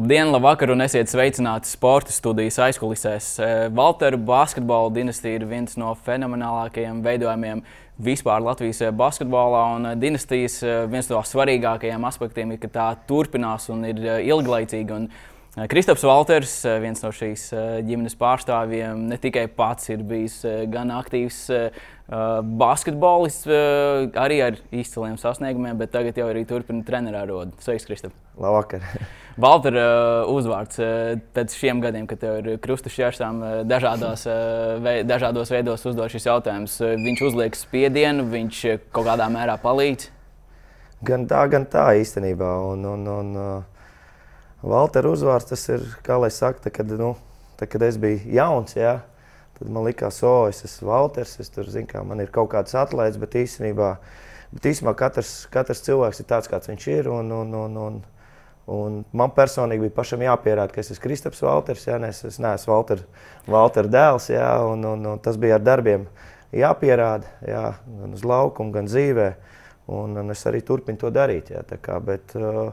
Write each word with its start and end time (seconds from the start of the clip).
Labdien, 0.00 0.30
labvakar 0.32 0.70
un 0.72 0.80
esiet 0.80 1.10
sveicināti 1.12 1.68
sporta 1.68 2.08
studijas 2.08 2.56
aizkulisēs. 2.64 3.26
Valteru 3.76 4.16
basketbola 4.24 4.88
dinastija 4.96 5.36
ir 5.36 5.42
viens 5.50 5.76
no 5.76 5.90
fenomenālākajiem 6.06 7.02
veidojumiem 7.04 7.60
vispār 8.00 8.40
Latvijas 8.40 8.80
basketbolā. 8.96 9.60
Un 9.76 9.90
dinastijas 10.00 10.56
viens 10.88 11.10
no 11.12 11.20
svarīgākajiem 11.20 12.06
aspektiem 12.08 12.54
ir, 12.54 12.62
ka 12.62 12.72
tā 12.72 12.86
turpinās 13.10 13.68
un 13.74 13.84
ir 13.90 14.00
ilglaicīga. 14.24 15.02
Kristaps 15.68 16.06
Valters, 16.08 16.56
viens 16.80 17.04
no 17.04 17.12
šīs 17.12 17.50
ģimenes 17.84 18.16
pārstāvjiem, 18.16 19.04
ne 19.10 19.20
tikai 19.20 19.50
pats 19.52 19.92
ir 19.92 20.00
bijis 20.00 20.40
gan 20.72 20.94
aktīvs 20.96 21.42
basketbolists, 22.60 23.46
arī 24.18 24.40
ar 24.42 24.56
izciliem 24.74 25.14
sasniegumiem, 25.20 25.78
bet 25.78 25.92
tagad 25.94 26.16
jau 26.18 26.26
arī 26.30 26.42
turpina 26.48 26.82
treniņā 26.86 27.22
rodu. 27.28 27.54
Sveiks, 27.62 27.86
Kristap! 27.86 28.14
Labvakar! 28.40 28.82
Valter 29.40 29.76
uh, 29.78 30.28
uzvārds 30.28 30.80
pēc 31.36 31.54
šiem 31.56 31.80
gadiem, 31.80 32.08
kad 32.10 32.20
tev 32.20 32.40
ir 32.40 32.58
krusta 32.60 32.90
šķērsām 32.92 33.38
dažādos, 33.70 34.26
dažādos 35.08 35.52
veidos 35.54 35.86
uzdot 35.86 36.12
šis 36.12 36.26
jautājums. 36.26 36.74
Viņš 36.80 37.22
uzliek 37.30 37.56
spiedienu, 37.56 38.26
viņš 38.32 38.64
kaut 38.90 39.06
kādā 39.06 39.30
mērā 39.32 39.54
palīdz. 39.62 40.10
Gan 41.06 41.24
tā, 41.30 41.46
gan 41.48 41.64
tā 41.70 41.86
īstenībā. 42.02 42.50
Un, 42.74 42.84
un, 42.90 43.06
un, 43.08 43.30
Valter 44.60 45.06
uzvārds 45.08 45.48
tas 45.48 45.62
ir, 45.72 45.84
kā 46.04 46.18
lai 46.20 46.28
saka, 46.34 46.68
kad, 46.74 46.90
nu, 47.00 47.14
tā, 47.56 47.64
kad 47.70 47.80
es 47.86 47.96
biju 48.00 48.20
jauns, 48.36 48.76
jā, 48.76 48.98
tad 49.60 49.70
man 49.70 49.86
likās, 49.86 50.22
o, 50.26 50.48
es 50.50 50.64
esmu 50.66 50.90
Valters, 50.90 51.36
es 51.42 51.52
tur 51.52 51.68
zinu, 51.70 51.88
kā 51.90 52.02
man 52.06 52.22
ir 52.24 52.32
kaut 52.34 52.50
kāds 52.54 52.74
atlaids, 52.78 53.20
bet 53.20 53.36
īstenībā, 53.38 53.92
bet 54.56 54.70
īstenībā 54.72 54.96
katrs, 54.98 55.34
katrs 55.52 55.84
cilvēks 55.86 56.24
ir 56.24 56.30
tāds, 56.32 56.50
kāds 56.50 56.72
viņš 56.72 56.88
ir. 56.96 57.12
Un, 57.12 57.30
un, 57.42 57.54
un, 57.64 57.84
un, 57.88 58.00
Un 58.70 59.00
man 59.16 59.32
personīgi 59.34 59.82
bija 59.82 59.96
pašam 59.96 60.20
jāpierāda, 60.22 60.70
ka 60.70 60.78
es 60.82 60.92
esmu 60.92 61.02
Kristaps 61.02 61.40
Valters, 61.42 61.88
jā, 61.88 61.96
es, 62.06 62.20
es 62.28 62.36
neesmu 62.38 62.70
Valter, 62.70 63.00
Valter 63.50 63.88
dēls. 63.90 64.28
Jā, 64.30 64.50
un, 64.62 64.84
un, 64.86 65.06
un 65.10 65.22
tas 65.22 65.38
bija 65.40 65.56
ar 65.58 65.64
darbiem 65.64 66.04
jāpierāda, 66.54 67.26
jā, 67.46 67.64
gan 68.02 68.14
uz 68.14 68.22
laukuma, 68.22 68.74
gan 68.76 68.90
dzīvē. 68.90 69.30
Un, 69.90 70.14
un 70.22 70.30
es 70.30 70.44
arī 70.46 70.60
turpinu 70.62 71.00
to 71.00 71.10
darīt. 71.10 71.50
Jā, 71.50 71.64
kā, 71.82 71.96
bet, 72.04 72.36
uh, 72.38 72.70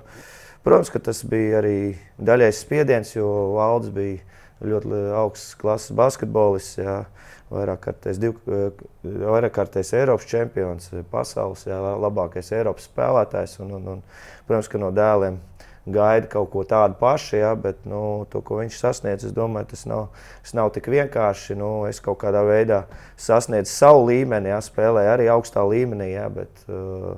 protams, 0.66 0.92
ka 0.94 1.02
tas 1.08 1.24
bija 1.26 1.64
arī 1.64 1.80
daļais 2.22 2.62
spiediens, 2.62 3.16
jo 3.16 3.32
Valdis 3.56 3.96
bija 3.96 4.22
ļoti 4.64 5.02
augsts 5.18 5.58
klases 5.60 5.94
basketbolists. 5.98 6.80
Jā, 6.82 7.02
vairāk 7.52 7.86
kārtēs, 7.86 8.18
div, 8.20 8.40
vairāk 9.04 9.54
kārtēs 9.56 9.94
Eiropas 9.96 10.28
čempions, 10.28 10.90
pasaules 11.12 11.64
jā, 11.68 11.78
labākais 12.04 12.52
Eiropas 12.56 12.90
spēlētājs. 12.90 13.60
Un, 13.64 13.78
un, 13.78 13.94
un, 13.96 14.02
protams, 14.48 14.72
ka 14.72 14.82
no 14.82 14.92
dēliem 14.96 15.40
gaida 15.88 16.28
kaut 16.32 16.50
ko 16.52 16.64
tādu 16.68 16.98
pašu, 17.00 17.38
ja, 17.40 17.54
bet 17.56 17.86
nu, 17.88 18.26
to, 18.32 18.42
ko 18.46 18.60
viņš 18.60 18.80
sasniedz, 18.82 19.28
es 19.30 19.36
domāju, 19.36 19.70
tas 19.72 19.86
nav, 19.88 20.08
tas 20.44 20.56
nav 20.58 20.72
tik 20.76 20.90
vienkārši. 20.92 21.56
Nu, 21.60 21.72
es 21.88 22.02
kaut 22.04 22.20
kādā 22.24 22.44
veidā 22.48 22.84
sasniedzu 23.20 23.72
savu 23.72 24.08
līmeni, 24.10 24.52
ja, 24.52 24.60
spēlēju 24.64 25.14
arī 25.14 25.30
augstā 25.32 25.64
līmenī, 25.68 26.12
ja, 26.18 26.28
bet, 26.34 26.66
uh, 26.68 27.16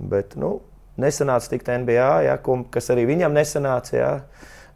bet 0.00 0.38
nu, 0.40 0.56
nesanāca 1.00 1.52
tikt 1.52 1.68
NBA, 1.84 2.10
ja, 2.28 2.38
kas 2.72 2.90
arī 2.94 3.06
viņam 3.12 3.36
nesanāca. 3.36 3.96
Ja. 3.98 4.12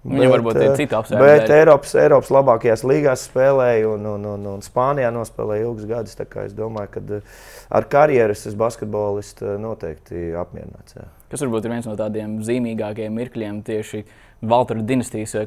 Viņam 0.07 0.33
varbūt 0.37 0.61
ir 0.61 0.71
uh, 0.71 0.77
citi 0.79 0.95
apsvērumi. 0.95 1.27
Bet 1.27 1.51
Eiropas, 1.53 1.95
Eiropas 1.99 2.31
labākajās 2.33 2.85
līgās 2.87 3.25
spēlēja 3.27 3.89
un, 3.91 4.07
un, 4.15 4.29
un, 4.31 4.47
un 4.55 4.63
Spānijā 4.65 5.11
nospēlēja 5.15 5.67
ilgus 5.67 5.89
gadus. 5.91 6.15
Es 6.45 6.55
domāju, 6.57 6.93
ka 6.95 7.03
uh, 7.19 7.43
ar 7.81 7.89
karjeru 7.91 8.37
es 8.37 8.47
esmu 8.47 8.63
basketbolists 8.63 9.45
noteikti 9.59 10.31
apmierināts. 10.39 10.97
Jā. 11.01 11.09
Kas 11.29 11.43
varbūt 11.45 11.67
ir 11.67 11.75
viens 11.75 11.91
no 11.91 11.99
tādiem 11.99 12.39
zīmīgākajiem 12.47 13.19
mirkļiem 13.21 13.61
tieši 13.67 14.07
Valtera 14.41 14.83
dinastijas 14.87 15.35
eh, 15.35 15.47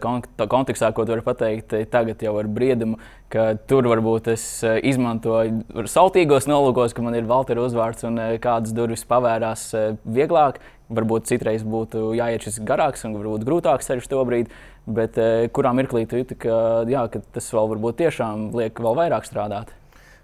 kontekstā, 0.52 0.90
ko 0.92 1.06
tu 1.06 1.14
vari 1.14 1.24
pateikt 1.24 1.74
eh, 1.78 1.86
tagad 1.88 2.20
jau 2.22 2.34
ar 2.42 2.50
briedumu, 2.52 2.98
ka 3.32 3.54
tur 3.70 3.88
varbūt 3.88 4.28
es 4.34 4.44
eh, 4.68 4.82
izmantoju 4.92 5.88
sautīgos 5.88 6.50
nolūkos, 6.52 6.92
ka 6.94 7.06
man 7.06 7.16
ir 7.16 7.30
Valtera 7.30 7.64
uzvārds 7.64 8.04
un 8.10 8.20
kādas 8.44 8.76
durvis 8.76 9.08
pavērās 9.08 9.70
vieglāk. 10.04 10.60
Varbūt 10.92 11.30
citreiz 11.30 11.62
būtu 11.64 12.12
jāiet 12.18 12.44
šis 12.44 12.62
garāks 12.68 13.06
un 13.08 13.16
varbūt 13.16 13.46
grūtāks 13.48 13.88
ceļš 13.88 14.10
to 14.12 14.24
brīdi, 14.28 14.52
bet 14.92 15.16
kurā 15.56 15.72
mirklī 15.78 16.04
tu 16.10 16.20
jūti, 16.20 16.36
ka, 16.44 16.56
jā, 16.90 17.06
ka 17.14 17.22
tas 17.32 17.48
vēl 17.56 17.70
varbūt 17.76 18.02
tiešām 18.02 18.50
liek 18.60 18.82
vēl 18.84 18.98
vairāk 19.00 19.28
strādāt? 19.30 19.72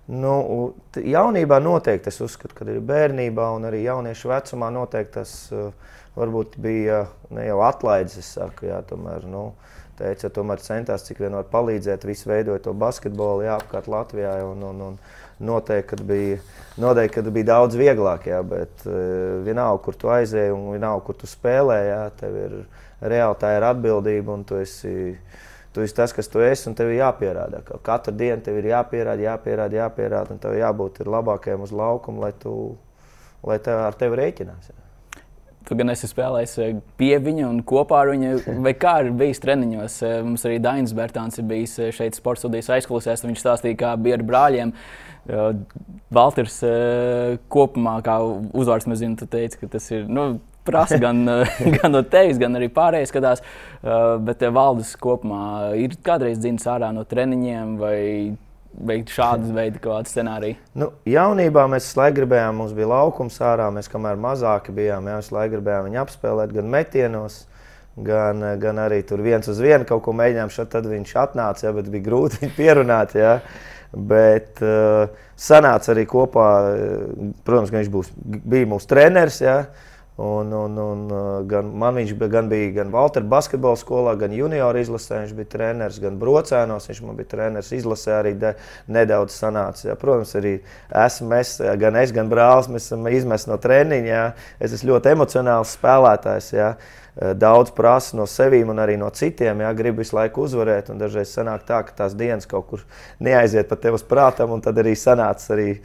Nu, 0.08 0.34
jaunībā 0.96 1.60
noteikti 1.60 2.12
es 2.12 2.20
uzskatu, 2.24 2.56
ka 2.56 2.68
ir 2.72 2.84
bērnībā 2.84 3.50
un 3.56 3.68
arī 3.68 3.82
jauniešu 3.84 4.32
vecumā 4.32 4.70
noteikti 4.72 5.18
tas 5.18 5.34
uh, 5.52 5.72
varbūt 6.18 6.58
bija 6.64 7.06
ne 7.34 7.48
jau 7.48 7.60
atlaides. 7.68 8.18
Saku, 8.38 8.70
jā, 8.70 8.80
tomēr, 8.88 9.26
nu, 9.30 9.50
teica, 10.00 10.32
tomēr 10.34 10.64
centās 10.64 11.06
cik 11.08 11.22
vien 11.24 11.36
var 11.38 11.48
palīdzēt, 11.52 12.08
visu 12.08 12.32
veidot 12.32 12.64
to 12.66 12.74
basketbolu 12.78 13.46
jā, 13.48 13.58
apkārt 13.60 13.90
Latvijā. 13.92 14.38
Un, 14.48 14.64
un, 14.72 14.84
un 14.92 15.00
noteikti, 15.40 15.90
kad 15.92 16.06
bija, 16.08 16.38
noteikti, 16.82 17.16
kad 17.20 17.32
bija 17.34 17.52
daudz 17.54 17.78
vieglāk, 17.80 18.30
jā, 18.32 18.42
bet 18.46 18.86
uh, 18.88 19.42
vienalga, 19.46 19.84
kur 19.86 19.98
tu 20.00 20.12
aizēji 20.14 20.56
un 20.56 20.72
vienalga, 20.76 21.06
kur 21.06 21.18
tu 21.20 21.30
spēlē, 21.30 21.82
jā, 21.90 22.02
tev 22.22 22.40
ir 22.42 22.58
reāli 23.02 23.38
tā 23.42 23.54
ir 23.58 23.68
atbildība 23.68 24.34
un 24.34 24.48
tu 24.48 24.58
esi 24.62 24.96
Tu 25.78 25.84
esi 25.86 25.94
tas, 25.94 26.10
kas 26.10 26.26
tu 26.28 26.42
esi, 26.42 26.64
un 26.66 26.74
tev 26.74 26.90
ir 26.90 27.04
jāpierāda. 27.04 27.60
Katru 27.86 28.10
dienu 28.18 28.42
tev 28.42 28.56
ir 28.58 28.72
jāpierāda, 28.72 29.22
jāpierāda, 29.22 29.78
jāpierāda, 29.78 30.34
un 30.34 30.40
tev 30.42 30.56
jābūt 30.58 31.04
labākajam 31.06 31.68
uz 31.68 31.74
laukuma, 31.76 32.24
lai, 32.24 32.32
tu, 32.42 32.54
lai 33.46 33.60
tev 33.62 33.84
ar 33.84 33.98
tevi 34.00 34.18
rēķinās. 34.18 34.72
Jā. 34.72 35.22
Tu 35.70 35.78
gan 35.78 35.94
esi 35.94 36.10
spēlējis 36.10 36.56
eh, 36.64 36.80
pie 36.98 37.12
viņa 37.22 37.46
un 37.46 37.60
kopā 37.68 38.00
ar 38.02 38.10
viņu, 38.14 38.40
vai 38.66 38.74
kā 38.74 38.96
ir 39.04 39.12
bijis 39.20 39.44
treniņos. 39.44 40.00
Eh, 40.08 40.16
mums 40.26 40.48
arī 40.50 40.58
Dainis 40.66 40.96
Bērtāns 40.98 41.38
ir 41.38 41.46
bijis 41.46 41.78
šeit 41.94 42.18
sporta 42.18 42.48
studijas 42.48 42.72
aizklausēs, 42.80 43.22
un 43.22 43.36
viņš 43.36 43.46
stāstīja, 43.46 43.78
kā 43.84 43.94
bija 44.02 44.18
ar 44.18 44.26
brāļiem. 44.26 44.74
Valters 46.14 46.62
kopumā, 47.52 47.98
kā 48.06 48.20
uzvārds 48.56 48.88
mēs 48.88 49.02
zinām, 49.04 49.18
tu 49.20 49.28
teici, 49.30 49.60
ka 49.60 49.70
tas 49.76 49.90
ir. 49.92 50.06
Nu, 50.08 50.38
prasa 50.68 51.00
gan, 51.06 51.24
gan 51.78 51.94
no 51.94 52.04
tevis, 52.08 52.40
gan 52.42 52.56
arī 52.60 52.70
pārējais 52.74 53.14
skatās. 53.14 53.44
Uh, 53.78 54.18
bet 54.24 54.44
valdes 54.54 54.96
kopumā 55.00 55.76
ir 55.80 55.96
kādreiz 56.04 56.40
dzimis 56.42 56.68
ārā 56.72 56.92
no 56.96 57.06
treniņiem 57.08 57.76
vai 57.82 57.98
veikt 58.78 59.12
šādu 59.14 59.54
veidu 59.56 60.00
scenāriju? 60.06 60.58
Nu, 60.78 60.92
jaunībā 61.10 61.66
mēs 61.72 61.90
laikam 61.98 62.22
gribējām, 62.22 62.60
mums 62.62 62.76
bija 62.78 62.92
laukums 62.92 63.40
ārā, 63.42 63.70
mēs 63.74 63.90
kamēr 63.92 64.20
mazāki 64.22 64.76
bijām, 64.76 65.08
jā, 65.10 65.20
mēs 65.22 65.32
laikam 65.34 65.58
gribējām 65.58 65.88
viņu 65.90 66.04
apspēlēt 66.04 66.58
gan 66.58 66.74
metienos. 66.74 67.46
Gan, 67.98 68.44
gan 68.62 68.78
arī 68.78 69.00
tur 69.10 69.24
viens 69.26 69.48
uz 69.50 69.58
vienu 69.58 69.82
kaut 69.90 70.04
ko 70.06 70.12
mēģinājām. 70.14 70.52
Šad, 70.54 70.68
tad 70.70 70.86
viņš 70.86 71.16
atnāca, 71.18 71.64
jā, 71.66 71.72
bet 71.74 71.88
bija 71.90 72.06
grūti 72.06 72.44
viņu 72.44 72.54
pierunāt. 72.54 73.16
Jā. 73.18 73.32
Bet 73.96 74.60
uh, 74.66 75.08
sanāca 75.40 75.94
arī 75.94 76.04
kopā, 76.10 76.48
protams, 77.48 77.72
ka 77.72 77.80
viņš 77.80 77.92
būs, 77.94 78.10
bija 78.18 78.70
mūsu 78.70 78.90
treneris. 78.90 79.40
Jā. 79.46 79.62
Un, 80.18 80.52
un, 80.52 80.78
un, 80.78 81.02
uh, 81.14 81.26
gan 81.46 81.68
man 81.78 81.94
viņš 82.00 82.16
bija, 82.18 82.32
gan 82.34 82.48
bija 82.50 82.72
gan 82.80 82.90
Valtera 82.90 83.28
basketbola 83.30 83.78
skolā, 83.78 84.16
gan 84.18 84.32
junioru 84.34 84.82
izlasē. 84.82 85.20
Viņš 85.22 85.36
bija 85.38 85.52
treneris, 85.52 86.00
gan 86.02 86.18
brocēnos. 86.18 86.90
Viņš 86.90 87.02
man 87.06 87.20
bija 87.20 87.30
treneris 87.36 87.70
izlasē 87.78 88.16
arī 88.24 88.32
de, 88.42 88.56
nedaudz 88.90 89.38
sanāca. 89.38 89.92
Jā. 89.92 89.98
Protams, 90.02 90.34
arī 90.40 90.56
esmu 91.06 91.38
es, 91.38 91.54
gan 91.78 92.02
es, 92.02 92.16
gan 92.18 92.34
brālis. 92.34 92.72
Mēs 92.74 92.90
esam 92.90 93.06
izmesti 93.14 93.54
no 93.54 93.62
treniņa. 93.62 94.10
Jā. 94.10 94.26
Es 94.58 94.74
esmu 94.74 94.96
ļoti 94.96 95.14
emocionāls 95.14 95.78
spēlētājs. 95.78 96.52
Jā. 96.58 96.74
Uh, 97.14 97.36
daudz 97.38 97.78
prasa 97.78 98.18
no 98.18 98.26
sevis 98.26 98.66
un 98.66 98.82
arī 98.82 98.98
no 98.98 99.14
citiem. 99.14 99.62
Jā. 99.62 99.74
Gribu 99.78 100.02
visu 100.02 100.18
laiku 100.18 100.50
uzvarēt. 100.50 100.90
Dažreiz 100.98 101.30
sanāk 101.38 101.70
tā, 101.70 101.86
ka 101.86 101.94
tās 102.02 102.18
dienas 102.18 102.50
kaut 102.50 102.72
kur 102.74 102.88
neaiziet 103.22 103.70
pa 103.70 103.78
tevis 103.86 104.02
prātam. 104.02 104.58
Tad 104.66 104.82
arī 104.82 104.98
sanāca 104.98 105.54
arī, 105.54 105.76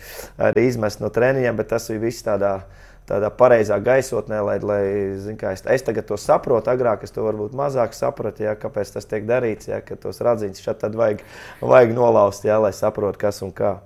arī 0.41 0.71
izmest 0.73 1.05
no 1.05 1.13
treniņiem. 1.13 1.61
Bet 1.61 1.77
tas 1.77 1.93
bija 1.93 2.09
viss 2.09 2.25
tādā 2.25 2.63
veidā 2.63 2.82
tādā 3.09 3.31
pareizā 3.35 3.79
gaisotnē, 3.83 4.39
lai, 4.47 4.57
lai 4.63 4.83
zin, 5.21 5.39
es, 5.51 5.65
es 5.75 5.87
tagad 5.87 6.07
to 6.09 6.19
saprotu. 6.21 6.71
Agrāk 6.73 7.05
es 7.07 7.15
to 7.15 7.25
varbūt 7.27 7.57
mazāk 7.59 7.97
sapratu, 7.97 8.47
ja, 8.47 8.57
kāpēc 8.59 8.95
tas 8.95 9.09
tiek 9.09 9.27
darīts, 9.29 9.71
ja, 9.71 9.83
ka 9.85 9.99
tos 10.01 10.23
radziņus 10.23 10.63
šeit 10.65 10.85
vajag, 10.99 11.25
vajag 11.61 11.95
nolauzt, 11.97 12.47
ja, 12.49 12.61
lai 12.63 12.73
saprotu, 12.77 13.21
kas 13.23 13.43
un 13.47 13.55
kā. 13.57 13.79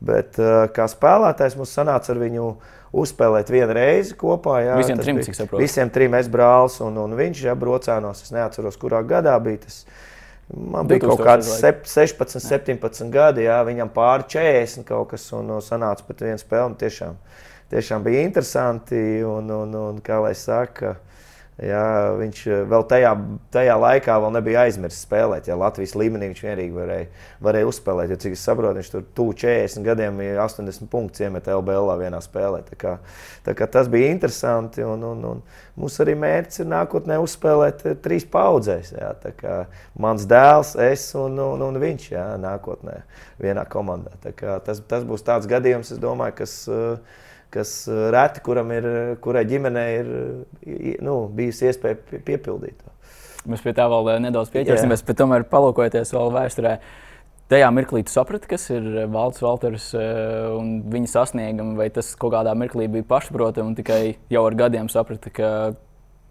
Bet 0.00 0.38
uh, 0.40 0.64
kā 0.72 0.86
spēlētājs 0.88 1.58
mums 1.60 1.74
sanāca 1.76 2.14
ar 2.14 2.20
viņu 2.22 2.52
uzspēlēt 2.96 3.50
vienu 3.52 3.74
reizi 3.76 4.14
kopā. 4.18 4.60
Jā, 4.64 4.78
visiem 4.80 5.00
trim, 5.02 5.20
cik 5.26 5.36
saprotu. 5.36 5.62
Visiem 5.62 5.90
trim 5.92 6.16
es 6.18 6.30
brālis 6.32 6.80
un, 6.84 6.96
un 7.02 7.18
viņš, 7.18 7.42
ja 7.50 7.56
brocēnos, 7.58 8.24
es 8.24 8.32
neatceros, 8.34 8.78
kurā 8.80 9.02
gadā 9.06 9.36
bija 9.42 9.66
tas. 9.66 9.82
Man 10.50 10.88
bija 10.90 11.04
kaut 11.04 11.20
kāds 11.22 11.46
16, 11.60 12.40
17 12.42 13.12
gadi, 13.14 13.44
jā, 13.44 13.60
viņam 13.68 13.92
pāri 13.94 14.26
40 14.32 14.82
kaut 14.88 15.12
kas, 15.12 15.28
un, 15.36 15.52
sanāca 15.62 16.02
pat 16.08 16.24
viens 16.26 16.42
spēle. 16.42 16.74
Tiešām, 16.80 17.20
tiešām 17.70 18.04
bija 18.06 18.24
interesanti. 18.26 19.00
Un, 19.26 19.50
un, 19.54 19.78
un, 19.78 20.02
kā 20.04 20.20
lai 20.22 20.34
saka, 20.38 20.96
Jā, 21.60 22.16
viņš 22.16 22.38
eh, 22.48 22.60
vēl 22.70 22.84
tajā, 22.88 23.10
tajā 23.52 23.74
laikā 23.76 24.14
vēl 24.22 24.30
nebija 24.32 24.62
aizmirsis 24.64 25.02
spēlēt. 25.04 25.50
Jā, 25.50 25.58
Latvijas 25.60 25.92
līmenī 25.98 26.30
viņš 26.30 26.40
vienīgi 26.46 26.72
varēja, 26.72 27.08
varēja 27.44 27.68
uzspēlēt. 27.68 28.14
Jo, 28.14 28.18
cik 28.22 28.36
es 28.36 28.44
saprotu, 28.48 28.78
viņš 28.78 28.90
tur 28.94 29.04
tuvu 29.18 29.34
40 29.42 29.84
gadiem, 29.84 30.22
80 30.40 30.88
punktus 30.88 31.20
iemet 31.26 31.52
LBL 31.52 31.92
vienā 32.00 32.22
spēlē. 32.24 32.62
Tā 32.70 32.80
kā, 32.80 32.96
tā 33.44 33.56
kā 33.58 33.68
tas 33.68 33.92
bija 33.92 34.08
interesanti. 34.08 34.86
Un, 34.88 35.04
un, 35.04 35.28
un 35.34 35.44
mums 35.76 36.00
arī 36.00 36.16
mērķis 36.22 36.64
ir 36.64 36.72
nākotnē 36.72 37.20
uzspēlēt 37.26 37.84
eh, 37.84 38.00
trīs 38.08 38.24
paudzēs. 38.24 38.96
Jā, 38.96 39.12
mans 40.00 40.24
dēls, 40.30 40.78
es 40.88 41.10
un, 41.12 41.36
un, 41.44 41.68
un 41.68 41.82
viņš 41.82 42.12
jā, 42.16 42.28
nākotnē 42.40 43.02
vienā 43.42 43.68
komandā. 43.68 44.16
Tas, 44.64 44.80
tas 44.80 45.04
būs 45.04 45.28
tāds 45.28 45.50
gadījums, 45.50 45.92
domāju, 46.00 46.40
kas. 46.40 46.62
Uh, 46.72 47.26
kas 47.54 47.74
eh, 47.90 48.06
reti 48.14 48.42
kuram 48.44 48.70
ir, 48.74 48.88
kurai 49.24 49.44
ģimenei 49.48 49.90
ir 49.98 50.10
nu, 51.04 51.20
bijusi 51.34 51.68
iespēja 51.70 52.22
piepildīt. 52.26 52.82
Mēs 53.50 53.62
pie 53.64 53.74
tā 53.76 53.86
vēl 53.90 54.14
eh, 54.14 54.18
nedaudz 54.26 54.52
pieķersimies, 54.54 55.04
bet 55.06 55.20
tomēr 55.20 55.46
palūkojoties 55.50 56.14
vēl 56.16 56.34
vēsturē. 56.36 56.74
Tajā 57.50 57.70
mirklī 57.74 58.04
tu 58.06 58.12
saprati, 58.14 58.46
kas 58.52 58.68
ir 58.70 58.84
Valds 59.10 59.40
Valters 59.42 59.88
un 59.98 60.68
viņa 60.92 61.08
sasniegumi, 61.10 61.72
vai 61.80 61.88
tas 61.90 62.12
kaut 62.14 62.30
kādā 62.36 62.52
mirklī 62.54 62.86
bija 62.86 63.08
pašsaprotami 63.08 63.72
un 63.72 63.74
tikai 63.74 64.02
jau 64.30 64.44
ar 64.46 64.56
gadiem 64.60 64.86
saprati, 64.92 65.32
ka 65.34 65.48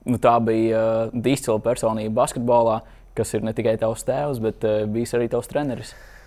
nu, 0.07 0.15
tā 0.15 0.37
bija 0.39 1.09
izcila 1.11 1.59
personība 1.65 2.21
basketbolā, 2.21 2.77
kas 3.19 3.35
ir 3.35 3.43
ne 3.43 3.51
tikai 3.57 3.75
tavs 3.81 4.07
tēvs, 4.07 4.39
bet 4.45 4.63
bijis 4.95 5.11
arī 5.19 5.27
tavs 5.33 5.51
treneris. 5.51 5.91
Nu, 5.91 6.18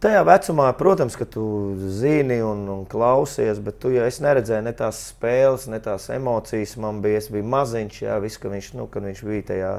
tajā 0.00 0.22
vecumā, 0.24 0.70
protams, 0.78 1.16
ka 1.18 1.26
tu 1.28 1.44
zini 1.92 2.38
un, 2.44 2.64
un 2.72 2.84
klausies, 2.88 3.60
bet 3.62 3.76
tu 3.82 3.92
jau 3.92 4.06
neredzēji 4.24 4.64
ne 4.64 4.72
tās 4.76 5.00
spēles, 5.10 5.68
ne 5.68 5.80
tās 5.84 6.08
emocijas. 6.14 6.76
Man 6.80 7.02
bija, 7.04 7.20
bija 7.34 7.48
maziņš, 7.56 8.00
jā, 8.06 8.16
viss, 8.24 8.40
ka 8.40 8.52
viņš, 8.52 8.72
nu, 8.78 8.88
kad 8.92 9.04
viņš 9.08 9.22
bija 9.28 9.48
tajā. 9.52 9.76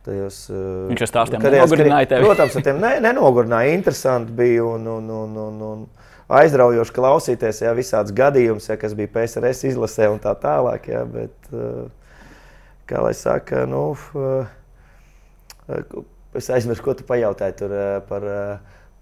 Tajos, 0.00 0.36
uh, 0.48 0.86
viņš 0.88 1.02
ar 1.04 1.08
stāstiem 1.10 1.42
nenogurināja 1.44 2.08
tevi. 2.08 2.24
Protams, 2.24 2.54
ar 2.56 2.62
tiem 2.64 2.78
ne, 2.80 2.94
nenogurināja. 3.04 3.74
Interesanti 3.76 4.32
bija 4.32 4.64
un, 4.64 4.86
un, 4.88 5.10
un, 5.12 5.34
un, 5.42 5.58
un 5.66 5.82
aizraujoši 6.40 6.94
klausīties, 6.96 7.60
jā, 7.66 7.74
visāds 7.76 8.14
gadījums, 8.16 8.70
jā, 8.70 8.78
kas 8.80 8.94
bija 8.96 9.12
PSRS 9.12 9.66
izlasē 9.74 10.08
un 10.08 10.16
tā 10.24 10.32
tālāk. 10.40 10.88
Jā, 10.88 11.04
bet, 11.04 11.36
uh, 11.52 11.84
kā 12.88 13.04
lai 13.04 13.12
saka, 13.18 13.66
nu, 13.68 13.90
uh, 14.16 14.48
es 16.40 16.48
aizmirsu, 16.48 16.86
ko 16.86 16.96
tu 16.96 17.04
pajautāji 17.04 17.60
tur 17.60 17.76
par 18.08 18.24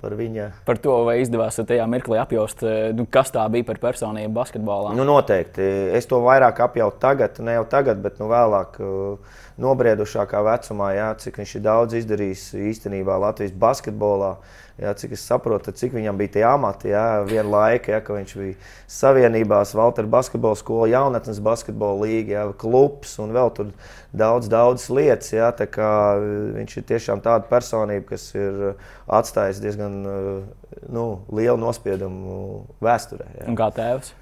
par 0.00 0.14
viņa. 0.14 0.46
Par 0.66 0.78
to, 0.82 0.94
vai 1.08 1.18
izdevās 1.22 1.58
tajā 1.58 1.86
mirklī 1.90 2.20
apjaust, 2.22 2.62
eh, 2.62 2.92
nu, 2.94 3.06
kas 3.10 3.32
tā 3.34 3.42
bija 3.50 3.66
par 3.66 3.80
personību 3.82 4.30
basketbolā? 4.36 4.94
Nu, 4.94 5.06
noteikti. 5.08 5.66
Es 5.98 6.06
to 6.06 6.20
vairāk 6.22 6.62
apjautu 6.68 7.00
tagad, 7.02 7.40
ne 7.42 7.58
jau 7.58 7.64
tagad, 7.66 8.02
bet 8.02 8.20
nu, 8.22 8.30
vēlāk, 8.30 8.78
eh, 8.78 9.42
nobriedušākā 9.58 10.42
vecumā, 10.46 10.92
jā, 10.94 11.10
cik 11.18 11.42
viņš 11.42 11.54
ir 11.58 11.62
daudz 11.66 11.98
izdarījis 11.98 12.44
īstenībā 12.70 13.18
Latvijas 13.18 13.52
basketbolā. 13.52 14.36
Jā, 14.78 14.92
cik 14.94 15.16
es 15.16 15.25
saprotu, 15.26 15.72
cik 15.75 15.90
viņam 15.96 16.19
bija 16.20 16.30
tie 16.36 16.42
amati, 16.46 16.92
jā, 16.92 17.25
viena 17.26 17.48
laika, 17.50 17.96
jā, 17.96 17.98
ka 18.04 18.14
viņš 18.14 18.34
bija 18.38 18.54
Savienībās, 18.94 19.72
Valtera 19.75 20.06
basketbola 20.06 20.54
skola, 20.60 20.86
jaunatnes 20.92 21.40
basketbola 21.42 22.04
līga, 22.04 22.36
jā, 22.36 22.44
klubs 22.62 23.16
un 23.19 23.34
vēl 23.34 23.50
tur 23.56 23.72
daudz, 24.14 24.46
daudz 24.52 24.86
lietas. 24.94 25.32
Jā, 25.34 25.50
viņš 25.58 26.76
ir 26.78 26.86
tiešām 26.92 27.25
tāda 27.25 27.50
personība, 27.50 28.12
kas 28.12 28.28
ir 28.38 28.78
atstājis 29.19 29.58
diezgan 29.64 29.98
nu, 30.04 31.08
lielu 31.34 31.58
nospiedumu 31.58 32.38
vēsturē. 32.84 33.26
Jā. 33.40 33.50
Un 33.50 33.58
kā 33.58 33.72
tēvs? 33.74 34.14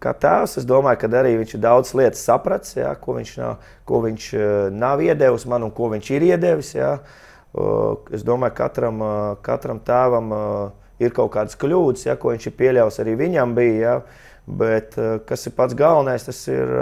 Kā 0.00 0.14
tēvs, 0.16 0.56
es 0.62 0.68
domāju, 0.68 1.02
ka 1.02 1.10
arī 1.18 1.34
viņš 1.40 1.56
ir 1.56 1.64
daudz 1.66 1.90
lietas 1.98 2.22
sapratis, 2.24 2.78
ko 3.02 3.18
viņš, 3.18 3.34
nav, 3.42 3.66
ko 3.88 4.00
viņš 4.06 4.30
nav 4.78 5.02
iedevis 5.04 5.44
man 5.50 5.66
un 5.66 5.74
ko 5.74 5.90
viņš 5.92 6.14
ir 6.14 6.30
iedevis. 6.30 6.72
Jā. 6.78 6.94
Es 7.52 8.22
domāju, 8.24 8.54
ka 8.56 8.66
katram, 8.68 9.02
katram 9.44 9.80
tēvam 9.84 10.30
ir 11.02 11.12
kaut 11.12 11.34
kādas 11.34 11.58
kļūdas, 11.60 12.06
ja, 12.06 12.16
ko 12.16 12.32
viņš 12.32 12.46
ir 12.48 12.54
pieļāvis, 12.56 13.00
arī 13.02 13.16
viņam 13.20 13.56
bija. 13.58 13.80
Ja, 13.82 14.28
bet 14.46 14.96
kas 15.28 15.46
ir 15.46 15.54
pats 15.56 15.76
galvenais, 15.78 16.24
tas 16.26 16.40
ir 16.50 16.72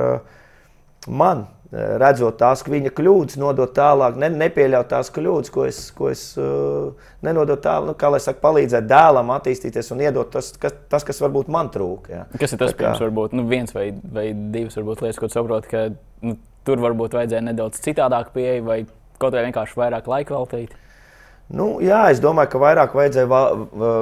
man. 1.10 1.48
Redzot 1.70 2.34
tās 2.34 2.64
viņa 2.66 2.90
kļūdas, 2.90 3.36
nodot 3.38 3.70
tālāk, 3.76 4.16
ne, 4.18 4.26
nepieļaut 4.40 4.88
tās 4.90 5.06
kļūdas, 5.14 5.52
ko 5.54 5.68
es, 5.68 5.78
ko 5.94 6.08
es 6.10 6.24
uh, 6.34 6.88
nenodot 7.22 7.62
tālāk, 7.62 7.92
nu, 7.92 7.94
kā 7.94 8.10
lai 8.10 8.18
saka, 8.18 8.40
palīdzēt 8.42 8.88
dēlam 8.90 9.30
attīstīties 9.36 9.92
un 9.94 10.02
iedot 10.02 10.32
tas, 10.34 10.48
kas, 10.58 10.74
tas, 10.90 11.06
kas 11.06 11.22
varbūt 11.22 11.46
man 11.54 11.70
trūka. 11.70 12.10
Ja. 12.10 12.24
Kas 12.34 12.56
ir 12.56 12.62
tas, 12.64 12.74
pirms, 12.74 12.98
varbūt, 13.04 13.38
nu, 13.38 13.44
viens 13.46 13.70
vai, 13.76 13.92
vai 14.02 14.32
divas 14.34 14.74
varbūt, 14.80 15.04
lietas, 15.06 15.20
ko 15.22 15.30
saproti, 15.30 15.70
ka 15.70 15.84
nu, 16.26 16.34
tur 16.66 16.82
varbūt 16.82 17.14
vajadzēja 17.20 17.44
nedaudz 17.52 17.78
citādāk 17.86 18.34
pieeja 18.34 18.66
vai 18.66 18.80
kaut 19.20 19.36
vai 19.36 19.46
vienkārši 19.48 19.78
vairāk 19.78 20.08
laika 20.10 20.36
veltīt? 20.36 20.76
Nu, 21.50 21.80
jā, 21.82 22.04
es 22.12 22.20
domāju, 22.22 22.52
ka 22.52 22.58
vairāk 22.62 22.92
vajadzēja, 22.94 23.38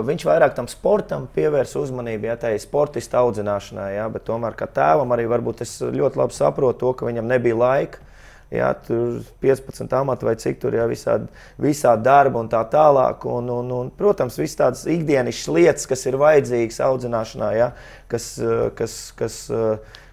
viņš 0.04 0.24
vairāk 0.28 0.52
tam 0.56 0.66
sportam 0.68 1.24
pievērsa 1.32 1.80
uzmanību, 1.80 2.28
ja 2.28 2.34
tā 2.36 2.50
ir 2.52 2.60
sportista 2.60 3.22
audzināšanai. 3.22 3.94
Bet 4.12 4.26
tomēr, 4.26 4.56
kā 4.58 4.68
tēvam, 4.68 5.14
arī 5.16 5.24
varbūt 5.30 5.62
es 5.64 5.78
ļoti 5.80 6.20
labi 6.20 6.36
saprotu 6.36 6.82
to, 6.82 6.92
ka 6.98 7.08
viņam 7.08 7.30
nebija 7.30 7.56
laika. 7.56 8.04
Jā, 8.52 8.68
tur 8.80 9.18
15 9.44 9.92
amati 9.92 10.24
vai 10.24 10.32
cik 10.40 10.60
tur 10.60 10.72
ir 10.72 10.86
visādi, 10.88 11.26
visādi 11.60 12.04
darbi 12.04 12.38
un 12.40 12.46
tā 12.52 12.62
tālāk. 12.72 13.24
Un, 13.28 13.48
un, 13.52 13.72
un, 13.76 13.90
protams, 13.96 14.36
visas 14.40 14.60
tādas 14.60 14.84
ikdienas 14.88 15.42
lietas, 15.52 15.88
kas 15.88 16.04
ir 16.08 16.16
vajadzīgas 16.20 16.80
audzināšanā, 16.84 17.50
jā, 17.56 17.70
kas, 18.12 18.30
kas, 18.76 18.98
kas, 19.16 19.40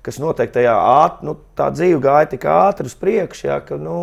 kas 0.03 0.19
noteikti 0.23 0.61
tajā 0.61 0.75
ātrā, 0.75 1.29
nu, 1.29 1.37
tā 1.55 1.69
dzīve 1.75 1.99
gāja 2.03 2.31
tik 2.31 2.47
ātri 2.51 2.91
uz 2.91 2.95
priekšu. 2.99 3.47
Jā, 3.47 3.61
ka, 3.63 3.79
nu, 3.79 3.97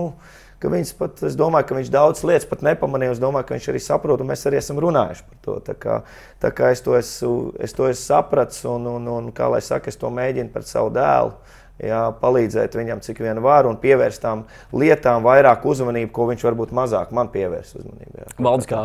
ka 0.62 0.70
viņš 0.70 0.92
pat, 0.98 1.22
es 1.26 1.36
domāju, 1.38 1.68
ka 1.68 1.78
viņš 1.78 1.90
daudz 1.92 2.22
lietas 2.28 2.46
pat 2.50 2.62
nepamanīja. 2.66 3.16
Es 3.16 3.22
domāju, 3.22 3.48
ka 3.48 3.56
viņš 3.56 3.70
arī 3.72 3.80
saprot, 3.82 4.22
un 4.22 4.30
mēs 4.30 4.44
arī 4.48 4.60
esam 4.60 4.78
runājuši 4.82 5.26
par 5.28 5.40
to. 5.46 5.56
Tā 5.66 5.74
kā, 5.78 5.96
tā 6.42 6.52
kā 6.54 6.70
es 6.74 6.84
to 6.84 6.94
esmu, 6.98 7.32
es 7.62 7.74
to 7.76 7.88
esmu 7.90 8.02
sapratis, 8.02 8.62
un, 8.70 8.86
un, 8.96 9.10
un 9.10 9.32
kā 9.34 9.50
lai 9.52 9.62
saka, 9.64 9.90
es 9.90 9.98
to 9.98 10.12
mēģinu 10.14 10.54
pret 10.54 10.70
savu 10.70 10.92
dēlu. 10.94 11.34
Jā, 11.82 12.02
palīdzēt 12.20 12.76
viņam, 12.78 13.00
cik 13.02 13.22
vien 13.24 13.40
var, 13.42 13.66
un 13.66 13.78
pievērst 13.80 14.20
tām 14.22 14.44
lietām 14.76 15.24
vairāk 15.24 15.64
uzmanību, 15.66 16.12
ko 16.14 16.28
viņš 16.28 16.44
varbūt 16.46 16.74
mazāk 16.78 17.10
man 17.16 17.32
pievērs 17.32 17.72
uzmanību. 17.80 18.26
Valds 18.44 18.68
kā 18.70 18.82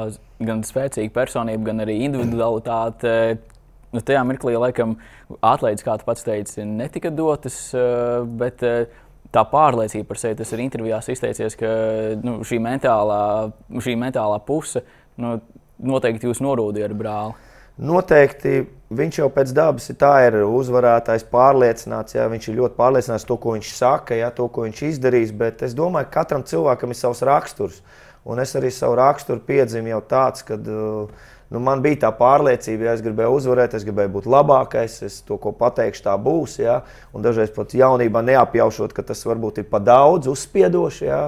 gan 0.48 0.64
spēcīga 0.66 1.14
personība, 1.14 1.68
gan 1.68 1.84
arī 1.86 2.00
individualitāte. 2.08 3.12
Nu, 3.94 4.02
tajā 4.04 4.24
mirklī, 4.28 4.56
laikam, 4.60 4.98
atlaides, 5.46 5.86
kā 5.86 6.00
tu 6.00 6.08
pats 6.08 6.26
teici, 6.26 6.66
netika 6.68 7.12
dotas, 7.14 7.60
eh, 7.78 8.26
bet 8.40 8.64
uh, 8.66 9.06
tā 9.34 9.44
pārliecība 9.52 10.08
par 10.10 10.22
sevi. 10.22 10.38
Tas 10.40 10.54
ir 10.54 10.64
intervijās 10.64 11.10
izteicies, 11.14 11.58
ka 11.60 11.74
nu, 12.24 12.40
šī, 12.48 12.60
mentālā, 12.64 13.22
šī 13.84 13.98
mentālā 14.00 14.40
puse 14.48 14.84
nu, 15.22 15.38
noteikti 15.78 16.30
jūs 16.30 16.42
norūdīja 16.44 16.90
ar 16.90 16.98
brāli. 16.98 17.38
Noteikti 17.78 18.64
viņš 18.98 19.20
jau 19.20 19.28
pēc 19.30 19.52
dabas 19.54 19.92
ir, 19.92 20.00
ir 20.26 20.40
uzvarētājs, 20.48 21.28
pārliecināts. 21.30 22.16
Jā, 22.18 22.26
viņš 22.32 22.50
ir 22.50 22.60
ļoti 22.62 22.78
pārliecināts 22.80 23.28
par 23.28 23.30
to, 23.30 23.38
ko 23.44 23.54
viņš 23.54 23.72
saka, 23.78 24.18
jā, 24.18 24.32
to, 24.34 24.48
ko 24.50 24.66
viņš 24.66 24.84
izdarīs. 24.90 25.34
Bet 25.36 25.62
es 25.68 25.78
domāju, 25.78 26.10
ka 26.10 26.24
katram 26.24 26.46
cilvēkam 26.48 26.94
ir 26.94 26.98
savs 26.98 27.22
raksturs. 27.28 27.82
Un 28.28 28.42
es 28.44 28.56
arī 28.60 28.72
savu 28.74 28.98
raksturu 29.00 29.44
piedzimu 29.46 29.94
jau 29.94 30.02
tāds, 30.10 30.44
ka 30.48 30.58
uh, 30.58 31.28
nu, 31.54 31.62
man 31.64 31.82
bija 31.84 32.02
tā 32.06 32.12
pārliecība, 32.16 32.90
ja 32.90 32.96
es 32.98 33.04
gribēju 33.06 33.38
uzvarēt, 33.38 33.76
es 33.78 33.86
gribēju 33.88 34.14
būt 34.18 34.30
labākais, 34.32 34.98
es 35.08 35.22
to, 35.28 35.38
ko 35.42 35.54
pateikšu, 35.56 36.04
tā 36.10 36.16
būs. 36.20 36.58
Ja? 36.60 36.82
Un 37.16 37.24
dažreiz 37.26 37.54
pat 37.56 37.76
jaunībā 37.78 38.24
neapjaušot, 38.28 38.96
ka 38.96 39.06
tas 39.08 39.24
varbūt 39.28 39.62
ir 39.64 39.70
pa 39.72 39.80
daudz, 39.84 40.28
uzspiedoši. 40.32 41.08
Ja? 41.08 41.22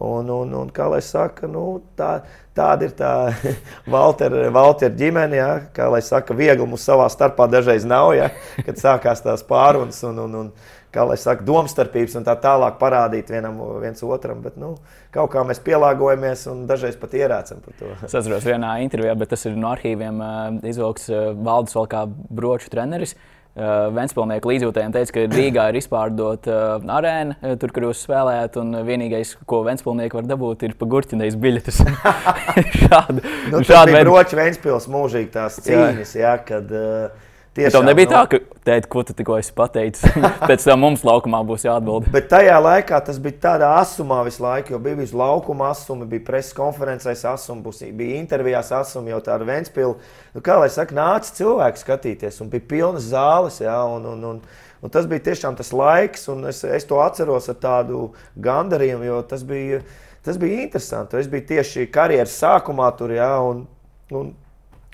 Un, 0.00 0.30
un, 0.32 0.52
un, 0.56 0.68
kā 0.74 0.86
lai 0.88 1.02
saka, 1.04 1.48
nu, 1.50 1.82
tā, 1.98 2.22
tāda 2.56 2.88
ir 2.88 2.96
tā 2.98 3.12
Valtera 3.94 4.48
Valter 4.54 4.94
ģimene. 4.96 5.38
Ja? 5.38 5.50
Kā 5.76 5.90
lai 5.92 6.02
saka, 6.06 6.34
viegli 6.34 6.66
mums 6.66 6.86
savā 6.88 7.06
starpā 7.12 7.46
dažreiz 7.52 7.86
nav, 7.86 8.14
ja? 8.18 8.30
kad 8.66 8.80
sākās 8.80 9.22
tās 9.22 9.46
pārunas. 9.46 10.02
Un, 10.08 10.18
un, 10.24 10.38
un, 10.44 10.52
kā 10.94 11.06
lai 11.06 11.16
saka, 11.20 11.44
domstarpības 11.46 12.16
un 12.20 12.26
tā 12.26 12.36
tālāk 12.42 12.78
parādīt 12.80 13.30
vienam 13.32 13.58
viens 13.82 14.02
otram. 14.06 14.40
Bet, 14.44 14.56
nu, 14.60 14.74
kaut 15.14 15.32
kā 15.34 15.44
mēs 15.46 15.62
pielāgojamies 15.66 16.46
un 16.52 16.64
dažreiz 16.70 16.98
pat 17.00 17.16
ierēcam 17.18 17.64
par 17.64 17.76
to. 17.80 17.90
Es 18.06 18.14
atceros 18.14 18.46
vienā 18.46 18.78
intervijā, 18.84 19.16
bet 19.18 19.32
tas 19.34 19.46
ir 19.46 19.58
no 19.58 19.72
arhīviem 19.74 20.22
izvilkts 20.66 21.10
valdes 21.40 21.76
vēl 21.78 21.92
kā 21.92 22.06
broču 22.10 22.72
treneris. 22.72 23.16
Uh, 23.50 23.90
Vēnspilsnieku 23.90 24.46
līdzjūtējiem 24.46 24.92
teica, 24.94 25.12
ka 25.16 25.22
Rīgā 25.32 25.64
ir 25.72 25.78
izpārdota 25.80 26.58
uh, 26.78 26.84
arēna, 26.94 27.34
tur, 27.58 27.72
kur 27.74 27.88
jūs 27.88 28.04
spēlējat, 28.06 28.60
un 28.62 28.78
vienīgais, 28.86 29.32
ko 29.50 29.64
Vēnspilsnieki 29.66 30.16
var 30.20 30.28
dabūt, 30.30 30.62
ir 30.68 30.76
pagurķinējis 30.78 31.38
biļetes. 31.42 31.80
šādi, 32.84 33.24
nu, 33.50 33.64
šādi 33.66 33.96
bija 33.96 34.04
broķi 34.06 34.38
Vēnspils 34.38 34.86
mūžīgi 34.94 35.32
tās 35.34 35.58
cīņas, 35.66 36.14
jā. 36.14 36.28
Jā, 36.30 36.36
kad 36.46 36.70
uh, 36.70 37.26
Tiešām, 37.50 37.80
Tev 37.80 37.86
nebija 37.88 38.06
nu, 38.06 38.12
tā, 38.12 38.18
ka, 38.30 38.38
tēt, 38.62 38.84
ko 38.86 39.02
tu 39.02 39.14
tikko 39.18 39.34
esi 39.40 39.50
pateicis, 39.58 40.04
pēc 40.48 40.62
tam 40.68 40.84
mums 40.84 41.00
laukumā 41.02 41.40
būs 41.48 41.64
jāatbild. 41.66 42.06
Bet 42.14 42.28
tajā 42.30 42.54
laikā 42.62 43.00
tas 43.08 43.16
bija 43.22 43.40
tādā 43.42 43.72
asumā 43.80 44.20
visu 44.28 44.44
laiku, 44.44 44.76
jo 44.76 44.78
bija 44.84 44.98
visu 45.00 45.18
laukuma 45.18 45.72
asumi, 45.72 46.06
bija 46.12 46.22
preses 46.28 46.54
konferencēs 46.54 47.24
asumi, 47.26 47.64
būs, 47.64 47.80
bija 47.98 48.20
intervijās 48.20 48.70
asumi, 48.78 49.10
jau 49.10 49.18
tāda 49.26 49.48
Ventspila. 49.48 49.96
Nu, 50.36 50.42
kā 50.46 50.60
lai 50.62 50.68
saka, 50.70 50.94
nāca 50.94 51.34
cilvēki 51.40 51.82
skatīties, 51.82 52.38
un 52.44 52.52
bija 52.52 52.68
pilnas 52.70 53.10
zāles, 53.10 53.58
jā, 53.64 53.80
un, 53.96 54.06
un, 54.12 54.22
un, 54.30 54.38
un 54.78 54.94
tas 54.94 55.10
bija 55.10 55.26
tiešām 55.32 55.58
tas 55.58 55.74
laiks, 55.74 56.28
un 56.30 56.46
es, 56.52 56.62
es 56.62 56.86
to 56.86 57.02
atceros 57.02 57.50
ar 57.50 57.58
tādu 57.66 58.04
gandarījumu, 58.38 59.08
jo 59.10 59.18
tas 59.26 59.42
bija, 59.42 59.82
tas 60.22 60.38
bija 60.38 60.68
interesanti. 60.68 61.18
Es 61.18 61.26
biju 61.34 61.48
tieši 61.50 61.90
karjeras 61.90 62.38
sākumā 62.44 62.94
tur, 62.94 63.18
jā, 63.18 63.32
un, 63.42 63.66
un 64.14 64.32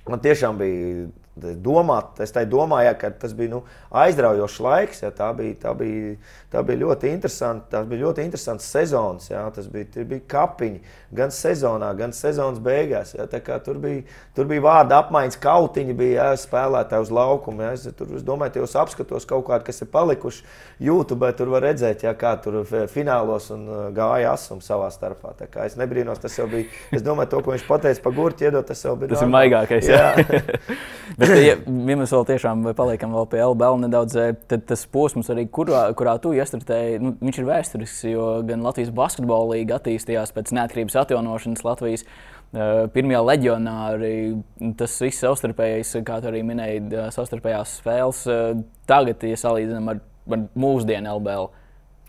man 0.08 0.24
tiešām 0.24 0.64
bija 0.64 1.06
domāt, 1.36 2.16
es 2.24 2.32
tā 2.32 2.46
domāju, 2.48 2.94
ka 3.00 3.10
tas 3.20 3.34
bija 3.36 3.52
nu, 3.52 3.62
aizraujošs 3.92 4.60
laiks. 4.64 5.02
Ja, 5.04 5.10
tā, 5.14 5.28
bija, 5.36 5.54
tā, 5.60 5.74
bija, 5.76 6.14
tā 6.52 6.62
bija 6.64 6.80
ļoti 6.86 7.10
interesanta. 7.12 7.66
Tas 7.76 7.88
bija 7.90 8.06
ļoti 8.06 8.24
interesants 8.24 8.68
sezons. 8.72 9.28
Ja, 9.30 9.44
tas 9.54 9.68
bija, 9.72 10.04
bija 10.08 10.24
kapiņi 10.32 10.80
gan 11.16 11.32
sezonā, 11.34 11.92
gan 11.98 12.14
sezonas 12.16 12.60
beigās. 12.62 13.14
Ja, 13.18 13.26
tur, 13.28 13.80
bija, 13.82 14.06
tur 14.36 14.48
bija 14.48 14.64
vārda 14.64 15.02
apmaiņas, 15.04 15.38
kautiņi 15.42 15.96
bija 15.96 16.30
ja, 16.30 16.40
spēlētāji 16.40 17.06
uz 17.06 17.12
laukuma. 17.12 17.68
Ja, 17.68 17.76
es, 17.76 17.84
tur, 17.98 18.14
es 18.16 18.24
domāju, 18.26 18.56
ka 18.56 18.64
jūs 18.64 18.78
apskatos 18.80 19.28
kaut 19.28 19.46
kādu, 19.50 19.68
kas 19.68 19.84
ir 19.84 19.92
palikuši 19.92 20.44
YouTube. 20.88 21.32
Tur 21.36 21.52
var 21.52 21.66
redzēt, 21.68 22.06
ja, 22.06 22.14
kā 22.16 22.32
tur 22.40 22.62
finālos 22.92 23.50
un 23.52 23.68
uh, 23.68 23.84
gāja 23.96 24.32
asums 24.32 24.68
savā 24.68 24.88
starpā. 24.94 25.36
Es 25.66 25.76
nebrīnos, 25.76 26.20
tas 26.22 26.36
jau 26.38 26.48
bija. 26.48 26.70
Es 26.96 27.04
domāju, 27.04 27.34
to, 27.34 27.44
ko 27.44 27.52
viņš 27.52 27.68
pateica 27.68 28.04
par 28.08 28.16
gurķi, 28.16 28.48
iedot, 28.48 28.66
tas 28.68 28.84
jau 28.88 28.96
bija. 28.96 29.12
Tas 29.12 29.24
ir 29.26 29.32
maigākais. 29.32 29.92
Jā. 29.92 30.06
Bet, 31.18 31.25
ja, 31.34 31.56
ja 31.56 31.96
mēs 31.98 32.12
vēl 32.14 32.24
tiešām 32.28 32.62
paliekam 32.76 33.14
vēl 33.16 33.26
pie 33.32 33.42
LBL 33.44 33.80
nedaudz, 33.84 34.16
eh, 34.20 34.32
tad 34.50 34.64
tas 34.68 34.84
posms, 34.92 35.30
arī, 35.32 35.46
kurā, 35.52 35.86
kurā 35.98 36.16
tu 36.22 36.32
iestrādāji, 36.36 37.00
nu, 37.02 37.12
viņš 37.22 37.40
ir 37.40 37.48
vēsturisks, 37.48 38.06
jo 38.10 38.30
gan 38.46 38.64
Latvijas 38.66 38.94
basketbola 38.96 39.54
līnija 39.54 39.80
attīstījās 39.80 40.34
pēc 40.36 40.54
neatkarības 40.56 40.98
atjaunošanas 41.02 41.66
Latvijas. 41.66 42.06
Uh, 42.56 42.86
pirmie 42.94 43.18
leģionāri, 43.18 44.10
tas 44.78 44.92
viss 45.02 45.18
savstarpējais, 45.24 45.96
kā 46.06 46.20
tu 46.22 46.28
arī 46.30 46.44
minēji, 46.46 46.84
savstarpējās 47.12 47.72
spēles. 47.80 48.20
Uh, 48.30 48.60
tagad, 48.88 49.24
ja 49.26 49.36
salīdzinām 49.40 49.90
ar, 49.90 49.98
ar 50.30 50.44
mūsdienu 50.54 51.16
LBL, 51.18 51.50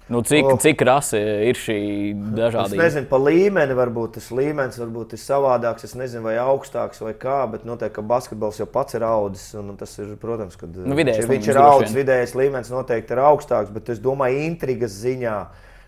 Nu, 0.07 0.21
cik, 0.21 0.45
oh. 0.45 0.55
cik 0.63 0.81
rasa 0.87 1.19
ir 1.19 1.57
šī 1.59 1.79
dažādība? 2.15 2.79
Es 2.79 2.93
nezinu, 2.93 3.09
pa 3.09 3.19
līmeni 3.19 3.75
varbūt 3.75 4.13
tas 4.15 4.29
līmenis 4.31 4.79
varbūt 4.79 5.17
ir 5.17 5.19
savādāks. 5.19 5.83
Es 5.83 5.97
nezinu, 5.99 6.23
vai 6.29 6.37
augstāks 6.39 7.03
vai 7.03 7.11
kā, 7.19 7.41
bet 7.51 7.65
noteikti, 7.67 7.97
ka 7.97 8.05
basketbols 8.07 8.61
jau 8.61 8.69
pats 8.71 8.95
ir 8.95 9.03
audzis. 9.03 9.51
Tas 9.81 9.97
ir, 9.99 10.15
protams, 10.21 10.55
kad 10.59 10.71
nu, 10.71 10.95
vidējais, 10.95 11.27
viņš 11.27 11.51
ir 11.51 11.59
audzis, 11.59 11.95
vidējais 11.97 12.37
līmenis 12.39 12.71
noteikti 12.71 13.17
ir 13.17 13.23
augstāks, 13.27 13.73
bet 13.75 13.91
es 13.91 13.99
domāju, 14.03 14.45
intrigas 14.47 14.95
ziņā. 15.03 15.37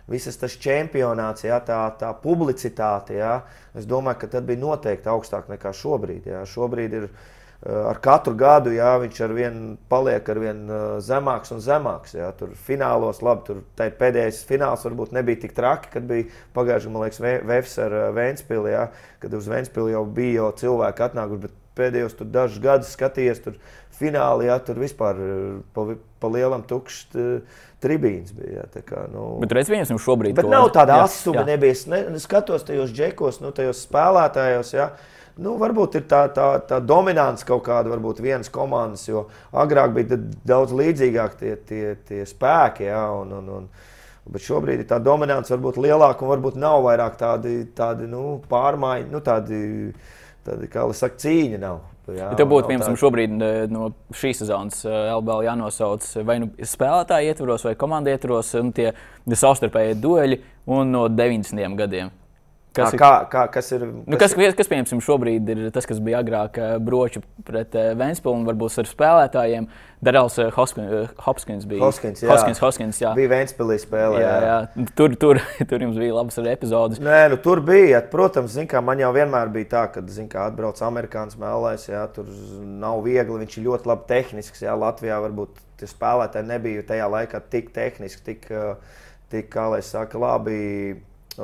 Visas 0.10 0.40
tas 0.42 0.56
čempionāts, 0.58 1.46
jā, 1.46 1.60
tā, 1.62 1.84
tā 2.00 2.10
publicitāte, 2.18 3.20
jā, 3.20 3.36
es 3.78 3.86
domāju, 3.86 4.24
ka 4.24 4.32
tad 4.34 4.48
bija 4.48 4.58
noteikti 4.58 5.12
augstāk 5.12 5.52
nekā 5.52 5.70
šobrīd. 5.78 6.32
Jā. 6.32 6.42
Šobrīd 6.50 6.96
ir 6.98 7.06
ielikās 7.06 7.38
ar 7.66 7.98
katru 8.00 8.36
gadu 8.39 8.72
jā, 8.72 8.94
viņš 9.01 9.18
ar 9.25 9.34
vienu 9.36 9.74
paliek 9.92 10.30
ar 10.32 10.39
vien 10.39 10.62
zemāks 11.04 11.51
un 11.51 11.63
zemāks. 11.63 12.16
Jā. 12.16 12.30
Tur 12.39 12.54
finālos, 12.68 13.20
labi, 13.25 13.46
tur 13.50 13.63
pēdējais 13.75 14.46
fināls 14.48 14.86
varbūt 14.88 15.16
nebija 15.16 15.44
tik 15.44 15.56
traki, 15.58 15.92
kad 15.96 16.08
bija 16.08 16.30
pagājušajā, 16.56 17.04
liekas, 17.04 17.24
Vēfs 17.50 17.80
ar 17.84 17.98
Vēnspili, 18.16 18.75
jā, 18.75 18.86
kad 19.20 19.36
uz 19.36 19.50
Vēnspili 19.51 19.96
jau 19.96 20.06
bija 20.08 20.39
jau 20.39 20.54
cilvēki 20.63 21.06
atnākuši, 21.10 21.44
bet 21.48 21.58
pēdējos 21.80 22.18
dažus 22.32 22.63
gadus 22.63 22.96
skatījies, 22.96 23.44
tur 23.44 23.60
finālī, 24.00 24.48
jā, 24.48 24.56
tur 24.63 24.80
vispār 24.80 25.20
pa, 25.75 25.86
pa 26.20 26.32
lielam 26.32 26.63
tukšs 26.68 27.20
tribīns 27.84 28.34
bija. 28.36 28.63
Jā, 28.63 28.84
kā, 28.88 29.06
nu... 29.12 29.28
Bet 29.44 29.56
viens 29.72 29.92
no 29.92 30.00
šobrīd. 30.01 30.36
Bet 30.38 30.48
to... 30.48 30.54
nav 30.54 30.72
tāda 30.75 31.01
asuma, 31.06 31.44
nebija. 31.48 31.75
Es 31.75 31.86
ne, 31.92 32.04
skatos 32.24 32.68
tajos 32.68 32.96
džekos, 32.96 33.42
nu, 33.44 33.51
tajos 33.56 33.84
spēlētājos. 33.88 34.75
Jā. 34.75 34.92
Nu, 35.39 35.55
varbūt 35.60 36.00
ir 36.00 36.08
tā, 36.10 36.25
tā, 36.36 36.48
tā 36.67 36.81
dominants 36.84 37.46
kaut 37.48 37.63
kāda, 37.67 37.91
varbūt 37.93 38.19
vienas 38.24 38.51
komandas, 38.51 39.05
jo 39.08 39.27
agrāk 39.55 39.93
bija 39.96 40.17
daudz 40.48 40.74
līdzīgāk 40.75 41.38
tie, 41.39 41.53
tie, 41.69 41.84
tie 42.08 42.25
spēki. 42.27 42.89
Ja, 42.89 43.05
un, 43.15 43.31
un, 43.38 43.51
un, 43.60 43.69
bet 44.29 44.43
šobrīd 44.43 44.84
tā 44.89 45.00
dominants 45.03 45.51
varbūt 45.53 45.79
lielāka 45.79 46.25
un 46.25 46.34
varbūt 46.34 46.60
nav 46.60 46.84
vairāk 46.88 47.15
tādi, 47.22 47.62
tādi 47.75 48.10
nu, 48.12 48.41
pārmaiņi, 48.51 49.08
nu, 49.13 49.24
tādi, 49.24 49.62
tādi, 50.48 50.69
kā 50.72 50.84
lai 50.89 50.98
saka, 50.98 51.22
cīņa 51.24 51.62
nav. 51.63 51.79
Jā, 52.10 52.31
ja 52.31 52.38
tev 52.38 52.50
būtu, 52.50 52.69
piemēram, 52.72 52.96
šobrīd 52.98 53.34
eh, 53.46 53.58
no 53.69 53.91
šīs 54.17 54.41
sezonas 54.41 54.81
eh, 54.88 55.12
LBL 55.13 55.46
jānosauc 55.46 56.08
vai 56.25 56.39
nu 56.41 56.50
spēlētāji 56.58 57.31
ietvaros, 57.31 57.67
vai 57.67 57.75
komandas 57.79 58.17
ietvaros, 58.17 58.50
un 58.60 58.72
tie 58.75 58.91
savstarpēji 59.29 60.00
dueļi 60.01 60.39
un 60.74 60.96
no 60.96 61.05
90. 61.13 61.77
gadiem. 61.79 62.10
Kas, 62.80 62.98
kā, 63.00 63.12
kā, 63.32 63.46
kas 63.54 63.72
ir? 63.76 63.86
Nu, 64.06 64.20
kas, 64.20 64.34
kas, 64.38 64.58
kas 64.58 64.72
piemēram, 64.72 65.04
šobrīd 65.04 65.54
ir 65.54 65.62
tas, 65.76 65.88
kas 65.90 66.02
bija 66.04 66.24
agrāk 66.24 66.60
broču 66.84 67.24
pret 67.48 67.76
Vēnspilsnu, 67.76 68.48
varbūt 68.50 68.82
ar 68.84 68.90
spēlētājiem. 68.90 69.70
Darēls 70.00 70.38
eh, 70.40 70.52
Hopkins 70.56 71.66
bija. 71.68 71.82
Hoskins, 71.84 72.22
jā. 72.24 72.30
Hoskins, 72.32 72.62
Hoskins, 72.64 73.00
jā. 73.02 73.12
Bija 73.18 73.34
Vēnspilsī 73.34 73.82
spēlē. 73.84 74.22
Jā, 74.24 74.30
jā. 74.32 74.60
jā. 74.78 74.86
Tur, 74.96 75.16
tur, 75.20 75.42
tur 75.70 75.84
jums 75.84 76.00
bija 76.00 76.16
labas 76.16 76.40
epizodes. 76.40 77.02
Nē, 77.04 77.26
nu, 77.34 77.40
tur 77.44 77.60
bija. 77.68 78.00
Protams, 78.12 78.56
kā, 78.72 78.80
man 78.86 79.02
jau 79.04 79.12
vienmēr 79.16 79.52
bija 79.52 79.72
tā, 79.74 79.84
ka 79.92 80.04
kā, 80.06 80.46
atbrauc 80.46 80.80
amerikāņu 80.88 81.42
mēlēs. 81.44 81.90
Jā, 81.92 82.06
tur 82.16 82.32
nav 82.80 83.04
viegli. 83.04 83.42
Viņš 83.44 83.60
ir 83.60 83.68
ļoti 83.68 83.92
labi 83.92 84.08
tehnisks. 84.14 84.64
Jā, 84.64 84.78
Latvijā 84.80 85.20
varbūt 85.26 85.60
tie 85.82 85.92
spēlētāji 85.92 86.48
nebija 86.48 86.88
tajā 86.88 87.12
laikā 87.12 87.44
tik 87.52 87.74
tehniski, 87.76 88.24
tik, 88.24 88.50
tik 89.32 89.52
kā 89.52 89.68
lai 89.74 89.84
saka, 89.86 90.20
labi 90.20 90.60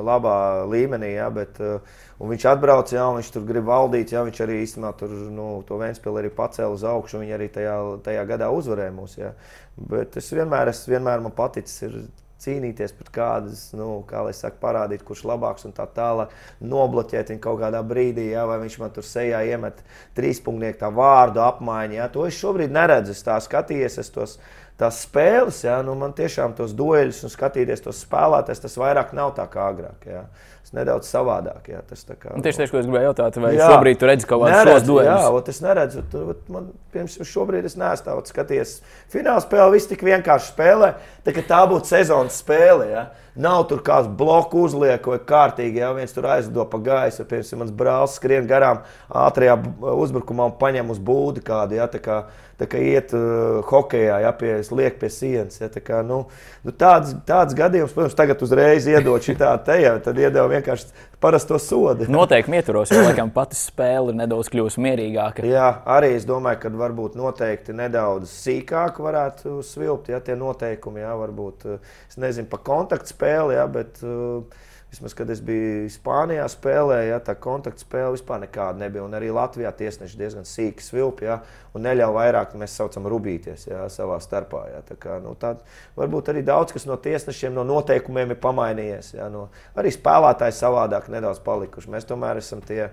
labā 0.04 0.66
līmenī. 0.70 1.14
Ja, 1.16 1.30
bet, 1.32 1.60
uh, 1.62 1.96
viņš 2.20 2.46
atbrauc, 2.52 2.92
ja 2.94 3.06
viņš 3.16 3.32
tur 3.34 3.46
grib 3.48 3.68
valdīt. 3.68 4.12
Ja, 4.14 4.24
viņš 4.26 4.42
arī 4.44 4.60
īstenībā 4.64 4.92
tur, 5.00 5.14
nu, 5.32 5.48
to 5.68 5.80
Vēnspili 5.80 6.22
arī 6.22 6.32
pacēla 6.34 6.74
uz 6.74 6.84
augšu. 6.86 7.22
Viņi 7.22 7.36
arī 7.38 7.48
tajā, 7.54 7.78
tajā 8.06 8.26
gadā 8.28 8.50
uzvarēja 8.54 8.94
mūs. 8.96 9.18
Ja. 9.20 9.32
Bet 9.76 10.16
es 10.20 10.30
vienmēr, 10.32 10.72
es 10.72 10.84
vienmēr 10.88 11.24
man 11.24 11.34
paticis. 11.36 11.98
Cīnīties 12.42 12.92
pret 12.92 13.08
kādas, 13.14 13.62
nu, 13.72 14.02
kā 14.08 14.20
lai 14.26 14.34
saka, 14.36 14.58
parādīt, 14.60 15.00
kurš 15.06 15.22
ir 15.24 15.30
labāks 15.30 15.64
un 15.64 15.72
tā 15.76 15.86
tālāk. 15.96 16.34
Nobloķēt 16.60 17.32
viņu 17.32 17.42
kaut 17.46 17.62
kādā 17.62 17.80
brīdī, 17.80 18.26
ja, 18.34 18.44
vai 18.48 18.58
viņš 18.60 18.76
man 18.82 18.92
tur 18.92 19.06
sejā 19.08 19.40
iemet 19.48 19.80
trīspunktu, 20.18 20.74
tā 20.82 20.92
vārdu 20.92 21.40
apmaiņu. 21.46 21.96
Ja. 21.96 22.10
To 22.12 22.26
es 22.28 22.36
šobrīd 22.36 22.74
neredzu. 22.76 23.16
Es 23.16 23.24
tā 23.24 23.38
skatījies, 23.40 23.96
es 24.04 24.12
tos 24.12 24.36
tās 24.76 25.00
spēles, 25.06 25.62
ja, 25.64 25.78
nu, 25.84 25.94
man 25.96 26.12
tiešām 26.16 26.52
tos 26.58 26.74
dueļus 26.76 27.22
un 27.24 27.32
skatīties 27.32 27.84
tos 27.86 28.02
spēlētājus, 28.04 28.60
tas 28.66 28.76
vairāk 28.80 29.14
nav 29.16 29.32
tā 29.38 29.46
kā 29.48 29.70
agrāk. 29.72 30.04
Ja. 30.04 30.26
Nedaudz 30.74 31.06
savādāk. 31.06 31.68
Jā, 31.70 31.82
tas 31.86 32.02
kā, 32.08 32.32
nu, 32.34 32.42
tieši 32.42 32.62
tas, 32.62 32.72
ko 32.72 32.80
es 32.80 32.88
gribēju 32.88 33.10
jautāt, 33.10 33.38
vai 33.42 33.52
jā, 33.54 33.68
šobrīd 33.70 34.00
tu 34.00 34.08
redzi 34.10 34.26
kaut 34.26 34.42
kādus 34.42 34.70
šos 34.72 34.86
dueļus? 34.88 35.10
Jā, 35.12 35.28
ot, 35.38 35.50
es 35.52 35.60
neredzu. 35.62 36.02
Tur, 36.10 36.32
ot, 36.32 36.40
man, 36.52 36.66
piemēram, 36.94 37.28
šobrīd 37.30 37.68
es 37.68 37.78
neesmu 37.78 38.24
skaties. 38.26 38.72
Fināla 39.12 39.44
spēle 39.44 39.76
viss 39.76 39.90
tik 39.92 40.02
vienkārši 40.06 40.50
spēlē, 40.50 40.90
tā, 41.26 41.36
tā 41.46 41.62
būtu 41.70 41.92
sezonas 41.92 42.40
spēle. 42.42 42.90
Ja. 42.90 43.06
Nav 43.36 43.66
tur 43.68 43.82
kāds 43.84 44.08
bloku 44.18 44.62
uzliek 44.64 45.04
vai 45.10 45.18
kārtīgi, 45.28 45.82
ja 45.82 45.90
viens 45.96 46.14
tur 46.16 46.24
aizlido 46.32 46.64
pa 46.72 46.80
gaisu. 46.80 47.26
Piemēram, 47.28 47.60
mans 47.60 47.74
brālis 47.76 48.16
skrien 48.16 48.48
garām 48.48 48.80
ātrajā 49.12 49.58
uzbrukumā 49.92 50.48
un 50.48 50.54
paņem 50.60 50.92
uz 50.94 51.00
būdu 51.10 51.42
kādu. 51.44 51.76
Ja, 51.76 51.88
tā 51.92 52.00
kā, 52.00 52.22
tā 52.56 52.68
kā 52.70 52.80
iet 52.80 53.12
uh, 53.16 53.60
hokeja, 53.68 54.22
ja 54.24 54.32
pie, 54.36 54.54
liek 54.80 54.96
pie 55.02 55.10
sienas. 55.12 55.60
Ja, 55.60 55.68
tā 55.72 55.84
kā, 55.84 56.00
nu, 56.06 56.22
nu 56.64 56.72
tāds, 56.72 57.12
tāds 57.28 57.56
gadījums, 57.58 57.92
protams, 57.96 58.16
tagad 58.16 58.46
uzreiz 58.46 58.88
iedod 58.88 59.20
šī 59.28 59.36
tā 59.42 59.52
te, 59.68 59.82
ja, 59.84 59.98
tad 60.00 60.16
iedod 60.22 60.48
vienkārši 60.56 60.88
parasto 61.20 61.58
sodu. 61.62 62.06
Noteikti 62.18 62.54
ietvaros, 62.58 62.92
jo 62.94 63.02
laikam 63.04 63.32
pati 63.34 63.58
spēle 63.58 64.12
ir 64.12 64.20
nedaudz 64.20 64.50
kļuvusi 64.52 64.82
mierīgāka. 64.84 65.46
Jā, 65.48 65.70
arī 65.96 66.12
es 66.16 66.28
domāju, 66.28 66.62
ka 66.64 66.72
varbūt 66.82 67.16
noteikti 67.18 67.76
nedaudz 67.76 68.32
sīkāk 68.44 69.00
varētu 69.02 69.60
svilpt, 69.66 70.12
ja 70.12 70.20
tie 70.24 70.36
noteikumi, 70.38 71.02
jā, 71.04 71.16
varbūt, 71.22 71.66
es 72.10 72.20
nezinu, 72.20 72.50
pa 72.52 72.60
kontaktspēli, 72.66 73.56
jā, 73.58 73.66
bet 73.72 74.02
uh, 74.06 74.65
Vismaz, 74.86 75.16
kad 75.18 75.30
es 75.34 75.40
biju 75.42 75.88
Spānijā, 75.90 76.44
spēlēju, 76.46 77.08
ja, 77.10 77.16
tā 77.20 77.34
kontaktspēle 77.42 78.12
vispār 78.14 78.44
nekāda 78.44 78.78
nebija. 78.84 79.02
Un 79.02 79.16
arī 79.18 79.32
Latvijā 79.34 79.72
tiesneši 79.74 80.18
diezgan 80.20 80.46
sīki 80.46 80.84
svilpi 80.84 81.26
ja, 81.26 81.40
un 81.74 81.82
neļauj 81.84 82.14
vairāk, 82.14 82.54
mēs 82.60 82.76
saucam, 82.78 83.08
rubīties 83.10 83.66
ja, 83.66 83.82
savā 83.92 84.20
starpā. 84.22 84.62
Ja. 84.70 84.84
Tā 84.86 84.94
kā, 85.02 85.18
nu, 85.24 85.34
tā, 85.40 85.56
varbūt 85.98 86.30
arī 86.30 86.44
daudz 86.46 86.76
kas 86.76 86.86
no 86.86 86.94
tiesnešiem, 87.02 87.56
no 87.56 87.66
noteikumiem 87.66 88.36
ir 88.36 88.40
pamainījies. 88.44 89.10
Ja, 89.18 89.26
no, 89.32 89.48
arī 89.74 89.90
spēlētāji 89.94 90.54
savādāk 90.60 91.10
nedaudz 91.12 91.42
palikuši. 91.44 91.90
Mēs 91.96 92.06
tomēr 92.06 92.38
esam 92.38 92.62
tie 92.62 92.86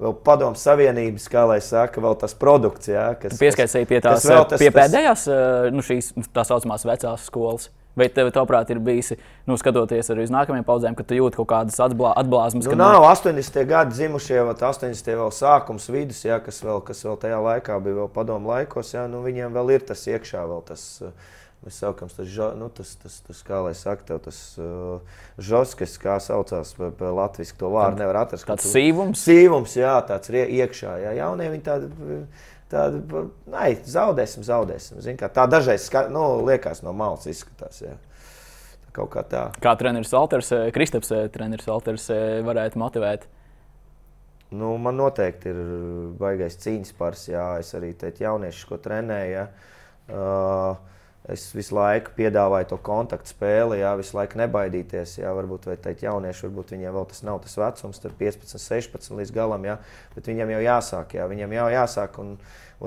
vēl 0.00 0.16
padomu 0.24 0.56
savienības, 0.56 1.26
kā 1.34 1.44
lai 1.50 1.58
saka, 1.66 2.00
vēl 2.06 2.14
tas 2.22 2.38
produkts. 2.38 2.94
Ja, 2.94 3.10
kas 3.18 3.34
pieskaisīja 3.42 3.90
pie 3.90 4.00
tās 4.06 4.30
pie 4.54 4.70
pēdējās, 4.70 5.26
tas... 5.26 5.74
nu, 5.74 5.82
šīs 5.84 6.14
tā 6.30 6.46
saucamās 6.46 6.86
vecās 6.86 7.26
skolas. 7.26 7.72
Vai 7.98 8.06
tev, 8.14 8.28
tavuprāt, 8.30 8.70
ir 8.70 8.78
bijis, 8.82 9.16
nu, 9.50 9.56
skatoties 9.58 10.12
arī 10.12 10.22
uz 10.22 10.30
nākamajām 10.30 10.66
paudzēm, 10.66 10.94
ka 10.98 11.04
tu 11.06 11.16
jūti 11.18 11.40
kaut 11.40 11.48
kādas 11.50 11.80
atblā, 11.82 12.12
atblāzmas? 12.22 12.68
Nu, 12.70 12.78
nav 12.78 13.02
80. 13.08 13.58
gadi 13.66 13.96
dzimušie, 13.96 14.38
vai 14.46 14.54
80. 14.54 15.10
vēl 15.18 15.34
sākums, 15.34 15.90
vidus, 15.90 16.22
jā, 16.22 16.38
kas, 16.44 16.62
vēl, 16.62 16.78
kas 16.86 17.02
vēl 17.06 17.18
tajā 17.26 17.42
laikā 17.48 17.80
bija 17.82 17.98
vēl 18.04 18.08
padomu 18.14 18.54
laikos, 18.54 18.94
jā, 18.94 19.08
nu, 19.10 19.24
viņiem 19.26 19.58
vēl 19.58 19.74
ir 19.74 19.86
tas 19.90 20.06
iekšā, 20.06 20.46
vēl 20.52 20.64
tas. 20.70 20.86
Mēs 21.60 21.76
saucam, 21.76 22.08
tas, 22.08 22.36
nu, 22.56 22.70
tas, 22.72 22.94
tas, 23.02 23.18
tas 23.20 23.42
kā 23.44 23.58
lai 23.60 23.74
saka, 23.76 24.00
tev, 24.08 24.22
tas 24.24 24.36
uh, 24.56 25.18
žoskis, 25.36 25.98
kā 26.00 26.14
saucās 26.24 26.70
latviešu, 26.80 27.58
to 27.60 27.68
vārdu 27.74 28.00
nevar 28.00 28.22
atrast. 28.22 28.46
Tāds 28.48 28.64
tu, 28.64 28.70
sīvums? 28.72 29.20
Sīvums, 29.28 29.74
jā, 29.76 29.92
tāds 30.08 30.32
iekšā, 30.32 30.94
jā, 31.02 31.12
jaunie 31.18 31.50
viņi 31.52 31.66
tādi 31.66 31.90
Tāda, 32.70 33.24
nē, 33.50 33.64
zaudēsim, 33.82 34.44
zaudēsim. 34.46 35.00
Zin, 35.02 35.18
tā 35.18 35.46
dažreiz 35.50 35.88
nu, 36.12 36.22
liekas 36.46 36.84
no 36.86 36.94
malas 36.94 37.26
izskatās. 37.30 37.82
Jā. 37.82 37.96
Kaut 38.94 39.10
kā 39.14 39.24
tā. 39.26 39.42
Kā 39.62 39.74
treneris 39.78 40.12
Alters, 40.14 40.50
eh, 40.54 40.70
Kristaps, 40.74 41.10
eh, 41.14 41.28
treneris 41.30 41.68
Alters 41.70 42.08
eh, 42.10 42.40
varētu 42.46 42.78
motivēt? 42.78 43.26
Nu, 44.50 44.74
man 44.82 44.96
noteikti 44.98 45.50
ir 45.50 45.58
baisais 46.18 46.58
cīņas 46.62 46.94
pars. 46.98 47.26
Jā. 47.30 47.46
Es 47.62 47.70
arī 47.78 47.92
tādu 47.98 48.24
jauniešu, 48.24 48.66
ko 48.66 48.78
trenēju. 48.82 49.46
Uh, 50.10 50.74
es 51.28 51.50
visu 51.54 51.76
laiku 51.76 52.14
piedāvāju 52.16 52.70
to 52.72 52.78
kontaktu 52.84 53.34
spēli, 53.34 53.80
jā, 53.82 53.92
visu 53.98 54.16
laiku 54.16 54.40
nebaidīties. 54.40 55.18
Jā, 55.20 55.34
varbūt 55.36 55.68
tādiem 55.68 56.06
jauniešiem, 56.06 56.48
varbūt 56.48 56.72
viņiem 56.76 56.96
vēl 56.96 57.06
tas 57.12 57.22
nav 57.26 57.42
tas 57.44 57.58
vecums, 57.60 58.00
tad 58.00 58.16
15, 58.20 58.56
16 58.56 59.20
līdz 59.20 59.34
galam, 59.36 59.68
jā, 59.68 59.76
bet 60.16 60.32
viņiem 60.32 60.56
jau 60.56 60.64
jāsāk, 60.64 61.16
jā, 61.20 61.28
viņiem 61.30 61.56
jau 61.58 61.68
jāsāk. 61.76 62.18
Un, 62.24 62.34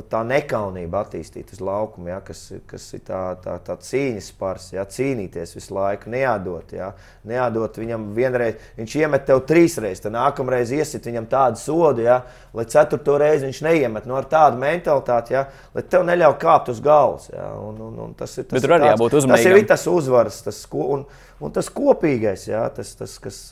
tā 0.10 0.24
nekaunība 0.26 1.04
attīstīt 1.04 1.52
uz 1.54 1.60
laukuma, 1.62 2.16
ja, 2.16 2.20
kas, 2.26 2.40
kas 2.66 2.88
ir 2.98 3.04
tā, 3.06 3.20
tā, 3.44 3.60
tā 3.62 3.76
cīņas 3.78 4.30
spars, 4.32 4.72
ja, 4.74 4.86
cīnīties 4.90 5.54
visu 5.54 5.76
laiku, 5.78 6.10
neatdot. 6.10 6.74
Ja, 6.74 6.88
neatdot 7.30 7.78
viņam 7.78 8.08
vienreiz, 8.18 8.58
viņš 8.80 8.96
iemet 9.04 9.28
tev 9.28 9.44
trīs 9.46 9.78
reizes, 9.78 10.02
tad 10.02 10.16
nākamreiz 10.16 10.74
iesit 10.74 11.06
viņam 11.06 11.30
tādu 11.30 11.62
sodu, 11.62 12.08
ja, 12.08 12.24
lai 12.58 12.66
ceturto 12.74 13.20
reizi 13.22 13.46
viņš 13.46 13.62
neiemet 13.68 14.10
no 14.10 14.18
nu, 14.18 14.26
tādu 14.34 14.58
mentalitāti, 14.64 15.38
ja, 15.38 15.46
lai 15.78 15.86
tev 15.86 16.08
neļauj 16.10 16.38
kāpt 16.42 16.74
uz 16.74 16.82
galvas. 16.82 17.30
Ja, 17.30 17.52
un, 17.62 17.78
un, 17.92 18.04
un 18.08 18.18
tas 18.18 18.34
ir 18.42 18.50
tas, 18.50 18.66
tur 18.66 18.74
arī 18.80 18.90
jābūt 18.90 19.22
uzmanīgam. 19.22 19.54
Tas 19.54 19.62
ir 19.62 19.72
tas 19.76 19.88
uzvaras, 19.94 20.42
tas, 20.48 20.66
ko, 20.74 20.90
un, 20.98 21.06
un 21.38 21.54
tas 21.54 21.70
kopīgais, 21.70 22.50
ja, 22.50 22.66
tas, 22.74 22.96
tas 22.98 23.20
kas 23.22 23.44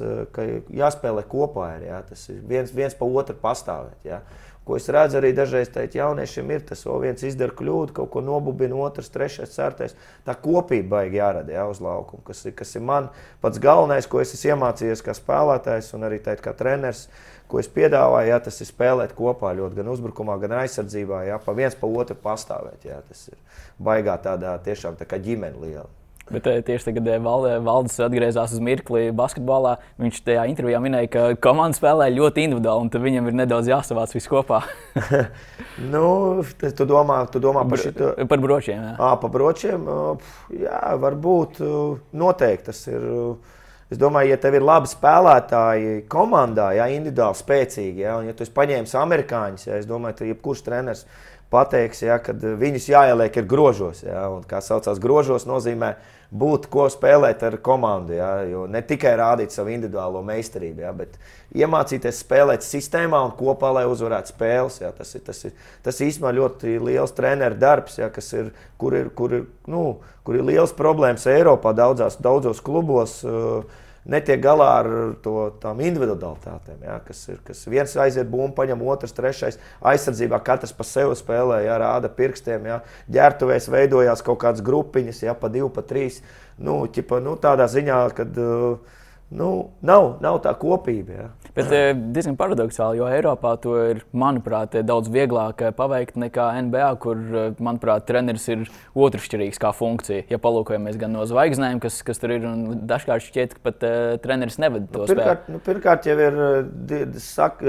jāspēlē 0.73 1.29
kopā, 1.29 1.75
ir, 1.77 1.91
ja, 1.91 2.01
tas 2.09 2.25
ir 2.33 2.41
viens, 2.49 2.73
viens 2.73 2.97
pa 2.97 3.05
otru 3.05 3.37
pastāvēt. 3.45 3.99
Ja. 4.09 4.23
Ko 4.61 4.75
es 4.77 4.85
redzu 4.93 5.17
arī 5.17 5.31
dažreiz 5.33 5.71
teikt, 5.73 5.95
jauniešiem 5.97 6.51
ir 6.53 6.61
tas, 6.69 6.83
ka 6.85 6.97
viens 7.01 7.23
izdara 7.25 7.53
kļūdu, 7.57 7.95
kaut 7.97 8.11
ko 8.13 8.21
nobubina, 8.21 8.77
otrs, 8.85 9.09
trešais, 9.09 9.55
ceturtais. 9.55 9.95
Tā 10.27 10.35
kopība 10.37 10.99
baigi 10.99 11.17
jārada 11.17 11.55
jā, 11.55 11.63
uz 11.69 11.81
laukuma, 11.81 12.21
kas, 12.27 12.43
kas 12.55 12.75
ir 12.77 12.85
man 12.85 13.09
pats 13.41 13.61
galvenais, 13.61 14.05
ko 14.05 14.21
es 14.21 14.35
esmu 14.37 14.53
iemācījies 14.53 15.01
kā 15.07 15.15
spēlētājs 15.17 15.89
un 15.97 16.05
arī 16.05 16.21
teikt, 16.21 16.45
kā 16.45 16.53
treneris. 16.57 17.07
Ko 17.49 17.59
es 17.59 17.67
piedāvāju, 17.67 18.29
jā, 18.31 18.37
tas 18.45 18.61
ir 18.63 18.69
spēlēt 18.69 19.15
kopā 19.17 19.49
ļoti 19.57 19.81
gan 19.81 19.89
uzbrukumā, 19.91 20.37
gan 20.39 20.53
aizsardzībā. 20.61 21.25
Jā, 21.27 21.41
pa 21.41 21.57
viens 21.57 21.75
pa 21.75 21.89
otru 21.89 22.15
pastāvēt. 22.21 22.85
Jā, 22.87 23.01
tas 23.09 23.25
ir 23.33 23.41
baigā 23.81 24.15
tādā 24.23 24.53
tiešām 24.63 24.95
tā 25.01 25.09
kā 25.09 25.19
ģimene 25.19 25.59
liela. 25.59 25.89
Bet 26.29 26.47
eh, 26.47 26.59
tieši 26.65 26.91
tagad 26.91 27.07
eh, 27.09 27.19
Valdis 27.65 27.97
atgriezās 28.03 28.53
uz 28.55 28.61
mirkli 28.63 29.09
basketbolā. 29.15 29.77
Viņš 30.01 30.21
tajā 30.27 30.45
intervijā 30.51 30.81
minēja, 30.83 31.09
ka 31.11 31.23
komanda 31.41 31.77
spēlē 31.77 32.11
ļoti 32.13 32.45
individuāli, 32.47 32.85
un 32.85 33.05
viņam 33.07 33.29
ir 33.31 33.39
nedaudz 33.41 33.71
jāsavāc 33.71 34.13
viss 34.15 34.29
kopā. 34.31 34.61
nu, 35.93 36.03
tu 36.61 36.87
domā, 36.89 37.23
tu 37.31 37.41
domā 37.43 37.65
par 37.67 37.81
šo? 37.81 38.11
Par 38.21 38.43
bročiem. 38.43 38.83
Jā, 38.83 38.93
à, 38.99 39.15
par 39.21 39.33
bročiem. 39.33 39.89
Jā, 40.61 40.83
varbūt 41.01 41.63
noteikti 42.13 42.69
tas 42.69 42.85
ir. 42.91 43.09
Es 43.91 43.99
domāju, 43.99 44.29
ja 44.31 44.37
tev 44.39 44.55
ir 44.55 44.63
labi 44.63 44.87
spēlētāji 44.87 46.05
komandā, 46.07 46.69
ja 46.77 46.85
individuāli 46.87 47.35
spēcīgi, 47.35 48.05
ja, 48.05 48.13
un 48.21 48.29
ja 48.29 48.35
tu 48.37 48.45
esi 48.45 48.53
paņēmis 48.55 48.93
amerikāņus, 48.95 49.65
ja, 49.67 49.79
es 49.81 49.89
domāju, 49.89 50.15
ka 50.21 50.29
jebkurš 50.29 50.61
treneris 50.63 51.01
pateiks, 51.51 52.01
ja, 52.05 52.17
ka 52.23 52.33
viņus 52.33 52.87
jāieliek 52.91 53.37
ir 53.37 53.45
grožos. 53.49 54.05
Ja, 54.05 54.25
un, 54.31 54.45
kā 54.47 54.61
saucās 54.63 55.01
grožos, 55.03 55.45
nozīmē 55.49 55.93
būt, 56.31 56.69
ko 56.71 56.85
spēlēt 56.91 57.43
ar 57.43 57.57
komandu. 57.63 58.15
Ja, 58.15 58.31
ne 58.71 58.81
tikai 58.87 59.13
rādīt 59.19 59.53
savu 59.53 59.73
individuālo 59.73 60.23
meistarību, 60.25 60.85
ja, 60.85 60.93
bet 60.95 61.19
iemācīties 61.57 62.23
spēlēt 62.23 62.65
sistēmā 62.65 63.19
un 63.27 63.35
kopā, 63.39 63.73
lai 63.75 63.85
uzvarētu 63.91 64.33
spēles. 64.33 64.79
Ja, 64.83 64.93
tas 64.95 65.11
ir, 65.17 65.25
tas 65.27 65.43
ir, 65.49 65.55
tas 65.83 65.99
īstenībā 65.99 66.33
ļoti 66.39 66.79
liels 66.87 67.15
treneru 67.17 67.59
darbs, 67.59 67.99
ja, 67.99 68.07
ir, 68.39 68.51
kur, 68.79 68.97
ir, 68.97 69.11
kur, 69.17 69.37
ir, 69.41 69.47
nu, 69.71 69.85
kur 70.27 70.39
ir 70.39 70.47
liels 70.47 70.75
problēmas 70.77 71.27
Eiropā 71.31 71.75
daudzās, 71.75 72.19
daudzos 72.23 72.63
klubos. 72.63 73.19
Uh, 73.27 73.89
netiek 74.05 74.41
galā 74.41 74.67
ar 74.79 74.89
to, 75.23 75.35
tām 75.61 75.81
individualitātēm. 75.85 76.79
Ja, 76.85 76.97
kas 77.05 77.21
ir 77.29 77.41
kas 77.45 77.63
viens 77.69 77.93
aiziet 77.99 78.29
bumbu, 78.31 78.53
paņem 78.57 78.81
otrs, 78.87 79.15
trešais. 79.17 79.59
Aizsardzībā 79.81 80.41
katrs 80.45 80.73
pa 80.77 80.87
sevi 80.87 81.17
spēlē, 81.19 81.61
ja, 81.67 81.77
rāda 81.81 82.11
pirkstiem. 82.13 82.65
Ja, 82.69 82.79
ģērbtuvēs 83.11 83.69
veidojās 83.71 84.25
kaut 84.25 84.41
kādas 84.43 84.65
grupiņas, 84.65 85.23
ja, 85.27 85.35
pa 85.37 85.51
divu, 85.53 85.69
pa 85.73 85.85
trīs. 85.85 86.21
Nu, 86.61 86.81
ķipa, 86.91 87.21
nu, 87.23 87.37
tādā 87.41 87.67
ziņā, 87.71 88.01
kad 88.17 88.41
uh, 88.41 88.97
nu, 89.37 89.51
nav, 89.85 90.15
nav 90.23 90.41
tā 90.45 90.53
kopība. 90.59 91.17
Ja. 91.17 91.29
Bet 91.51 91.71
eh, 91.75 91.89
diezgan 92.15 92.37
paradoxāli, 92.39 93.01
jo 93.01 93.07
Eiropā 93.11 93.51
to 93.59 93.73
ir, 93.91 94.01
manuprāt, 94.15 94.77
daudz 94.87 95.09
vieglāk 95.11 95.65
eh, 95.65 95.73
paveikt 95.75 96.15
nekā 96.21 96.45
NBA, 96.69 96.87
kur, 97.03 97.19
eh, 97.19 97.49
manuprāt, 97.59 98.05
treneris 98.07 98.47
ir 98.53 98.63
otršķirīgs 98.95 99.59
kā 99.59 99.73
funkcija. 99.75 100.23
Ja 100.31 100.39
palūkojamies 100.41 100.99
gan 101.01 101.11
no 101.17 101.25
zvaigznēm, 101.27 101.81
kas, 101.83 101.99
kas 102.07 102.23
tur 102.23 102.37
ir, 102.37 102.47
un 102.47 102.85
dažkārt 102.87 103.27
šķiet, 103.27 103.57
ka 103.57 103.65
pat 103.67 103.83
uh, 103.87 104.15
treneris 104.23 104.57
nevada 104.61 104.87
to 104.87 105.03
nu, 105.03 105.11
pirmkārt, 105.11 105.43
spēku. 105.43 105.55
Nu, 105.57 105.61
pirmkārt, 105.67 106.07
jau 106.07 106.17
ir 106.23 107.15
sak, 107.21 107.63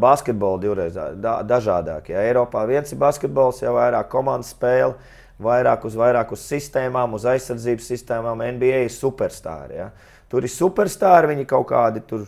basketbola 0.00 0.60
divreiz 0.60 0.96
da, 0.96 1.38
dažādāk. 1.46 2.12
Ja 2.12 2.24
Eiropā 2.28 2.66
viens 2.68 2.92
ir 2.92 3.00
basketbols, 3.00 3.62
jau 3.64 3.76
vairāk 3.78 4.12
komandas 4.12 4.52
spēle 4.52 4.96
vairāk 5.42 5.84
uz, 5.88 5.96
vairāk 5.96 6.32
uz 6.36 6.44
sistēmām, 6.48 7.16
uz 7.16 7.26
aizsardzības 7.28 7.92
sistēmām. 7.92 8.44
NBA 8.56 8.86
ir 8.86 8.92
superstarri. 8.92 9.80
Ja. 9.80 9.90
Tur 10.32 10.44
ir 10.44 10.52
superstarri, 10.52 11.34
viņi 11.34 11.48
kaut 11.48 11.68
kādi 11.72 12.04
tur 12.08 12.26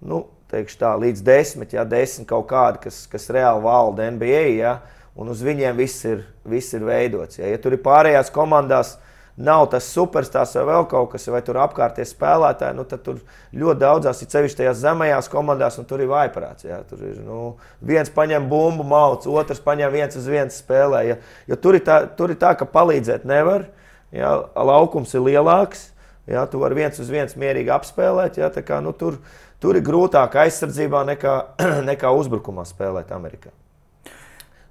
nu, 0.00 0.24
tā, 0.50 0.94
līdz 1.00 1.22
desmit, 1.26 1.74
ja 1.76 1.84
desmit 1.88 2.28
kaut 2.30 2.48
kādi, 2.50 2.82
kas, 2.86 3.04
kas 3.10 3.28
reāli 3.32 3.62
valda 3.64 4.08
NBA, 4.10 4.42
ja, 4.58 4.78
un 5.18 5.30
uz 5.32 5.44
viņiem 5.44 5.76
viss 5.78 6.04
ir, 6.08 6.24
viss 6.48 6.74
ir 6.74 6.84
veidots. 6.86 7.38
Ja. 7.38 7.50
ja 7.50 7.60
tur 7.60 7.76
ir 7.76 7.84
pārējās 7.84 8.32
komandās, 8.34 8.96
nav 9.40 9.66
tas 9.72 9.86
superstarps 9.94 10.56
vai 10.58 10.64
vēl 10.68 10.86
kaut 10.90 11.12
kas, 11.14 11.26
vai 11.32 11.40
tur 11.44 11.58
apkārtējie 11.62 12.10
spēlētāji, 12.10 12.76
nu, 12.76 12.84
tad 12.88 13.04
tur 13.06 13.20
ļoti 13.56 13.80
daudzās 13.80 14.20
ir 14.22 14.30
sevišķi 14.32 14.60
tajās 14.62 14.80
zemajās 14.82 15.30
komandās, 15.32 15.78
un 15.80 15.88
tur 15.88 16.02
ir 16.04 16.10
vaiprāts. 16.10 16.66
Ja. 16.66 16.82
Tur 16.88 17.04
ir 17.08 17.20
nu, 17.24 17.40
viens 17.86 18.10
paņem 18.12 18.48
bumbu, 18.50 18.84
mauc, 18.86 19.26
otrs 19.30 19.62
paņem 19.64 19.94
viens 19.94 20.18
uz 20.18 20.28
viens 20.28 20.58
spēlē. 20.60 21.04
Ja. 21.08 21.20
Jo 21.48 21.60
tur 21.62 21.78
ir, 21.78 21.84
tā, 21.86 22.02
tur 22.18 22.34
ir 22.34 22.40
tā, 22.40 22.52
ka 22.58 22.68
palīdzēt 22.68 23.24
nevar. 23.28 23.68
Ja, 24.10 24.34
laukums 24.58 25.12
ir 25.14 25.22
lielāks, 25.22 25.92
ja, 26.26 26.42
tu 26.50 26.58
vari 26.58 26.80
viens 26.80 26.98
uz 26.98 27.10
viens 27.12 27.36
mierīgi 27.38 27.70
apspēlēt. 27.70 28.40
Ja, 28.42 28.50
kā, 28.50 28.80
nu, 28.82 28.90
tur, 28.90 29.20
Tur 29.60 29.76
ir 29.76 29.84
grūtāk 29.84 30.38
aizsardzībā 30.40 31.02
nekā, 31.14 31.34
nekā 31.90 32.12
uzbrukumā 32.16 32.64
spēlēt 32.68 33.12
Amerikā. 33.12 33.52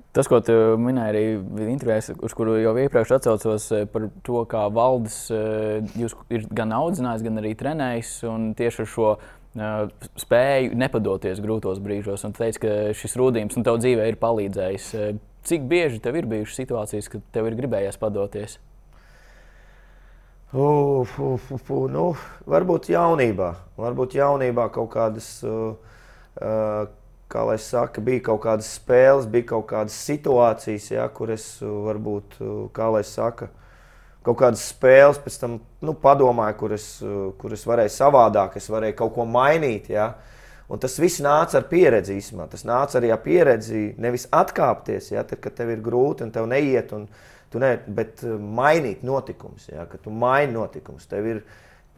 Tas, 0.10 0.26
ko 0.26 0.40
tu 0.42 0.54
minēji 0.82 1.12
arī 1.12 1.68
intervijā, 1.70 2.16
uz 2.26 2.34
kuru 2.34 2.56
jau 2.58 2.72
iepriekš 2.82 3.12
atcaucos 3.20 3.68
eh, 3.78 3.84
par 3.90 4.08
to, 4.26 4.42
kā 4.50 4.64
valdes 4.74 5.28
eh, 5.30 5.84
jūs 6.02 6.16
ir 6.34 6.48
gan 6.58 6.74
audzinājis, 6.74 7.26
gan 7.28 7.38
arī 7.44 7.54
trenējis. 7.60 8.16
Tieši 8.58 8.82
ar 8.84 8.90
šo 8.90 9.12
uh, 9.14 9.28
spēju 10.18 10.74
nepadoties 10.82 11.42
grūtos 11.44 11.82
brīžos. 11.86 12.26
Un 12.26 12.34
tu 12.34 12.42
teici, 12.42 12.64
ka 12.66 12.74
šis 12.98 13.14
rūdījums 13.22 13.60
nu, 13.60 13.66
tev 13.68 13.78
dzīvē 13.84 14.10
ir 14.10 14.18
palīdzējis. 14.22 14.90
Cik 15.50 15.70
bieži 15.70 16.02
tev 16.04 16.18
ir 16.20 16.28
bijušas 16.30 16.64
situācijas, 16.64 17.14
kad 17.14 17.30
tev 17.38 17.48
ir 17.48 17.58
gribējies 17.62 18.02
padoties? 18.02 18.58
Uf, 20.52 21.20
uf, 21.20 21.52
uf, 21.54 21.68
nu, 21.94 22.08
varbūt 22.50 22.88
jaunībā, 22.90 23.52
varbūt 23.78 24.16
jaunībā 24.18 24.64
kaut 24.74 24.88
kādas, 24.96 25.28
uh, 25.46 25.76
uh, 26.42 26.88
kā 27.30 27.44
lai 27.46 27.60
saka, 27.62 28.02
bija 28.02 28.24
kaut 28.32 28.42
kādas 28.48 28.72
spēles, 28.80 29.28
bija 29.30 29.52
kaut 29.52 29.68
kādas 29.70 30.00
situācijas, 30.08 30.90
ja, 30.96 31.06
kur 31.14 31.36
es 31.36 31.46
uh, 31.62 31.70
varbūt, 31.86 32.40
uh, 32.42 32.66
kā 32.74 32.90
lai 32.90 33.04
saka, 33.06 33.52
kaut 34.26 34.42
kādas 34.42 34.66
spēles 34.72 35.22
pēc 35.22 35.38
tam 35.38 35.62
nu, 35.86 35.94
padomāju, 35.94 36.58
kur 36.58 36.74
es, 36.80 36.90
uh, 37.06 37.30
kur 37.38 37.54
es 37.54 37.70
varēju 37.70 37.94
savādāk, 38.00 38.58
es 38.58 38.74
varēju 38.74 38.98
kaut 39.06 39.14
ko 39.20 39.30
mainīt. 39.30 39.94
Ja. 39.94 40.16
Un 40.70 40.82
tas 40.82 40.98
viss 40.98 41.22
nāca 41.22 41.62
ar 41.62 41.70
pieredzi 41.70 42.18
īstenībā. 42.18 42.50
Tas 42.50 42.66
nāca 42.66 42.98
arī 42.98 43.14
ar 43.14 43.22
pieredzi, 43.22 43.92
nevis 44.02 44.26
atkāpties, 44.34 45.14
ja, 45.14 45.22
tad, 45.30 45.46
kad 45.46 45.62
tev 45.62 45.76
ir 45.78 45.86
grūti 45.86 46.26
un 46.26 46.34
tev 46.34 46.50
neiet. 46.50 46.90
Un, 46.98 47.06
tu 47.52 47.62
ne, 47.62 47.76
bet 47.88 48.24
eh, 48.26 48.36
mainīt 48.40 49.06
notikumus. 49.08 49.70
Ja, 49.72 49.88
tu 50.04 50.14
maini 50.14 50.54
notikumus. 50.56 51.10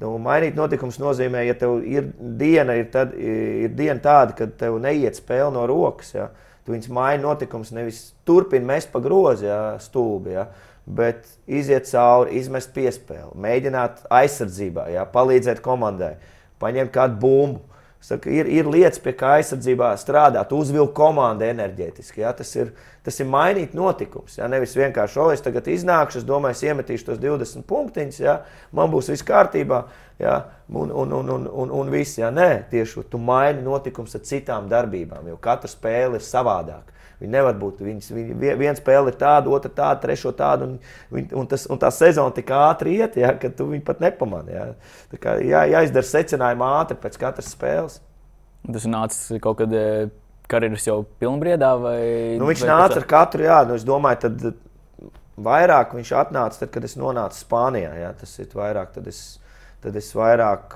Nu, 0.01 0.15
mainīt 0.17 0.55
notikumus 0.57 0.97
nozīmē, 0.97 1.43
ja 1.45 1.53
tev 1.53 1.83
ir 1.85 2.07
diena, 2.17 2.73
ir, 2.79 2.87
tad, 2.93 3.11
ir 3.13 3.73
diena 3.77 3.99
tāda, 4.01 4.33
kad 4.37 4.55
tev 4.57 4.79
neiet 4.81 5.19
spēle 5.19 5.51
no 5.53 5.67
rokas. 5.69 6.15
Ja, 6.15 6.31
Tu 6.61 6.75
viņus 6.75 6.91
maini 6.93 7.23
notikums, 7.23 7.71
nevis 7.73 8.11
turpini 8.27 8.67
mest 8.69 8.91
pa 8.93 9.01
grozu, 9.01 9.47
ja, 9.47 9.61
stūbi. 9.81 10.35
Ja, 10.35 10.45
bet 10.85 11.25
iziet 11.49 11.87
cauri, 11.89 12.37
izmest 12.39 12.71
piespēli, 12.75 13.33
mēģināt 13.41 14.05
aizsardzībā, 14.13 14.87
ja, 14.93 15.05
palīdzēt 15.09 15.61
komandai, 15.65 16.15
paņemt 16.61 16.93
kādu 16.93 17.19
bumbu. 17.21 17.65
Saka, 18.01 18.31
ir, 18.33 18.47
ir 18.49 18.65
lietas, 18.65 18.97
pie 18.97 19.11
kā 19.13 19.35
aizsardzībā 19.37 19.91
strādāt, 20.01 20.49
uzvilkt 20.57 20.95
komandu 20.97 21.45
enerģētiski. 21.45 22.23
Ja? 22.23 22.31
Tas, 22.33 22.49
ir, 22.57 22.71
tas 23.05 23.19
ir 23.21 23.27
mainīt 23.29 23.75
notikums. 23.77 24.39
Ja? 24.39 24.47
Nevis 24.49 24.73
vienkārši, 24.73 25.19
o, 25.21 25.27
es 25.35 25.45
tagad 25.45 25.69
iznākšu, 25.69 26.23
es 26.23 26.25
domāju, 26.25 26.57
es 26.57 26.63
iemetīšu 26.65 27.11
tos 27.11 27.19
20 27.21 27.67
punktiņus, 27.69 28.17
ja? 28.23 28.39
man 28.73 28.89
būs 28.89 29.11
viss 29.13 29.27
kārtībā, 29.27 29.83
ja? 30.17 30.39
un, 30.73 30.89
un, 30.89 31.13
un, 31.19 31.29
un, 31.35 31.45
un, 31.45 31.75
un 31.77 31.93
viss. 31.93 32.17
Ja? 32.17 32.33
Nē, 32.33 32.49
tieši 32.73 33.05
tu 33.11 33.21
maini 33.21 33.61
notikums 33.67 34.17
ar 34.17 34.25
citām 34.25 34.65
darbībām, 34.71 35.29
jo 35.29 35.37
katra 35.37 35.69
spēle 35.69 36.17
ir 36.17 36.25
savādāka. 36.25 37.00
Viņi 37.21 37.33
nevar 37.35 37.57
būt. 37.59 37.83
Viņas, 37.85 38.11
viņi, 38.15 38.37
viena 38.59 38.73
spēle 38.77 39.13
ir 39.13 39.17
tāda, 39.19 39.51
otra 39.53 39.71
tāda, 39.71 39.99
trešo 40.03 40.33
tādu. 40.37 40.67
Un, 40.67 40.77
un, 41.13 41.27
un, 41.41 41.49
tas, 41.51 41.67
un 41.69 41.81
tā 41.81 41.91
sezona 41.93 42.33
tik 42.35 42.49
ātri 42.57 42.97
iet, 42.97 43.19
ja, 43.21 43.33
ka 43.37 43.51
tu 43.53 43.69
viņu 43.69 43.85
pat 43.87 44.01
nepamani. 44.03 44.55
Ja. 44.55 44.65
Tā 45.13 45.21
kā 45.21 45.35
jā, 45.45 45.65
jāizdara 45.75 46.09
secinājumi 46.09 46.67
ātri 46.71 46.97
pēc 47.03 47.19
katras 47.21 47.51
spēles. 47.53 47.99
Tas 48.65 48.89
nāca 48.89 49.39
kaut 49.41 49.61
kad 49.61 49.77
eh, 49.77 50.09
karjeras 50.51 50.87
jau 50.89 51.01
pilnbriedā? 51.21 51.71
Vai, 51.81 51.99
nu, 52.41 52.49
viņš 52.49 52.65
vai 52.65 52.73
nāca 52.73 52.99
ar 53.01 53.07
katru, 53.09 53.45
jā, 53.47 53.61
nu, 53.69 53.77
es 53.77 53.85
domāju, 53.87 54.23
tad 54.25 55.11
vairāk 55.41 55.95
viņš 55.97 56.15
atnāca, 56.25 56.63
tad, 56.63 56.73
kad 56.73 56.85
es 56.85 56.97
nonācu 56.99 57.39
Spānijā. 57.39 57.93
Jā, 58.01 58.11
tas 58.17 58.33
ir 58.41 58.51
vairāk, 58.57 58.91
tad 58.97 59.09
es 59.09 59.23
tad 59.81 59.97
es 59.97 60.11
vairāk, 60.13 60.75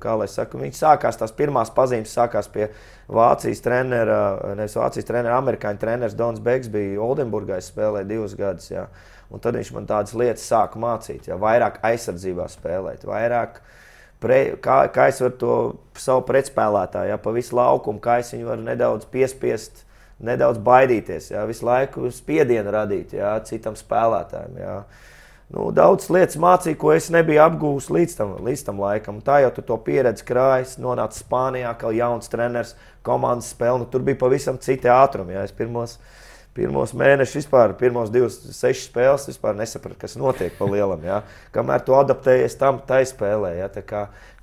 kā 0.00 0.14
lai 0.16 0.28
saka, 0.30 0.56
viņš 0.60 0.78
sākās 0.78 1.18
tās 1.20 1.34
pirmās 1.36 1.72
pazīmes, 1.74 2.12
sākās 2.16 2.48
pie 2.52 2.70
Vācijas 3.12 3.62
trenera, 3.64 4.20
nevis 4.56 4.76
Vācijas 4.78 5.08
trenera, 5.08 5.36
amerikāņu 5.40 5.80
treneris 5.82 6.16
Dons 6.18 6.40
Begs 6.42 6.70
bija 6.72 7.00
Oldenburgā, 7.04 7.60
spēlēja 7.62 8.08
divus 8.08 8.36
gadus. 8.38 8.70
Jā. 8.72 8.86
Un 9.32 9.40
tad 9.40 9.56
viņš 9.56 9.70
man 9.76 9.86
tādas 9.88 10.16
lietas 10.18 10.44
sāka 10.44 10.80
mācīt, 10.80 11.30
jā, 11.30 11.38
vairāk 11.40 11.78
aizsardzībā 11.88 12.48
spēlēt, 12.52 13.06
vairāk 13.08 13.62
pre, 14.20 14.40
kā, 14.60 14.82
kā 14.92 15.06
es 15.08 15.22
varu 15.24 15.38
to 15.40 15.54
savu 15.98 16.26
pretspēlētāju, 16.28 17.14
ja, 17.14 17.16
pa 17.20 17.32
visu 17.32 17.56
laukumu, 17.56 18.02
kā 18.02 18.18
es 18.20 18.34
viņu 18.34 18.50
varu 18.50 18.66
nedaudz 18.66 19.08
piespiest, 19.12 19.86
nedaudz 20.22 20.60
baidīties, 20.62 21.30
ja, 21.32 21.46
visu 21.48 21.64
laiku 21.66 22.12
spiedienu 22.12 22.74
radīt 22.74 23.16
ja, 23.16 23.32
citam 23.48 23.78
spēlētājam. 23.78 24.60
Ja 24.60 24.76
nu, 25.50 25.70
daudz 25.74 26.08
lietas 26.12 26.38
mācīju, 26.40 26.78
ko 26.78 26.92
es 26.94 27.10
nebiju 27.12 27.42
apgūlis 27.44 27.90
līdz 27.92 28.16
tam, 28.18 28.34
līdz 28.46 28.64
tam 28.68 28.82
laikam. 28.82 29.20
Tā 29.24 29.40
jau 29.44 29.52
tu 29.56 29.64
to 29.66 29.78
pieredzi 29.82 30.26
krājas, 30.28 30.78
nonāca 30.82 31.18
Spānijā, 31.18 31.72
kā 31.80 31.92
jauns 31.96 32.30
treneris, 32.32 32.76
komandas 33.06 33.50
spēle. 33.54 33.82
Nu, 33.82 33.88
tur 33.90 34.04
bija 34.06 34.20
pavisam 34.20 34.60
citi 34.62 34.90
ātrumi. 34.92 35.36
Ja. 35.36 35.46
Es 35.48 35.54
pirmos, 35.56 35.98
pirmos 36.56 36.92
mēnešus, 36.98 37.38
vispār, 37.40 37.72
pirmos 37.80 38.10
divas, 38.12 38.36
sešas 38.56 38.90
spēles, 38.90 39.28
vispār 39.30 39.56
nesapratu, 39.56 39.98
kas 40.02 40.18
notiek 40.20 40.52
pa 40.58 40.68
lielam. 40.68 41.00
Ja. 41.06 41.22
Kamēr 41.54 41.84
tu 41.86 41.96
adaptējies 41.96 42.58
tam, 42.60 42.82
tai 42.88 43.02
spēlē. 43.08 43.54
Ja. 43.60 43.70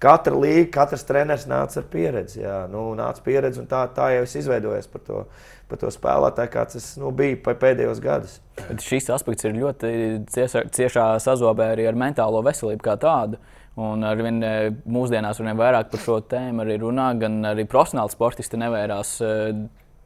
Katra 0.02 0.34
līnija, 0.34 0.72
katrs 0.74 1.06
treneris 1.06 1.46
nāca 1.50 1.84
ar 1.84 1.88
pieredzi. 1.92 2.42
Ja. 2.42 2.64
Nu, 2.72 2.90
nāca 2.98 3.22
pieredzi 3.26 3.62
un 3.62 3.70
tā, 3.70 3.84
tā 3.94 4.14
jau 4.16 4.26
es 4.26 4.36
izveidojos 4.42 4.90
par 4.90 5.06
to 5.06 5.24
par 5.70 5.80
to 5.82 5.92
spēlētāju, 5.94 6.52
kāds 6.54 6.78
tas 6.78 6.88
nu, 7.00 7.12
bija 7.16 7.54
pēdējos 7.54 8.02
gados. 8.04 8.40
Šis 8.84 9.10
aspekts 9.14 9.46
ir 9.48 9.56
ļoti 9.58 9.92
ciešā, 10.34 10.66
ciešā 10.76 11.06
sazobē 11.24 11.72
arī 11.76 11.88
ar 11.90 12.00
mentālo 12.00 12.42
veselību 12.46 12.86
kā 12.86 12.98
tādu. 13.02 13.40
Un 13.80 14.04
ar 14.04 14.20
vien 14.20 14.42
e, 14.44 14.54
mūsdienās 14.92 15.40
ar 15.40 15.48
vien 15.48 15.60
vairāk 15.60 15.92
par 15.92 16.02
šo 16.04 16.18
tēmu 16.28 16.66
arī 16.66 16.80
runā, 16.82 17.12
gan 17.22 17.38
arī 17.54 17.64
profesionāli 17.70 18.12
sportisti 18.12 18.60
nevērās 18.60 19.14
e, 19.24 19.30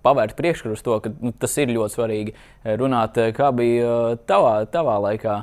pavērt 0.04 0.38
priekškuru 0.40 0.78
uz 0.78 0.84
to, 0.86 1.00
ka 1.04 1.14
nu, 1.14 1.34
tas 1.40 1.58
ir 1.62 1.74
ļoti 1.74 1.98
svarīgi 1.98 2.36
e, 2.36 2.78
runāt, 2.80 3.20
kā 3.38 3.50
bija 3.56 4.14
tavā, 4.30 4.60
tavā 4.72 5.00
laikā. 5.10 5.42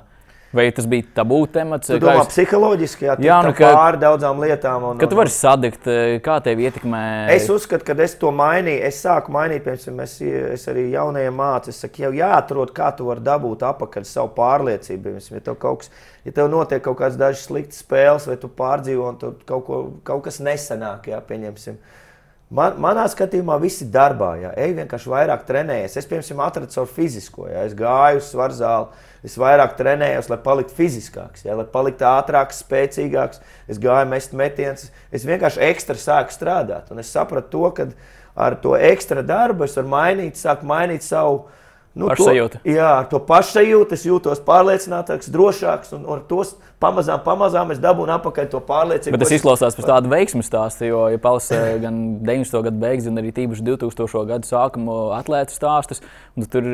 Vai 0.50 0.64
tas 0.74 0.86
bija 0.90 1.06
tabū 1.14 1.44
temats? 1.54 1.86
Tu 1.86 2.00
domā, 2.02 2.24
jūs... 2.24 2.30
psiholoģiski, 2.32 3.06
jā, 3.06 3.14
jā 3.22 3.36
nu, 3.46 3.52
ka, 3.54 3.68
pāri 3.76 4.00
daudzām 4.02 4.40
lietām. 4.42 4.86
Un, 4.88 4.98
ka 4.98 5.06
tu 5.06 5.18
vari 5.18 5.30
sadegt, 5.30 5.86
eh, 5.86 6.16
kā 6.24 6.40
tev 6.42 6.58
ietekmē. 6.64 7.02
Es 7.30 7.46
uzskatu, 7.54 7.86
ka 7.86 7.94
es 8.02 8.16
to 8.18 8.32
mainīju. 8.34 8.80
Es 8.88 8.98
sāku 9.04 9.30
mainīt, 9.36 9.62
piemēram, 9.62 10.02
es, 10.02 10.16
es 10.56 10.66
arī 10.72 10.88
jaunajiem 10.90 11.38
mācījos. 11.38 11.76
Es 11.78 11.86
saku, 11.86 12.02
jau 12.02 12.10
jāatrod, 12.18 12.74
kā 12.74 12.90
tu 12.98 13.06
vari 13.06 13.22
dabūt 13.30 13.62
apakaļ 13.68 14.08
savu 14.10 14.34
pārliecību. 14.40 15.04
Piemēram, 15.06 15.38
ja 15.38 15.44
tev 15.46 15.60
kaut 15.62 15.84
kas, 15.84 15.94
ja 16.26 16.34
tev 16.40 16.50
notiek 16.50 16.82
kaut 16.82 16.98
kādas 16.98 17.20
dažas 17.20 17.46
sliktas 17.46 17.84
spēles, 17.84 18.26
vai 18.26 18.38
tu 18.42 18.50
pārdzīvo, 18.58 19.06
un 19.06 19.22
tu 19.22 19.32
kaut, 19.46 19.64
ko, 19.70 19.80
kaut 20.10 20.26
kas 20.26 20.42
nesanāk, 20.42 21.12
jā, 21.14 21.22
pieņemsim. 21.30 21.78
Man, 22.50 22.80
manā 22.82 23.04
skatījumā 23.06 23.60
viss 23.62 23.84
ir 23.84 23.92
darbā. 23.94 24.32
Jā. 24.42 24.50
Ej 24.58 24.74
vienkārši 24.80 25.12
vairāk 25.12 25.44
trenējies. 25.46 26.00
Es, 26.00 26.08
piemēram, 26.10 26.42
atradu 26.42 26.74
savu 26.74 26.90
fizisko. 26.90 27.46
Jā. 27.46 27.62
Es 27.68 27.76
gāju 27.78 28.18
uz 28.18 28.32
svaru 28.32 28.58
zāli 28.58 29.06
Es 29.20 29.36
vairāk 29.36 29.74
trenējos, 29.76 30.30
lai 30.32 30.38
paliktu 30.40 30.72
fiziskāks, 30.78 31.44
ja, 31.44 31.52
lai 31.58 31.66
paliktu 31.68 32.06
ātrāks, 32.08 32.62
spēcīgāks. 32.64 33.42
Es 33.68 33.80
gāju 33.80 34.08
mest 34.08 34.32
metienus, 34.36 34.86
es 35.12 35.26
vienkārši 35.28 35.60
ekstra 35.68 35.98
sāku 36.00 36.32
strādāt. 36.32 36.88
Un 36.92 37.02
es 37.02 37.12
sapratu 37.12 37.52
to, 37.52 37.66
ka 37.76 37.88
ar 38.40 38.56
to 38.62 38.72
ekstra 38.78 39.24
darbu 39.26 39.66
es 39.66 39.76
varu 39.76 39.92
mainīt, 39.92 40.40
sāku 40.40 40.68
mainīt 40.68 41.04
savu 41.04 41.42
Nu, 42.00 42.08
pašsajūta. 42.10 42.62
To, 42.62 42.72
jā, 42.74 42.88
ar 43.02 43.06
to 43.10 43.20
pašsajūtu 43.28 43.96
es 43.96 44.04
jūtos 44.08 44.42
pārliecinātāks, 44.46 45.30
drošāks, 45.34 45.94
un 45.98 46.06
ar 46.10 46.24
to 46.28 46.42
pamazām, 46.82 47.22
pamazām 47.26 47.74
es 47.74 47.80
dabūnu 47.82 48.16
atpakaļ 48.16 48.50
to 48.54 48.60
pārliecību. 48.64 49.16
Bet 49.16 49.26
tas 49.26 49.36
izklausās 49.36 49.78
pēc 49.78 49.88
tāda 49.92 50.12
veiksmju 50.12 50.46
stāsta, 50.46 50.88
jo, 50.88 51.06
ja 51.12 51.20
palasa 51.22 51.60
gan 51.82 52.00
90. 52.24 52.62
gadu 52.68 52.82
beigas, 52.82 53.08
gan 53.10 53.22
arī 53.22 53.34
tīpaši 53.36 53.66
2000. 53.68 54.26
gadu 54.32 54.48
sākuma 54.48 55.00
atlētu 55.20 55.56
stāstus, 55.56 56.00
tur 56.50 56.70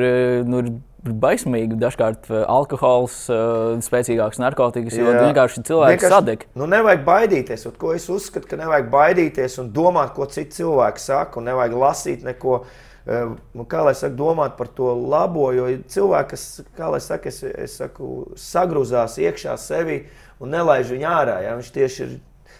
nu, 0.47 0.63
ir 0.63 0.77
baismīgi 1.21 1.77
dažkārt 1.79 2.29
eh, 2.31 2.43
alkohols, 2.49 3.19
eh, 3.29 3.77
spēcīgāks 3.85 4.41
narkotikas, 4.41 4.97
jo 4.97 5.11
Jā. 5.11 5.21
vienkārši 5.27 5.63
cilvēks 5.67 5.95
vienkārši, 5.95 6.13
sadeg. 6.15 6.45
Nu, 6.57 6.67
nevajag 6.69 7.05
baidīties, 7.07 7.67
un 7.69 7.77
ko 7.79 7.93
es 7.95 8.07
uzskatu, 8.11 8.49
ka 8.49 8.59
nevajag 8.59 8.89
baidīties 8.93 9.59
un 9.63 9.71
domāt, 9.75 10.13
ko 10.17 10.27
citi 10.31 10.59
cilvēki 10.59 11.03
saka, 11.03 11.39
un 11.39 11.49
nevajag 11.51 11.77
lasīt 11.77 12.27
neko 12.27 12.59
nu, 12.63 12.71
kā 13.07 13.83
lai 13.87 13.93
saka, 13.95 14.15
domāt 14.19 14.57
par 14.59 14.69
to 14.75 14.91
labo. 15.07 15.49
Jo 15.55 15.67
cilvēki, 15.87 16.29
kas, 16.33 16.45
kā 16.77 16.91
lai 16.91 17.01
saka, 17.03 17.31
es, 17.31 17.43
es 17.43 17.77
saku, 17.79 18.27
sagrūzās 18.39 19.17
iekšā 19.23 19.55
sevi 19.61 20.01
un 20.43 20.51
nelaiž 20.53 20.91
viņu 20.95 21.07
ārā. 21.09 21.37
Ja? 21.45 21.55
Viņš 21.59 21.71
tieši 21.75 22.03
ir 22.05 22.17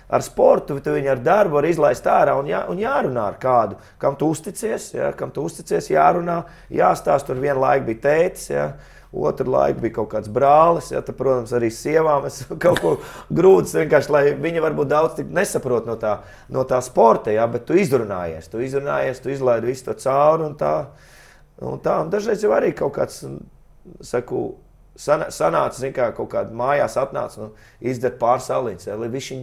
ar 0.08 0.24
sportu, 0.24 0.80
tu 0.80 0.96
viņu 0.96 1.12
ar 1.12 1.24
darbu 1.24 1.60
var 1.60 1.68
izlaist 1.68 2.08
ārā 2.08 2.38
un, 2.40 2.48
jā, 2.48 2.64
un 2.72 2.80
jārunā 2.80 3.26
ar 3.34 3.40
kādu, 3.42 3.80
kam 4.00 4.16
tu 4.16 4.30
uzticies, 4.32 4.94
ja? 4.96 5.12
kam 5.18 5.34
tu 5.36 5.44
uzticies, 5.48 5.92
jārunā, 5.92 6.42
jāstāsta. 6.72 7.34
Tur 7.34 7.44
vienlaik 7.44 7.84
bija 7.90 8.06
tētis. 8.08 8.52
Ja? 8.54 8.70
Otru 9.12 9.52
laiku 9.54 9.82
bija 9.86 9.96
kaut 9.96 10.10
kāds 10.12 10.28
brālis, 10.34 10.90
ja, 10.92 11.00
tad, 11.06 11.16
protams, 11.16 11.54
arī 11.56 11.70
sievām 11.72 12.26
es 12.28 12.42
kaut 12.64 12.82
ko 12.84 12.94
grūti 13.34 13.80
vienkārši, 13.80 14.12
lai 14.14 14.24
viņi 14.36 14.64
varbūt 14.66 14.92
daudz 14.92 15.22
nesaprot 15.24 15.88
no 15.88 15.96
tā, 16.02 16.18
no 16.52 16.66
tā 16.68 16.82
sporta, 16.84 17.32
ja, 17.32 17.48
bet 17.52 17.64
tu 17.70 17.78
izrunājies, 17.80 18.50
tu 18.52 18.60
izrunājies, 18.64 19.22
tu 19.24 19.32
izlaidi 19.32 19.72
visu 19.72 19.88
to 19.88 19.96
cauri 20.04 20.50
un 20.50 20.58
tā. 20.60 20.74
Un 21.58 21.80
tā 21.82 21.96
un 22.04 22.12
dažreiz 22.14 22.44
jau 22.44 22.52
arī 22.54 22.70
kaut 22.78 22.94
kāds, 23.00 23.24
saku, 24.06 24.42
sanāca, 24.98 25.78
zin, 25.78 25.94
kā 25.96 26.12
kaut 26.14 26.30
kādā 26.34 26.54
mājās 26.54 26.98
atnāca, 27.02 27.48
nu, 27.48 27.48
izdara 27.82 28.18
pāris 28.20 28.50
salīdzes, 28.52 28.92
lai 29.00 29.10
viņi, 29.14 29.40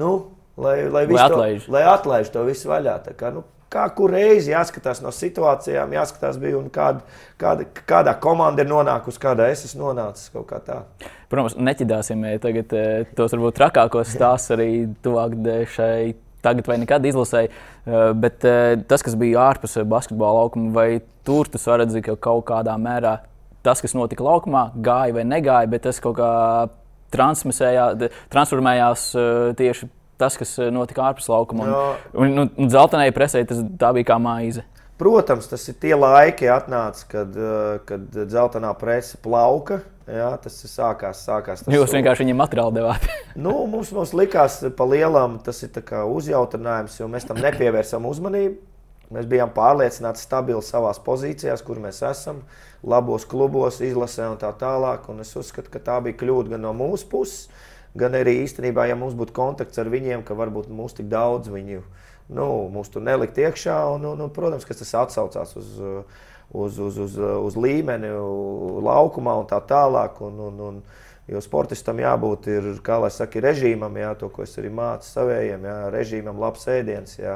nu, 0.00 0.12
lai, 0.56 0.82
lai, 0.88 1.06
lai, 1.06 1.22
atlaiž. 1.24 1.64
to, 1.64 1.72
lai 1.72 1.84
atlaiž 1.88 2.32
to 2.34 2.44
visu 2.48 2.68
vaļā. 2.68 2.98
Tā 3.06 3.14
kā, 3.18 3.30
nu, 3.34 3.44
kā 3.72 3.84
kur 3.96 4.12
reizi 4.14 4.52
jāskatās 4.52 5.02
no 5.04 5.12
situācijām, 5.14 5.92
jāskatās, 5.96 6.38
bija, 6.40 6.60
kāda, 6.72 7.04
kāda, 7.40 7.66
kādā 7.88 8.14
komanda 8.20 8.64
ir 8.64 8.70
nonākusi, 8.70 9.20
kādā 9.22 9.50
es 9.52 9.64
esmu 9.68 9.88
nonācis. 9.88 10.30
Protams, 11.28 11.58
neķidāsim 11.60 12.24
tagad 12.42 12.72
eh, 12.76 13.04
tos 13.16 13.34
varbūt 13.36 13.58
trakākos 13.58 14.14
stāstus 14.14 14.56
arī 14.56 14.70
tuvāk 15.04 15.36
šai. 15.74 16.14
Tagad 16.38 16.68
vai 16.70 16.76
nekad 16.78 17.02
izlasēji, 17.08 17.48
eh, 17.50 18.12
bet 18.14 18.44
eh, 18.46 18.76
tas, 18.88 19.02
kas 19.04 19.16
bija 19.18 19.42
ārpus 19.48 19.74
basketbola 19.90 20.44
laukuma, 20.44 20.70
vai 20.72 20.88
tur 21.26 21.50
var 21.64 21.82
redzēt, 21.82 22.04
ka 22.06 22.14
kaut 22.28 22.46
kādā 22.48 22.76
mērā 22.78 23.18
tas, 23.66 23.82
kas 23.82 23.96
notika 23.98 24.24
laukumā, 24.24 24.68
gāja 24.78 25.16
vai 25.18 25.24
negāja, 25.26 25.68
bet 25.68 25.82
tas 25.88 25.98
kaut 26.00 26.16
kā 26.20 26.30
transformējās 27.12 29.02
tieši 29.58 29.88
tas, 30.18 30.36
kas 30.38 30.56
eh, 30.58 30.72
notika 30.74 31.06
ārpus 31.08 31.30
laukuma. 31.30 31.68
Un, 31.68 31.76
un, 32.24 32.34
un, 32.44 32.50
un 32.58 32.72
dzeltenai 32.72 33.12
presē 33.16 33.44
tas 33.48 33.62
bija 33.64 34.12
kā 34.12 34.18
maize. 34.22 34.64
Protams, 34.98 35.46
tas 35.46 35.62
ir 35.70 35.76
tie 35.78 35.94
laiki, 35.94 36.48
atnāca, 36.50 37.04
kad, 37.12 37.36
eh, 37.38 37.78
kad 37.86 38.08
dzeltenā 38.18 38.72
presa 38.80 39.20
plauka. 39.22 39.82
Jā, 40.08 40.30
tas 40.40 40.54
sākās. 40.64 41.20
sākās 41.26 41.62
tas 41.62 41.74
Jūs 41.74 41.92
vienkārši 41.92 42.24
viņam 42.24 42.40
materiāli 42.40 42.78
devāt. 42.80 43.04
nu, 43.44 43.52
mums, 43.68 43.92
mums 43.92 44.14
likās, 44.16 44.62
pa 44.74 44.86
lielam 44.88 45.36
tas 45.44 45.60
ir 45.66 45.70
uzjautrinājums, 46.08 46.96
jo 46.98 47.10
mēs 47.12 47.28
tam 47.28 47.38
nepievērsām 47.44 48.08
uzmanību. 48.08 48.56
Mēs 49.12 49.28
bijām 49.28 49.52
pārliecināti, 49.54 50.20
stabili 50.20 50.60
savā 50.64 50.90
pozīcijās, 51.04 51.62
kur 51.64 51.78
mēs 51.80 52.02
esam, 52.04 52.42
labos 52.84 53.24
klubos, 53.28 53.78
izlasē 53.84 54.26
un 54.34 54.40
tā 54.40 54.50
tālāk. 54.60 55.06
Un 55.08 55.22
es 55.24 55.30
uzskatu, 55.36 55.70
ka 55.72 55.80
tā 55.80 56.00
bija 56.04 56.18
kļūda 56.20 56.56
gan 56.56 56.66
no 56.66 56.74
mūsu 56.76 57.08
puses, 57.08 57.46
gan 57.98 58.16
arī 58.18 58.38
īstenībā, 58.44 58.86
ja 58.88 58.96
mums 58.98 59.16
būtu 59.18 59.34
kontakts 59.36 59.80
ar 59.80 59.90
viņiem, 59.92 60.24
ka 60.26 60.36
varbūt 60.38 60.70
mūs 60.72 60.96
tik 60.98 61.10
daudz 61.12 61.50
viņu 61.52 61.82
nu, 62.28 62.46
mūs 62.72 62.92
tur 62.92 63.04
nelikt 63.04 63.38
iekšā. 63.40 63.76
Un, 63.94 64.06
un, 64.12 64.24
un, 64.26 64.32
protams, 64.34 64.66
ka 64.68 64.76
tas 64.76 64.94
atsaucās 65.02 65.54
uz, 65.58 65.74
uz, 66.52 66.78
uz, 66.78 67.02
uz, 67.04 67.18
uz 67.18 67.58
līmeni, 67.58 68.10
laukumā 68.84 69.38
un 69.42 69.48
tā 69.50 69.60
tālāk. 69.64 70.22
Un, 70.24 70.40
un, 70.48 70.64
un, 70.70 70.80
Jo 71.28 71.42
sportistam 71.44 71.98
jābūt 72.00 72.46
ir, 72.48 72.66
kā 72.80 72.94
lai 73.02 73.10
saka, 73.12 73.42
režīmam, 73.44 73.92
jā, 74.00 74.14
to, 74.16 74.30
ko 74.32 74.46
es 74.46 74.54
arī 74.56 74.70
mācu 74.72 75.04
saviem, 75.04 75.66
režīmam, 75.92 76.38
labs 76.40 76.62
ēdiens. 76.72 77.18
Jā. 77.18 77.34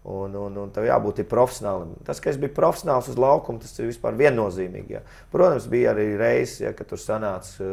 Un, 0.00 0.32
un, 0.32 0.54
un 0.56 0.70
tev 0.72 0.86
jābūt 0.88 1.18
profesionālim. 1.28 1.90
Tas, 2.06 2.22
ka 2.24 2.30
es 2.30 2.38
biju 2.40 2.54
profesionāls 2.56 3.10
uz 3.12 3.18
laukuma, 3.20 3.60
tas 3.60 3.74
ir 3.76 3.90
vispār 3.90 4.16
viennozīmīgi. 4.16 4.94
Jā. 4.96 5.02
Protams, 5.32 5.66
bija 5.68 5.92
arī 5.92 6.14
reizes, 6.16 6.62
ja, 6.62 6.70
kad 6.76 6.88
tur 6.88 7.00
sanāca, 7.02 7.66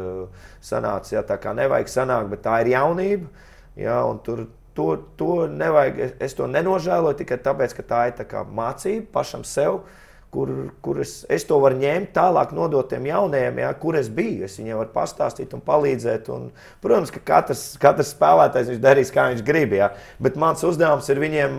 sanāca 0.60 1.14
ja, 1.14 1.22
tā 1.24 1.38
kā 1.40 1.54
nevajag 1.56 1.88
sanākt, 1.88 2.28
bet 2.34 2.44
tā 2.44 2.58
ir 2.64 2.74
jaunība. 2.74 3.46
Jā, 3.80 4.02
tur, 4.26 4.44
to, 4.76 4.90
to 5.16 5.46
nevajag, 5.48 6.18
es 6.20 6.36
to 6.36 6.50
nenožēloju 6.52 7.22
tikai 7.22 7.40
tāpēc, 7.48 7.78
ka 7.78 7.86
tā 7.94 8.02
ir 8.10 8.18
tā 8.20 8.44
mācība 8.44 9.08
pašam 9.16 9.46
sev. 9.48 9.80
Uh, 9.80 10.04
kur, 10.30 10.50
kur 10.84 11.00
es, 11.00 11.22
es 11.32 11.46
to 11.48 11.56
varu 11.62 11.78
ņemt, 11.80 12.10
tālāk 12.16 12.52
nodot 12.56 12.88
tiem 12.90 13.06
jaunajiem, 13.08 13.60
ja, 13.62 13.70
kur 13.80 13.96
es 13.98 14.10
biju. 14.12 14.44
Es 14.44 14.58
viņiem 14.60 14.80
varu 14.80 14.92
pastāstīt 14.92 15.54
un 15.56 15.62
palīdzēt. 15.64 16.28
Un, 16.34 16.48
protams, 16.84 17.12
ka 17.14 17.22
katrs, 17.32 17.64
katrs 17.80 18.12
spēlētājs 18.14 18.80
darīs, 18.82 19.12
kā 19.14 19.28
viņš 19.32 19.44
grib. 19.46 19.72
Ja, 19.78 19.90
bet 20.22 20.36
mans 20.40 20.64
uzdevums 20.68 21.08
ir 21.08 21.22
viņiem 21.22 21.58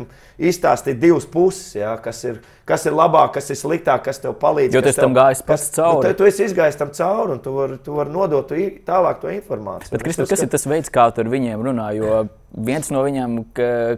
izstāstīt 0.52 1.02
divas 1.02 1.26
puses, 1.30 1.74
ja, 1.80 1.96
kas, 2.04 2.22
ir, 2.30 2.42
kas 2.70 2.86
ir 2.90 2.98
labāk, 2.98 3.34
kas 3.40 3.50
ir 3.50 3.60
sliktāk, 3.60 4.06
kas 4.06 4.22
tev 4.22 4.38
palīdz. 4.42 4.78
Jo 4.78 4.84
tas 4.86 5.00
tam 5.00 5.18
gājis 5.18 5.46
pats 5.48 5.70
cauri. 5.76 6.12
Tu, 6.12 6.20
tu 6.22 6.30
esi 6.30 6.46
izgājis 6.50 6.78
tam 6.80 6.94
cauri 6.96 7.38
un 7.38 7.42
tu 7.44 7.56
vari 7.58 7.80
var 8.00 8.14
nodot 8.14 8.54
tālāk 8.86 9.24
to 9.24 9.34
informāciju. 9.34 9.96
Bet, 9.96 10.06
Kristof, 10.06 10.30
kas 10.30 10.46
ir 10.46 10.54
tas 10.54 10.70
veids, 10.70 10.94
kā 10.94 11.10
tu 11.14 11.26
ar 11.26 11.32
viņiem 11.32 11.66
runā? 11.66 11.90
Jo 11.98 12.22
viens 12.54 12.90
no 12.94 13.04
viņiem, 13.06 13.38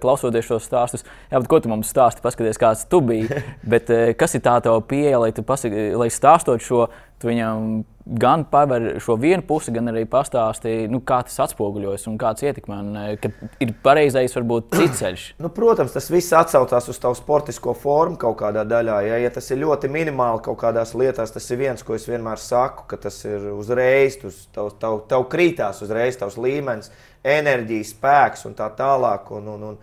klausoties 0.03 0.47
šos 0.47 0.67
stāstus, 0.67 1.05
jā, 1.31 1.41
ko 1.47 1.61
tu 1.61 1.71
mums 1.71 1.91
stāsti, 1.91 2.23
paskaties, 2.23 2.59
kāds 2.61 2.85
tu 2.91 3.01
biji. 3.05 3.41
bet 3.73 3.91
eh, 3.93 4.11
kas 4.17 4.35
ir 4.37 4.43
tā 4.45 4.57
tava 4.63 4.81
pieeja, 4.83 5.21
lai, 5.21 5.31
pasaki, 5.31 5.91
lai 5.97 6.09
stāstot 6.13 6.63
šo, 6.63 6.87
tu 7.21 7.31
viņam 7.31 7.83
gan 8.12 8.43
paver 8.52 9.00
šo 9.00 9.15
vienu 9.19 9.43
pusi, 9.47 9.71
gan 9.74 9.88
arī 9.91 10.04
pastāstīja, 10.10 10.89
nu, 10.91 11.00
kā 11.08 11.21
tas 11.28 11.38
atspoguļojas 11.45 12.08
un 12.12 12.17
kāds 12.19 12.43
ietekmē. 12.43 12.80
Un, 12.84 12.97
eh, 13.00 13.30
ir 13.63 13.74
pareizais, 13.84 14.36
varbūt 14.36 14.76
cits 14.76 15.00
ceļš. 15.02 15.26
nu, 15.43 15.52
protams, 15.56 15.93
tas 15.95 16.10
viss 16.12 16.36
atsaucās 16.36 16.89
uz 16.91 17.00
tavu 17.02 17.15
sportisko 17.17 17.76
formu 17.78 18.19
kaut 18.21 18.39
kādā 18.41 18.65
daļā. 18.67 19.00
Ja, 19.08 19.21
ja 19.24 19.32
tas 19.34 19.47
ir 19.52 19.62
ļoti 19.63 19.91
minimāli 19.91 20.43
kaut 20.47 20.60
kādās 20.63 20.93
lietās, 20.97 21.32
tas 21.32 21.47
ir 21.52 21.62
viens, 21.63 21.86
ko 21.88 21.95
es 21.95 22.08
vienmēr 22.10 22.41
saku, 22.41 22.86
ka 22.91 23.00
tas 23.08 23.21
ir 23.26 23.52
uzreiz, 23.56 24.19
tas 24.21 24.43
tev, 24.56 24.74
tev, 24.82 25.00
tev 25.12 25.26
krītās 25.32 25.82
uzreiz 25.86 26.19
tavs 26.19 26.39
līmenis 26.41 26.91
enerģijas, 27.24 27.95
spēks 27.95 28.47
un 28.50 28.58
tā 28.58 28.67
tālāk. 28.76 29.32
Un, 29.38 29.50
un, 29.56 29.67
un 29.71 29.82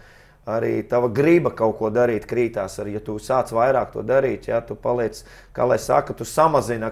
arī 0.49 0.83
tava 0.89 1.11
griba 1.13 1.51
kaut 1.57 1.77
ko 1.79 1.91
darīt 1.93 2.27
krītās. 2.29 2.79
Arī, 2.81 2.97
ja 2.97 3.03
tu 3.05 3.19
sāc 3.23 3.53
vairāk 3.55 3.93
to 3.93 4.03
darīt, 4.07 4.49
ja 4.49 4.61
tu 4.65 4.77
paliec, 4.79 5.21
kā 5.57 5.67
lai 5.69 5.79
saka, 5.83 6.17
tu 6.17 6.25
samazini 6.29 6.89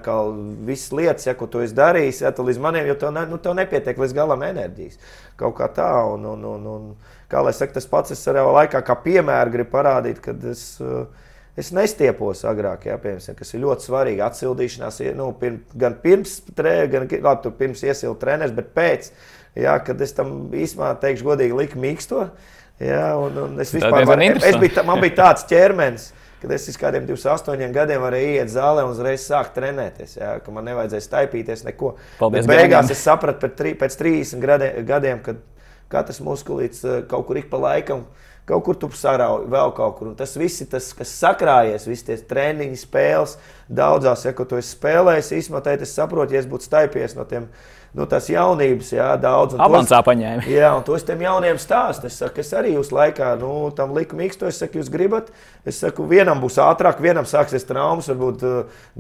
visas 0.67 0.93
lietas, 0.93 1.27
ja, 1.29 1.35
ko 1.39 1.49
tu 1.51 1.63
esi 1.65 1.77
darījis, 1.77 2.23
ja 2.27 2.33
tu 2.37 2.45
līdz 2.47 2.61
maniem, 2.63 2.89
jo 2.91 2.97
tev, 3.01 3.15
ne, 3.17 3.27
nu, 3.31 3.41
tev 3.43 3.57
nepietiek 3.57 3.99
līdz 3.99 4.17
galam 4.17 4.43
enerģijas. 4.47 4.99
Kaut 5.41 5.57
kā 5.61 5.71
tā. 5.73 5.93
Un, 6.13 6.27
un, 6.35 6.45
un, 6.55 6.67
un, 6.73 6.91
kā 7.33 7.41
lai 7.45 7.55
saka, 7.57 7.79
tas 7.79 7.89
pats 7.89 8.13
es 8.13 8.25
savā 8.25 8.45
laikā 8.61 8.83
kā 8.85 8.99
piemēru 9.07 9.57
gribu 9.59 9.73
parādīt, 9.79 10.21
kad 10.25 10.45
es. 10.53 10.75
Es 11.57 11.71
nestiepos 11.73 12.43
agrāk, 12.45 12.83
jā, 12.85 12.99
piemēram, 13.01 13.37
kas 13.39 13.55
ir 13.57 13.63
ļoti 13.63 13.87
svarīgi. 13.87 14.21
Atsildīšanās, 14.21 14.99
nu, 15.17 15.31
pirm, 15.41 15.55
gan 15.81 15.95
pirms, 16.03 16.35
tre, 16.53 16.75
gan 16.93 17.07
labi, 17.09 17.53
pirms 17.57 17.81
iesilda 17.81 18.21
treneris, 18.21 18.53
bet 18.53 18.75
pēc. 18.77 19.09
Jā, 19.57 19.79
kad 19.81 20.05
es 20.05 20.13
tam 20.13 20.51
īstenībā 20.53 20.91
teikšu, 21.01 21.25
godīgi 21.31 21.57
liku 21.57 21.81
mīksto. 21.81 22.27
Jā, 22.83 23.09
un, 23.17 23.39
un 23.41 23.61
es 23.63 23.73
vispār 23.73 24.05
biju, 24.05 24.85
man 24.85 25.03
bija 25.05 25.17
tāds 25.23 25.47
ķermenis. 25.49 26.13
Kad 26.37 26.53
es 26.53 26.67
uz 26.69 26.77
kādiem 26.77 27.07
28 27.09 27.71
gadiem 27.73 28.03
varēju 28.05 28.35
iet 28.37 28.51
zālē 28.53 28.83
un 28.85 28.93
uzreiz 28.93 29.23
sākt 29.25 29.55
trenēties, 29.57 30.19
jā, 30.19 30.35
ka 30.45 30.53
man 30.53 30.67
nevajadzēja 30.69 31.07
staipīties 31.07 31.65
neko. 31.65 31.95
Paldies, 32.21 32.45
Bet 32.45 32.61
beigās 32.61 32.93
es 32.93 33.01
sapratu 33.01 33.41
pēc, 33.47 33.63
pēc 33.81 33.97
30 34.03 34.85
gadiem, 34.87 35.23
kad 35.25 35.41
katrs 35.89 36.21
muskulīts 36.21 36.85
eh, 36.85 37.01
kaut 37.09 37.25
kur 37.31 37.41
ik 37.41 37.49
pa 37.49 37.63
laikam 37.63 38.05
kaut 38.47 38.63
kur 38.63 38.79
tu 38.79 38.89
sarauj, 38.95 39.49
vēl 39.51 39.73
kaut 39.75 39.97
kur. 39.99 40.13
Un 40.13 40.19
tas 40.19 40.37
viss 40.39 40.63
ir 40.63 40.71
tas, 40.71 40.93
kas 40.95 41.13
sakrājies, 41.19 41.89
visas 41.91 42.07
tie 42.07 42.17
treniņi, 42.31 42.79
spēles. 42.79 43.35
Daudzās, 43.67 44.23
ja, 44.27 44.35
ko 44.37 44.47
tu 44.47 44.61
esi 44.61 44.77
spēlējis, 44.77 45.33
īstenībā, 45.41 45.75
es 45.75 45.95
saprotu, 45.97 46.37
ja 46.37 46.43
es 46.45 46.47
būtu 46.51 46.69
staipies 46.69 47.17
no 47.19 47.27
tiem 47.27 47.49
nu, 47.97 48.05
tās 48.11 48.29
jaunības, 48.29 48.91
jā, 48.93 49.09
daudz. 49.21 49.57
Avansā 49.63 50.03
paņēma. 50.05 50.45
Jā, 50.57 50.71
un 50.77 50.85
to 50.87 50.97
es 50.99 51.05
tiem 51.07 51.25
jauniem 51.25 51.59
stāstu. 51.61 52.11
Es 52.11 52.19
saku, 52.21 52.43
es 52.45 52.53
arī 52.57 52.75
jūs 52.75 52.93
laikā, 52.95 53.33
nu, 53.41 53.53
tam 53.77 53.95
liku 53.97 54.19
mīkstu, 54.19 54.49
es 54.51 54.61
saku, 54.61 54.83
jūs 54.83 54.91
gribat. 54.93 55.33
Es 55.67 55.81
saku, 55.83 56.05
vienam 56.11 56.43
būs 56.43 56.61
ātrāk, 56.63 57.01
vienam 57.03 57.27
sāksies 57.29 57.65
traumas, 57.69 58.11
varbūt 58.13 58.45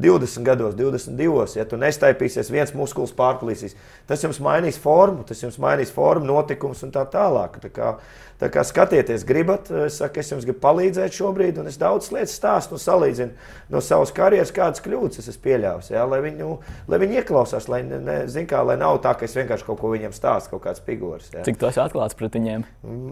20 0.00 0.40
uh, 0.40 0.46
gados, 0.48 0.76
22. 0.78 1.46
Ja 1.60 1.66
tu 1.68 1.80
nestaipīsies, 1.80 2.52
viens 2.52 2.72
muskulis 2.76 3.14
pārplīsīs. 3.16 3.76
Tas 4.08 4.24
jums 4.24 4.40
mainīs 4.42 4.80
formu, 4.80 5.26
tas 5.28 5.44
jums 5.44 5.60
mainīs 5.62 5.92
formu, 5.94 6.26
notikums 6.32 6.82
un 6.86 6.94
tā 6.96 7.04
tālāk. 7.12 7.60
Tā 7.62 7.72
kā, 7.74 7.96
Tā 8.36 8.50
kā 8.52 8.60
skatieties, 8.68 9.22
gribat, 9.24 9.70
es 9.86 9.94
saku, 9.96 10.20
es 10.20 10.28
jums 10.28 10.44
gribu 10.44 10.60
palīdzēt 10.60 11.14
šobrīd, 11.16 11.56
un 11.62 11.70
es 11.70 11.78
daudz 11.80 12.10
lietas 12.12 12.34
stāstu 12.36 12.76
un 12.76 12.82
salīdzinu 12.82 13.72
no 13.72 13.80
savas 13.80 14.12
karjeras, 14.16 14.52
kādas 14.52 14.84
kļūdas 14.84 15.22
es 15.22 15.30
esmu 15.32 15.44
pieļāvis. 15.46 15.88
Ja, 15.94 16.02
lai, 16.04 16.18
viņu, 16.26 16.50
lai 16.92 16.98
viņi 17.00 17.16
ieklausās, 17.22 17.70
lai, 17.72 17.80
ne, 17.88 18.18
kā, 18.50 18.60
lai 18.68 18.76
nav 18.76 18.85
tā, 19.02 19.12
ka 19.18 19.26
es 19.26 19.34
vienkārši 19.36 19.66
kaut 19.66 19.78
ko 19.80 19.90
viņiem 19.92 20.14
stāstu, 20.16 20.54
kaut 20.54 20.64
kāds 20.66 20.82
figūrs. 20.86 21.30
Ja. 21.34 21.44
Cik 21.46 21.58
tas 21.60 21.78
atklāts 21.82 22.16
pret 22.18 22.36
viņiem? 22.38 22.64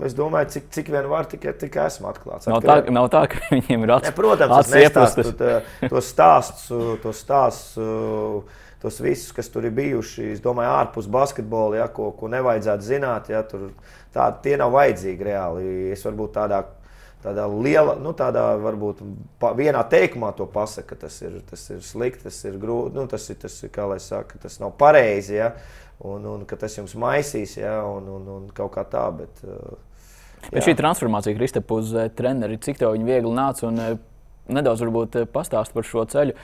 Es 0.06 0.16
domāju, 0.16 0.52
cik, 0.56 0.68
cik 0.74 0.90
vien 0.94 1.08
var, 1.10 1.28
tik, 1.30 1.46
tik 1.60 1.78
esmu 1.84 2.10
atklāts. 2.10 2.48
Nav 2.50 2.62
tā, 2.64 2.76
nav 2.94 3.08
tā, 3.12 3.24
ka 3.32 3.40
viņiem 3.50 3.86
ir 3.86 3.94
atklāts. 3.96 4.16
Protams, 4.18 4.56
es 4.60 4.74
nestāstu 4.76 5.26
tos 5.90 6.12
stāstus. 6.12 6.68
To 7.04 7.12
stāstu, 7.16 7.88
tos 8.84 9.00
visus, 9.00 9.32
kas 9.32 9.48
tur 9.52 9.64
ir 9.64 9.74
bijuši, 9.74 10.30
es 10.34 10.44
domāju, 10.44 10.72
ārpus 10.76 11.08
basketbola, 11.10 11.82
ja, 11.82 11.88
ko, 11.92 12.10
ko 12.18 12.28
nevajadzētu 12.32 12.84
zināt. 12.84 13.30
Ja, 13.32 13.40
tur, 13.48 13.70
tā, 14.14 14.28
tie 14.44 14.58
nav 14.60 14.74
vajadzīgi 14.76 15.28
reāli. 15.30 15.68
Es 15.94 16.04
varbūt 16.04 16.34
tādā, 16.36 16.60
tādā 17.24 17.46
lielā, 17.50 17.96
nu, 18.02 18.12
tādā 18.16 18.44
varbūt 18.60 19.00
vienā 19.58 19.82
teikumā 19.90 20.34
to 20.36 20.46
pasaku, 20.50 20.92
ka 20.92 21.00
tas 21.06 21.16
ir, 21.24 21.40
tas 21.48 21.64
ir 21.74 21.80
slikti, 21.84 22.26
tas 22.28 22.42
ir 22.44 22.60
grūti, 22.60 22.94
nu, 22.98 23.06
tas 23.10 23.26
ir, 23.32 23.40
tas 23.42 23.56
ir, 23.64 23.72
kā 23.74 23.88
lai 23.90 23.98
saka, 24.02 24.38
tas 24.42 24.60
nav 24.62 24.76
pareizi, 24.80 25.38
ja, 25.40 25.54
un, 26.04 26.26
un 26.34 26.46
ka 26.48 26.60
tas 26.60 26.76
jums 26.78 26.96
maisīs, 27.00 27.58
ja, 27.60 27.80
un, 27.88 28.08
un, 28.18 28.30
un 28.38 28.48
kaut 28.54 28.76
kā 28.76 28.86
tā, 28.88 29.08
bet. 29.16 29.44
Uh, 29.44 29.80
Bet 30.44 30.66
šī 30.66 30.74
transformācija, 30.76 31.32
Kristap, 31.38 31.70
uz 31.72 31.94
uh, 31.96 32.10
treneri, 32.12 32.60
cik 32.60 32.76
tev 32.76 32.92
viņa 32.92 33.06
viegli 33.08 33.30
nāca 33.32 33.64
un 33.70 33.80
uh, 33.80 33.94
nedaudz 34.52 34.82
varbūt 34.84 35.22
pastāst 35.32 35.72
par 35.72 35.86
šo 35.88 36.04
ceļu 36.12 36.36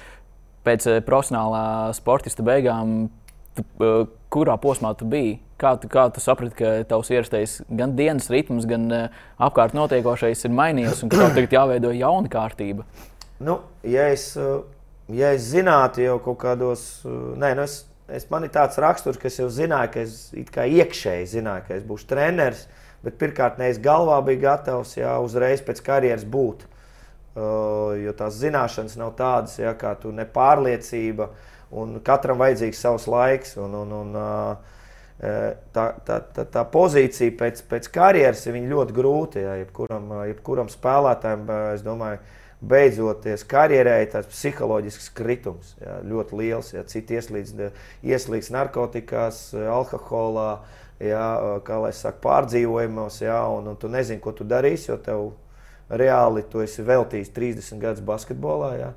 pēc 0.66 0.88
eh, 0.88 1.00
profesionālā 1.04 1.92
sportista 1.96 2.44
beigām, 2.46 3.08
tu, 3.56 3.64
eh, 3.84 4.02
kurā 4.32 4.56
posmā 4.60 4.92
tu 4.98 5.08
biji? 5.10 5.38
Kā 5.60 5.74
tu, 5.76 5.90
kā 5.92 6.06
tu 6.08 6.22
saprati, 6.24 6.54
ka 6.56 6.72
tavs 6.88 7.10
ierastais 7.12 7.58
gan 7.68 7.92
dienas 7.98 8.30
ritms, 8.32 8.64
gan 8.68 8.86
uh, 8.88 9.22
apkārt 9.36 9.74
notiekošais 9.76 10.46
ir 10.48 10.54
mainījies 10.56 11.02
un 11.04 11.12
ka 11.12 11.20
tev 11.20 11.34
tagad 11.36 11.56
jāveido 11.58 11.92
jauna 11.92 12.32
kārtība? 12.32 12.86
Nu, 13.44 13.58
ja, 13.84 14.08
es, 14.12 14.32
ja 15.12 15.34
es 15.36 15.50
zinātu 15.52 16.04
jau 16.04 16.18
kaut 16.24 16.40
kādos, 16.42 16.82
nē, 17.04 17.54
nu 17.56 17.64
es, 17.64 17.82
es, 18.08 18.26
man 18.32 18.44
ir 18.44 18.52
tāds 18.52 18.80
raksturs, 18.80 19.20
ka 19.20 19.30
es 19.30 19.38
jau 19.40 19.48
zināju, 19.52 19.92
ka 19.94 20.02
es 20.04 20.74
iekšēji 20.80 21.30
zināju, 21.36 21.66
ka 21.68 21.76
es 21.78 21.86
būšu 21.88 22.08
treneris, 22.10 22.66
bet 23.04 23.16
pirmkārt, 23.20 23.60
ne 23.60 23.70
es 23.72 23.80
galvā 23.80 24.18
biju 24.26 24.42
gatavs 24.42 24.96
jā, 24.98 25.14
uzreiz 25.24 25.64
pēc 25.64 25.80
karjeras 25.86 26.26
būt. 26.28 26.66
Uh, 27.30 27.94
jo 28.02 28.12
tās 28.18 28.40
zināšanas 28.40 28.98
nav 28.98 29.14
tādas, 29.16 29.54
ja, 29.60 29.72
kā 29.78 29.94
tu 29.96 30.10
nepārliecība, 30.12 31.30
un 31.70 32.00
katram 32.04 32.40
vajadzīgs 32.42 32.80
savs 32.82 33.06
laiks. 33.08 33.54
Un, 33.62 33.76
un, 33.84 33.92
un, 34.02 34.16
uh, 34.18 34.79
tā, 35.20 35.86
tā, 36.06 36.18
tā, 36.34 36.44
tā 36.48 36.64
pozīcija 36.72 37.36
pēc, 37.36 37.64
pēc 37.68 37.88
karjeras 37.92 38.46
ir 38.48 38.60
ļoti 38.70 38.96
grūta. 38.96 39.42
Ja, 39.44 39.56
jebkuram, 39.60 40.12
jebkuram 40.30 40.70
spēlētājam, 40.72 41.44
es 41.74 41.84
domāju, 41.84 42.20
beidzoties 42.60 43.44
karjerai, 43.48 44.04
tas 44.12 44.28
psiholoģisks 44.28 45.10
kritums 45.16 45.74
ja, 45.80 45.98
ļoti 46.04 46.40
liels. 46.40 46.72
Ja, 46.74 46.84
citi 46.88 47.16
ieslīdz, 47.16 47.54
ieslīdz 48.04 48.50
narkotikās, 48.56 49.42
alkoholā, 49.56 50.50
ja, 51.00 51.24
kā 51.64 51.80
lai 51.84 51.92
saka, 51.96 52.20
pārdzīvojumos, 52.24 53.22
ja, 53.24 53.42
un, 53.52 53.70
un 53.72 53.80
tu 53.80 53.92
nezini, 53.92 54.20
ko 54.20 54.34
tu 54.36 54.48
darīsi, 54.48 54.90
jo 54.92 54.98
tev 55.00 55.30
reāli 55.90 56.44
tu 56.48 56.62
esi 56.62 56.84
veltījis 56.86 57.32
30 57.36 57.80
gadus 57.82 58.04
basketbolā. 58.06 58.74
Ja? 58.78 58.92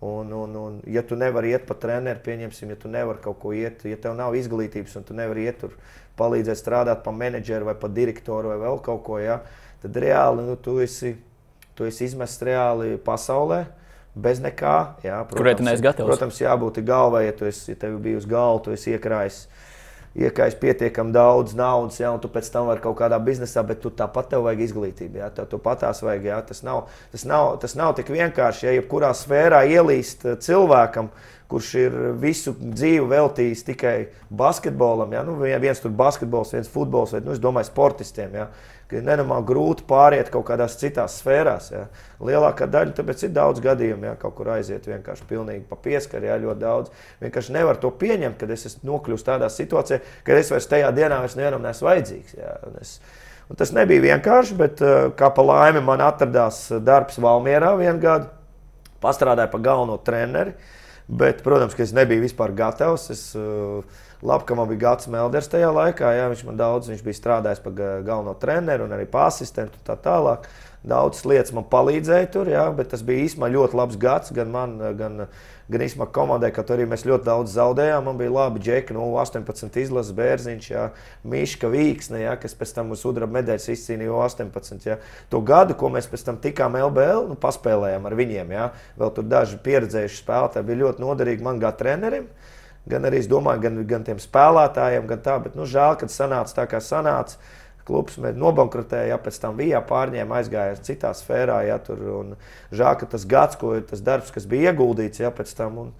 Un, 0.00 0.30
un, 0.32 0.54
un, 0.56 0.76
ja 0.88 1.02
tu 1.04 1.16
nevari 1.20 1.50
iet 1.52 1.66
pa 1.68 1.74
treneru, 1.76 2.22
pieņemsim, 2.24 2.70
ja 2.72 2.76
tu 2.80 2.88
nevari 2.88 3.20
kaut 3.20 3.36
ko 3.42 3.50
iet, 3.52 3.82
ja 3.84 3.98
tev 4.00 4.14
nav 4.16 4.32
izglītības 4.38 4.94
un 4.96 5.04
tu 5.04 5.16
nevari 5.16 5.44
iet 5.44 5.58
tur 5.60 5.74
palīdzēt 6.16 6.56
strādāt 6.56 7.02
pa 7.04 7.12
menedžeru 7.12 7.68
vai 7.68 7.74
pa 7.76 7.90
direktoru 7.92 8.54
vai 8.54 8.56
vēl 8.62 8.80
kaut 8.86 9.02
ko, 9.04 9.18
ja? 9.20 9.42
tad 9.82 9.96
reāli 9.96 10.46
nu, 10.46 10.56
tu, 10.60 10.78
esi, 10.80 11.14
tu 11.76 11.88
esi 11.88 12.08
izmests 12.08 12.42
reāli 12.46 12.96
pasaulē. 13.04 13.66
Bez 14.10 14.40
nekā. 14.42 14.76
Jā, 15.06 15.20
protams, 15.30 15.60
tu 15.60 15.64
neesi 15.68 15.84
gatavs? 15.84 16.08
Protams, 16.08 16.38
jābūt 16.42 16.80
galvai, 16.82 17.28
ja 17.28 17.34
tu 17.36 17.46
esi, 17.46 17.70
ja 17.70 17.78
tev 17.78 17.94
bija 18.02 18.18
uz 18.18 18.24
galva, 18.28 18.58
tu 18.64 18.72
esi 18.74 18.90
iekrājis 18.96 19.44
iekais 20.14 20.56
pietiekami 20.58 21.12
daudz 21.14 21.54
naudas, 21.54 22.00
ja, 22.00 22.10
un 22.10 22.20
tu 22.22 22.28
pēc 22.32 22.48
tam 22.50 22.66
vari 22.70 22.82
kaut 22.82 22.96
kādā 22.98 23.18
biznesā, 23.22 23.62
bet 23.66 23.82
tu 23.82 23.92
tāpat 23.94 24.32
tev 24.32 24.46
vajag 24.46 24.64
izglītību. 24.66 25.20
Ja, 25.22 25.30
tev 25.34 25.46
tāpat 25.52 25.84
tās 25.84 26.02
vajag. 26.02 26.26
Ja, 26.26 26.40
tas, 26.46 26.64
nav, 26.66 26.88
tas, 27.12 27.26
nav, 27.28 27.52
tas 27.62 27.76
nav 27.78 27.94
tik 27.98 28.10
vienkārši, 28.14 28.66
ja 28.66 28.74
jebkurā 28.78 29.12
sfērā 29.16 29.62
ielīst 29.70 30.26
eh, 30.26 30.38
cilvēkam, 30.42 31.12
kurš 31.50 31.70
ir 31.78 31.96
visu 32.22 32.54
dzīvi 32.58 33.06
veltījis 33.10 33.64
tikai 33.66 33.94
basketbolam. 34.30 35.14
Ja? 35.14 35.22
Nu, 35.26 35.38
viens 35.40 35.82
tur 35.82 35.94
basketbols, 35.94 36.54
viens 36.54 36.70
futbols, 36.70 37.14
vai 37.14 37.22
nu, 37.26 37.34
es 37.34 37.42
domāju, 37.42 37.70
sportistiem. 37.70 38.36
Ja? 38.38 38.50
Ka 38.90 39.02
nenormāli 39.04 39.46
grūti 39.46 39.84
pāriet 39.88 40.30
kaut 40.34 40.44
kādās 40.48 40.74
citās 40.80 41.20
sfērās. 41.20 41.70
Ja. 41.72 41.84
Lielākā 42.26 42.66
daļa, 42.70 42.94
tāpēc 42.98 43.24
ir 43.26 43.32
daudz 43.36 43.62
gadījumu, 43.64 44.08
ja 44.10 44.16
kaut 44.20 44.34
kur 44.38 44.50
aiziet 44.56 44.88
vienkārši 44.90 45.26
pilnīgi 45.30 45.64
pa 45.70 45.78
pieskaru, 45.80 46.28
ja 46.28 46.38
ļoti 46.42 46.60
daudz. 46.60 47.06
Vienkārši 47.22 47.54
nevar 47.56 47.80
to 47.80 47.92
pieņemt, 48.02 48.36
kad 48.40 48.52
es 48.54 48.78
nokļūstu 48.86 49.30
tādā 49.30 49.48
situācijā, 49.52 50.00
ka 50.26 50.36
es 50.36 50.52
vairs 50.52 50.68
tajā 50.70 50.90
dienā 50.96 51.22
vairs 51.22 51.38
nevienam 51.38 51.64
neesmu 51.64 51.88
vajadzīgs. 51.88 52.36
Ja. 52.40 52.56
Un 52.68 52.76
es, 52.82 52.96
un 53.48 53.62
tas 53.62 53.72
nebija 53.76 54.04
vienkārši, 54.10 54.58
bet 54.58 54.84
eh, 54.84 54.98
kā 55.16 55.30
pa 55.36 55.46
laimi 55.46 55.84
man 55.86 56.02
atradās 56.04 56.66
darbs 56.84 57.22
Valmierā 57.22 57.72
vienu 57.80 57.98
gadu, 58.02 58.28
pastrādāju 59.00 59.54
pa 59.54 59.64
galveno 59.70 59.96
treneri. 60.04 60.54
Bet, 61.10 61.40
protams, 61.42 61.74
ka 61.74 61.82
es 61.82 61.90
nebiju 61.90 62.22
vispār 62.22 62.52
gatavs. 62.54 63.08
Es, 63.10 63.22
uh, 63.34 63.82
Labi, 64.22 64.44
ka 64.44 64.54
man 64.54 64.68
bija 64.68 64.82
Gats 64.84 65.08
Melders 65.08 65.48
tajā 65.48 65.70
laikā. 65.72 66.10
Jā, 66.12 66.26
viņš 66.28 66.42
man 66.44 66.58
daudz, 66.60 66.90
viņš 66.92 67.04
bija 67.06 67.16
strādājis 67.16 67.62
par 67.64 67.72
galveno 67.76 68.34
treneru 68.36 68.84
un 68.84 68.92
arī 68.92 69.06
par 69.08 69.30
asistentu 69.30 69.80
un 69.80 69.86
tā 69.86 69.96
tālāk. 69.96 70.44
Daudzas 70.80 71.26
lietas 71.28 71.52
man 71.52 71.64
palīdzēja 71.68 72.28
tur, 72.32 72.48
jā, 72.48 72.62
bet 72.72 72.88
tas 72.92 73.02
bija 73.04 73.26
īstenībā 73.26 73.50
ļoti 73.52 73.76
labs 73.76 73.98
gads 74.00 74.32
gan 74.32 74.48
man, 74.52 74.78
gan, 74.96 75.26
gan 75.68 75.84
īstenībā 75.84 76.06
komandai, 76.12 76.48
ka 76.56 76.64
arī 76.72 76.86
mēs 76.88 77.04
ļoti 77.08 77.26
daudz 77.26 77.52
zaudējām. 77.56 78.06
Man 78.08 78.20
bija 78.20 78.32
labi 78.32 78.62
džeki, 78.64 78.96
nu, 78.96 79.10
18 79.20 79.80
izlases 79.80 80.16
bērziņš, 80.16 80.68
jā, 80.72 80.86
Miška 81.24 81.68
Vīksne, 81.72 82.22
jā, 82.24 82.36
kas 82.40 82.56
pēc 82.56 82.72
tam 82.76 82.92
uz 82.96 83.04
sudraba 83.04 83.38
medaļas 83.40 83.68
izcīnīja 83.72 84.20
18. 84.24 84.88
Jā. 84.88 84.96
To 85.32 85.40
gadu, 85.44 85.76
ko 85.76 85.92
mēs 85.92 86.08
pēc 86.12 86.28
tam 86.28 86.40
tikām 86.40 86.76
LBL, 86.80 87.28
nu, 87.32 87.40
paspēlējām 87.40 88.08
ar 88.08 88.16
viņiem. 88.20 88.56
Jā. 88.56 88.70
Vēl 89.00 89.12
tur 89.16 89.28
daži 89.28 89.60
pieredzējuši 89.64 90.24
spēlētāji 90.24 90.68
bija 90.72 90.84
ļoti 90.86 91.08
noderīgi 91.08 91.44
man 91.44 91.60
kā 91.60 91.76
trenerim 91.76 92.28
gan 92.88 93.08
arī 93.08 93.20
domāju, 93.28 93.64
gan, 93.66 93.80
gan 93.88 94.04
tiem 94.06 94.20
spēlētājiem, 94.22 95.08
gan 95.10 95.24
tā. 95.24 95.38
Bet 95.44 95.56
nu, 95.58 95.66
žēl, 95.68 95.96
ka 96.00 96.08
sanāca 96.10 96.60
tā, 96.60 96.68
kā 96.70 96.80
sanāca. 96.84 97.40
Klubs 97.88 98.18
nobankrotēja, 98.20 99.08
ja 99.10 99.16
pēc 99.18 99.38
tam 99.42 99.56
bija 99.58 99.80
pārņēma, 99.82 100.36
aizgāja 100.38 100.76
citā 100.84 101.10
sfērā. 101.16 101.62
Ja, 101.66 101.80
tur, 101.82 102.36
žēl, 102.70 102.92
ka 103.00 103.08
tas 103.16 103.24
gads, 103.26 103.58
ko, 103.58 103.72
tas 103.82 104.04
darbs, 104.04 104.30
kas 104.30 104.46
bija 104.46 104.70
ieguldīts, 104.70 105.22
ja, 105.24 105.32
pēc 105.34 105.54
tam. 105.58 105.78
Un, 105.82 105.90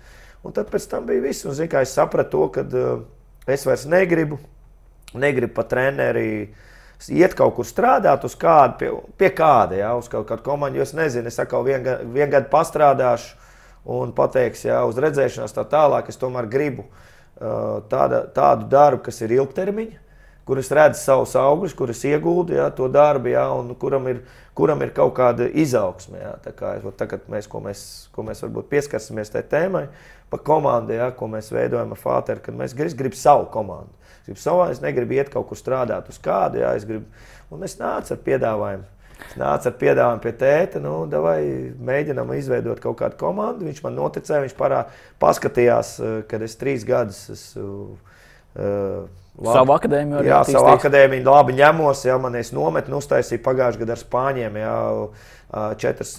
un 0.47 0.55
tad 0.55 0.71
pēc 0.71 0.87
tam 0.93 1.09
bija 1.09 1.25
viss. 1.25 1.47
Un, 1.49 1.57
zin, 1.57 1.73
es 1.81 1.97
sapratu 1.97 2.31
to, 2.37 2.47
ka 2.55 2.66
uh, 2.69 3.03
es 3.51 3.66
vairs 3.66 3.88
negribu, 3.90 4.38
negribu 5.19 5.57
pat 5.57 5.73
treneri 5.73 6.29
iet 7.09 7.35
kaut 7.35 7.57
kur 7.57 7.66
strādāt, 7.66 8.27
uz 8.29 8.37
kādu, 8.38 8.77
pie, 8.79 8.90
pie 9.19 9.31
kāda, 9.33 9.79
ja, 9.81 9.95
uz 9.97 10.11
kaut 10.12 10.29
kādu 10.29 10.45
komandu. 10.47 10.85
Es 10.85 10.93
nezinu, 10.95 11.33
es 11.33 11.40
atkal 11.40 11.64
vienu 11.66 11.97
vien 12.12 12.31
gadu 12.31 12.53
pastrādāšu 12.53 13.38
un 13.85 14.12
pateiks, 14.16 14.66
jā, 14.69 14.81
uz 14.88 14.99
redzēšanās 15.01 15.55
tā 15.57 15.64
tālāk. 15.69 16.11
Es 16.11 16.21
tomēr 16.21 16.49
gribu 16.51 16.87
uh, 16.87 17.81
tāda, 17.90 18.25
tādu 18.35 18.69
darbu, 18.71 19.05
kas 19.07 19.21
ir 19.25 19.35
ilgtermiņa, 19.38 19.99
kur 20.49 20.61
es 20.61 20.71
redzu 20.75 21.01
savus 21.01 21.37
augļus, 21.38 21.77
kur 21.79 21.93
es 21.93 22.03
iegūdu 22.09 22.57
jā, 22.59 22.69
to 22.77 22.88
darbu, 22.93 23.31
jā, 23.33 23.47
un 23.55 23.73
kuram 23.81 24.09
ir, 24.11 24.23
kuram 24.59 24.83
ir 24.85 24.93
kaut 24.97 25.14
kāda 25.19 25.49
izaugsme. 25.49 26.21
Jā, 26.21 26.35
tā 26.45 26.55
kā 26.57 26.75
tagad 26.99 27.29
mēs, 27.31 27.49
ko 27.51 27.62
mēs, 27.64 27.85
ko 28.14 28.27
mēs 28.27 28.45
pieskarsimies 28.73 29.33
tai 29.33 29.45
tēmai, 29.47 29.87
pa 30.31 30.38
komandu, 30.43 30.97
jā, 30.99 31.11
ko 31.16 31.31
mēs 31.31 31.53
veidojam 31.55 31.95
ar 31.95 32.01
Fāteru, 32.01 32.45
kad 32.45 32.57
mēs 32.57 32.77
gribam 32.77 32.99
grib 33.05 33.19
savu 33.19 33.51
komandu. 33.53 33.95
Es, 34.21 34.25
gribu 34.29 34.43
savu, 34.43 34.64
es 34.71 34.83
negribu 34.85 35.16
iet 35.16 35.31
kaut 35.33 35.49
kur 35.49 35.59
strādāt 35.59 36.11
uz 36.12 36.19
kādu, 36.23 36.61
jā, 36.64 36.75
es 36.77 36.87
gribu, 36.88 37.07
un 37.51 37.64
es 37.66 37.79
nācu 37.81 38.14
ar 38.14 38.27
piedāvājumu 38.27 39.00
nāca 39.40 39.70
ar 39.70 39.76
piedāvājumu 39.80 40.24
pie 40.24 40.33
tēta, 40.40 40.83
nu, 40.83 40.94
vai 41.24 41.38
mēģinām 41.90 42.35
izveidot 42.37 42.83
kaut 42.83 42.98
kādu 43.02 43.18
komandu. 43.20 43.68
Viņš 43.68 43.83
man 43.87 43.96
noticēja, 43.98 44.44
viņš 44.46 44.59
parā, 44.59 44.85
paskatījās, 45.22 45.96
eh, 46.00 46.20
kad 46.30 46.42
es 46.46 46.59
trīs 46.61 46.87
gadus 46.88 47.26
esmu. 47.37 47.96
Uh, 48.50 49.06
Labi. 49.40 49.54
Savu 49.54 49.72
akadēmiju 49.72 50.16
arī. 50.18 50.28
Jā, 50.28 50.40
savu 50.44 50.72
akadēmiju 50.74 51.22
labi 51.24 51.54
ņemos. 51.56 52.02
Jā, 52.04 52.16
man 52.20 52.35
es 52.37 52.50
nometni 52.52 52.96
uztaisīju 52.98 53.40
pagājušajā 53.44 53.80
gadā 53.85 53.94
ar 53.94 54.00
Spāņiem. 54.02 54.59
Jā, 54.61 54.74
četras 55.51 56.15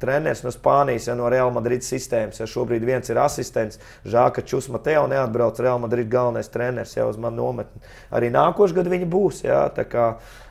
treneris 0.00 0.42
no 0.42 0.50
Spānijas, 0.50 1.06
ja, 1.08 1.14
no 1.14 1.28
Real 1.30 1.50
Madrid 1.54 1.84
sistēmas. 1.86 2.40
Ja, 2.40 2.48
šobrīd 2.50 2.84
viens 2.86 3.10
ir 3.10 3.20
asistents. 3.22 3.78
Žēl, 4.04 4.32
ka 4.34 4.42
Čus 4.42 4.70
Mateo 4.72 5.06
neatbrauc 5.10 5.60
Real 5.62 5.78
Madrid 5.82 6.10
galvenais 6.10 6.50
treneris 6.50 6.96
jau 6.96 7.08
uz 7.10 7.20
manu 7.20 7.44
nometni. 7.44 7.82
Arī 8.10 8.32
nākošais 8.34 8.74
gads 8.76 8.94
viņi 8.94 9.10
būs. 9.10 9.44
Ja, 9.46 9.68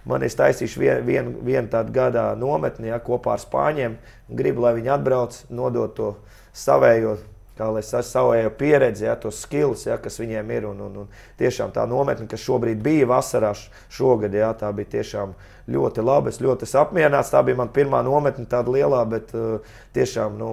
man 0.08 0.24
ir 0.24 0.38
taisījuši 0.39 0.86
vienu 0.86 1.04
vien, 1.10 1.34
vien 1.45 1.67
tādu 1.72 1.95
gadā 1.95 2.30
nometni 2.39 2.93
ja, 2.93 3.02
kopā 3.04 3.36
ar 3.36 3.43
Spāņiem. 3.43 4.00
Gribu, 4.30 4.63
lai 4.63 4.78
viņi 4.80 4.95
atbrauc, 4.95 5.43
nodot 5.52 5.98
to 5.98 6.13
savējo 6.56 7.17
kā 7.60 7.67
lai 7.67 7.82
es 7.84 7.91
savu 8.08 8.32
pieredzi, 8.56 9.04
ja, 9.04 9.17
tos 9.19 9.41
skills, 9.43 9.84
ja, 9.89 9.98
kas 10.00 10.19
viņiem 10.22 10.52
ir. 10.56 10.67
Un, 10.69 10.80
un, 10.86 10.98
un 11.04 11.10
tiešām 11.39 11.74
tā 11.76 11.84
nometne, 11.89 12.28
kas 12.32 12.43
šobrīd 12.45 12.80
bija 12.84 13.10
vasarā, 13.10 13.52
šogad, 13.91 14.36
ja, 14.36 14.54
tā 14.56 14.72
bija 14.76 14.95
tiešām 14.95 15.36
ļoti 15.71 16.03
labi. 16.05 16.34
Es 16.34 16.41
ļoti 16.43 16.67
esmu 16.67 16.82
apmierināts. 16.84 17.32
Tā 17.34 17.41
bija 17.45 17.60
mana 17.60 17.73
pirmā 17.73 18.01
nometne, 18.05 18.45
tāda 18.49 18.73
lielā, 18.73 19.01
bet 19.10 19.34
uh, 19.38 19.77
tiešām, 19.95 20.38
nu, 20.39 20.51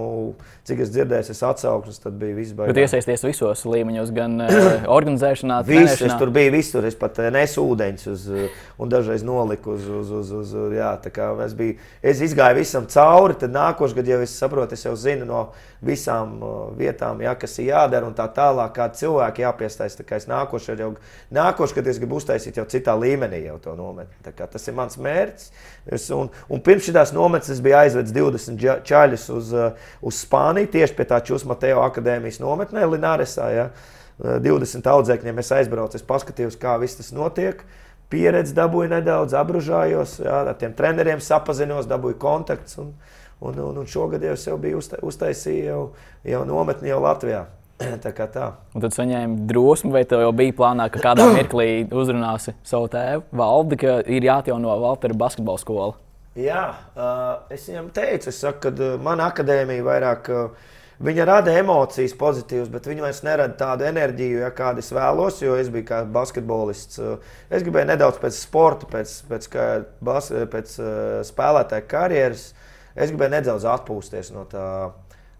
cik 0.67 0.81
es 0.85 0.91
dzirdēju, 0.93 1.33
es 1.33 1.43
atsauksmes, 1.45 1.99
tad 2.03 2.17
bija 2.21 2.37
viss 2.37 2.55
baigts. 2.57 2.73
Bet 2.73 2.83
iesaisties 2.85 3.25
visos 3.27 3.63
līmeņos, 3.67 4.13
gan 4.15 4.37
uh, 4.45 4.57
organizēšanā, 4.97 5.61
gan 5.67 5.87
Viss, 5.87 6.01
es 6.07 6.15
tur 6.19 6.31
biju 6.33 6.53
visur. 6.57 6.87
Es 6.87 6.97
pat 6.99 7.21
uh, 7.21 7.29
nesu 7.33 7.65
ūdeņus 7.67 8.09
uz, 8.13 8.27
uh, 8.33 8.59
un 8.81 8.91
dažreiz 8.93 9.25
noliku 9.27 9.75
uz, 9.75 9.87
uz, 9.87 10.11
uz, 10.21 10.33
uz, 10.41 10.53
uz 10.65 10.75
jā, 10.77 10.91
tā 11.03 11.13
kā 11.13 11.29
es 11.45 11.55
biju, 11.57 11.77
es 12.01 12.23
izgāju 12.25 12.59
visam 12.61 12.87
cauri, 12.91 13.37
tad 13.41 13.55
nākošais 13.55 13.97
gads 13.97 14.13
jau 14.13 14.21
es 14.25 14.37
saprotu, 14.41 14.77
es 14.77 14.85
jau 14.85 14.95
zinu 14.97 15.27
no 15.29 15.43
visām 15.85 16.37
uh, 16.41 16.55
vietām, 16.77 17.21
jā, 17.21 17.33
kas 17.37 17.57
ir 17.61 17.71
jādara 17.71 18.07
un 18.07 18.15
tā 18.17 18.25
tālāk, 18.33 18.73
kādi 18.77 19.03
cilvēki 19.03 19.45
jāpiesaista. 19.45 20.01
Tā 20.01 20.07
kā 20.09 20.21
es 20.21 20.27
nākošais 20.29 20.81
jau, 20.81 20.91
nākošais, 21.33 21.75
kad 21.77 21.89
es 21.89 22.01
gribu 22.01 22.17
uztaisīt 22.21 22.57
jau 22.57 22.65
citā 22.69 22.95
līmenī 22.97 23.43
jau 23.45 23.57
to 23.61 23.75
nometni. 23.77 24.33
Kā 24.37 24.49
tas 24.49 24.67
ir 24.67 24.75
mans 24.77 24.97
mērķis. 24.97 25.06
Es, 25.87 26.09
un, 26.11 26.27
un 26.51 26.61
pirms 26.63 26.89
šīs 26.89 27.13
nometnes 27.15 27.53
es 27.53 27.61
biju 27.63 27.77
aizvedis 27.79 28.15
20 28.15 28.83
čaļus 28.87 29.27
uz, 29.31 29.51
uh, 29.55 29.89
uz 30.03 30.21
Spāniju, 30.25 30.69
tieši 30.73 30.97
pie 30.97 31.05
tā 31.07 31.21
Čus 31.23 31.45
Mateo 31.47 31.79
akadēmijas 31.85 32.41
nometnē 32.43 32.83
Lināresā. 32.91 33.51
Ja. 33.55 33.69
20 34.17 34.81
uh, 34.81 34.93
audzēkņiem 34.95 35.39
es 35.43 35.51
aizbraucu, 35.53 35.99
es 35.99 36.05
paskatījos, 36.05 36.57
kā 36.59 36.75
viss 36.81 36.99
tas 36.99 37.13
notiek. 37.15 37.61
Pieredzi 38.11 38.55
dabūju 38.55 38.89
nedaudz, 38.95 39.35
apgrūžājos, 39.35 40.17
ar 40.31 40.53
tiem 40.59 40.73
treneriem 40.75 41.19
sapazinos, 41.23 41.89
dabūju 41.91 42.17
kontaktus. 42.19 42.79
Un, 42.79 42.93
un, 43.43 43.59
un, 43.59 43.81
un 43.83 43.87
šogad 43.87 44.23
jau 44.23 44.35
jau 44.39 44.57
biju 44.63 44.81
uztaisījis 44.81 45.67
jau, 45.67 45.81
jau 46.25 46.43
nometni 46.47 46.91
jau 46.91 47.01
Latvijā. 47.03 47.45
Tā 48.05 48.11
kā 48.15 48.25
tā. 48.33 48.47
Un 48.73 48.83
tad 48.83 48.95
saņēma 48.95 49.45
drosmi, 49.49 49.91
vai 49.93 50.03
tev 50.09 50.23
jau 50.23 50.31
bija 50.35 50.55
plānā, 50.57 50.87
ka 50.93 51.01
kādā 51.03 51.27
mirklī 51.37 51.69
uzrunāsi 51.85 52.55
savu 52.65 52.89
tēvu, 52.93 53.27
Valdi, 53.37 53.79
ka 53.83 53.99
ir 54.05 54.25
jāatjauno 54.25 54.79
Valtera 54.81 55.17
basketbola 55.17 55.61
skola? 55.61 55.93
Jā, 56.37 56.63
uh, 56.93 57.53
es 57.53 57.65
viņam 57.69 57.91
teicu, 57.93 58.29
es 58.29 58.41
saku, 58.43 58.67
ka 58.67 58.73
uh, 58.73 58.97
mana 59.01 59.29
akadēmija 59.31 59.85
vairāk. 59.85 60.33
Uh, 60.33 60.73
Viņa 60.97 61.25
rada 61.29 61.51
emocijas 61.53 62.15
pozitīvas, 62.17 62.71
bet 62.73 62.87
viņa 62.89 63.03
vairs 63.03 63.19
nerada 63.21 63.53
tādu 63.53 63.85
enerģiju, 63.85 64.39
ja, 64.41 64.47
kādu 64.49 64.81
es 64.81 64.87
vēlos. 64.89 65.43
Jo 65.43 65.53
es 65.61 65.67
biju 65.69 65.85
kā 65.85 65.99
basketbolists. 66.09 66.97
Es 67.53 67.61
gribēju 67.61 67.91
nedaudz 67.91 68.17
pēc 68.23 68.39
sporta, 68.39 68.89
pēc, 68.89 69.11
pēc, 69.29 69.45
pēc, 69.53 70.31
pēc 70.55 70.73
spēlētāja 71.29 71.85
karjeras. 71.91 72.47
Es 72.97 73.13
gribēju 73.13 73.35
nedaudz 73.35 73.67
atpūsties 73.69 74.33
no 74.33 74.47
tā 74.49 74.65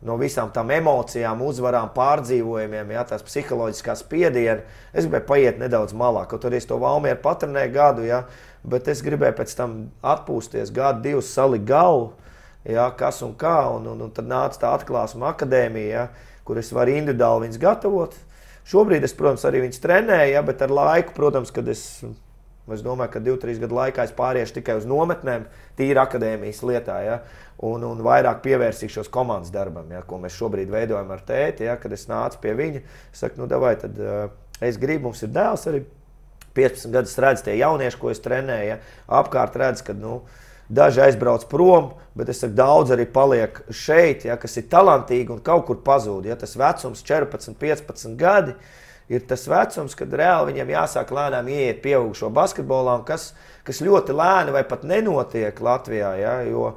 no 0.06 0.18
visām 0.20 0.52
tām 0.54 0.70
emocijām, 0.76 1.42
uzvarām, 1.46 1.90
pārdzīvojumiem, 1.96 2.92
ja, 2.94 3.06
tās 3.08 3.26
psiholoģiskās 3.26 4.04
spiediena. 4.06 4.62
Es 4.94 5.08
gribēju 5.08 5.28
paiet 5.30 5.58
nedaudz 5.62 5.96
malā, 5.98 6.28
kaut 6.30 6.46
arī 6.46 6.62
es 6.62 6.70
to 6.70 6.78
valmieru 6.82 7.20
patrenēju 7.24 7.74
gadu, 7.74 8.06
ja, 8.06 8.22
bet 8.68 8.90
es 8.92 9.02
gribēju 9.06 9.40
pēc 9.40 9.56
tam 9.58 9.76
atpūsties, 10.06 10.74
gadu, 10.76 11.02
divus 11.08 11.34
salikt 11.34 11.66
galvu, 11.70 12.12
ja, 12.68 12.92
kas 13.00 13.24
un 13.26 13.34
kā. 13.40 13.58
Un, 13.78 13.90
un, 13.96 14.06
un 14.06 14.14
tad 14.14 14.30
nāca 14.30 14.62
tā 14.62 14.76
atklāsuma 14.78 15.34
akadēmija, 15.34 15.90
ja, 15.90 16.38
kur 16.48 16.62
es 16.62 16.72
varu 16.76 16.94
individuāli 17.00 17.48
viņus 17.48 17.62
gatavot. 17.64 18.16
Šobrīd 18.68 19.06
es, 19.08 19.16
protams, 19.16 19.46
arī 19.48 19.64
viņus 19.64 19.84
trenēju, 19.84 20.32
ja, 20.36 20.46
bet 20.46 20.62
ar 20.62 20.74
laiku, 20.76 21.16
protams, 21.16 21.54
kad 21.56 21.68
es 21.72 21.88
Es 22.76 22.82
domāju, 22.84 23.14
ka 23.14 23.24
2-3 23.24 23.62
gadu 23.64 23.78
laikā 23.78 24.04
es 24.04 24.16
pāriešu 24.16 24.58
tikai 24.58 24.76
uz 24.82 24.88
nometnēm, 24.90 25.46
tīri 25.80 26.02
akadēmijas 26.02 26.64
lietā. 26.68 26.98
Ja? 27.06 27.20
un, 27.66 27.84
un 27.88 28.02
vairāk 28.06 28.42
pievērsīšos 28.46 29.10
komandas 29.14 29.52
darbam, 29.54 29.90
ja, 29.92 30.04
ko 30.06 30.20
mēs 30.22 30.38
šobrīd 30.38 30.70
veidojam 30.72 31.12
ar 31.14 31.24
tēti. 31.26 31.66
Ja, 31.68 31.78
kad 31.82 31.94
es 31.94 32.08
nācu 32.10 32.42
pie 32.44 32.54
viņa, 32.58 32.82
es 33.14 33.24
saku, 33.24 33.42
nu, 33.42 33.48
davai, 33.50 33.76
tad, 33.82 33.98
uh, 33.98 34.28
es 34.64 34.78
gribu, 34.82 35.08
mums 35.10 35.24
ir 35.26 35.34
dēls 35.34 35.66
arī 35.70 35.84
15 36.58 36.94
gadus, 36.94 37.18
redz 37.22 37.46
tie 37.46 37.58
jaunieši, 37.58 38.02
ko 38.02 38.12
es 38.14 38.22
trenēju. 38.24 38.76
Ja, 38.76 38.78
apkārt 39.20 39.58
redz, 39.58 39.84
ka 39.86 39.96
nu, 39.98 40.22
daži 40.70 41.06
aizbrauc 41.08 41.48
prom, 41.50 41.94
bet 42.18 42.30
es 42.34 42.44
saku, 42.44 42.54
daudz 42.58 42.94
arī 42.94 43.08
paliek 43.10 43.62
šeit, 43.74 44.28
ja, 44.30 44.38
kas 44.42 44.60
ir 44.62 44.70
talantīgi 44.70 45.34
un 45.34 45.42
kaut 45.46 45.66
kur 45.70 45.82
pazūd. 45.86 46.30
Ja, 46.30 46.38
tas 46.38 46.58
vecums 46.60 47.06
14, 47.06 47.58
15 47.58 48.20
gadi. 48.20 48.54
ir 48.54 48.87
tas 49.30 49.46
vecums, 49.48 49.96
kad 49.96 50.14
reāli 50.20 50.52
viņiem 50.52 50.74
jāsāk 50.74 51.14
lēnām 51.16 51.48
ieiet 51.52 51.80
pieaugušo 51.84 52.30
basketbolā, 52.36 52.98
kas, 53.08 53.32
kas 53.68 53.80
ļoti 53.84 54.16
lēni 54.16 54.56
vai 54.56 54.66
pat 54.68 54.84
nenotiek 54.88 55.62
Latvijā. 55.64 56.12
Ja, 56.20 56.34
jo, 56.48 56.74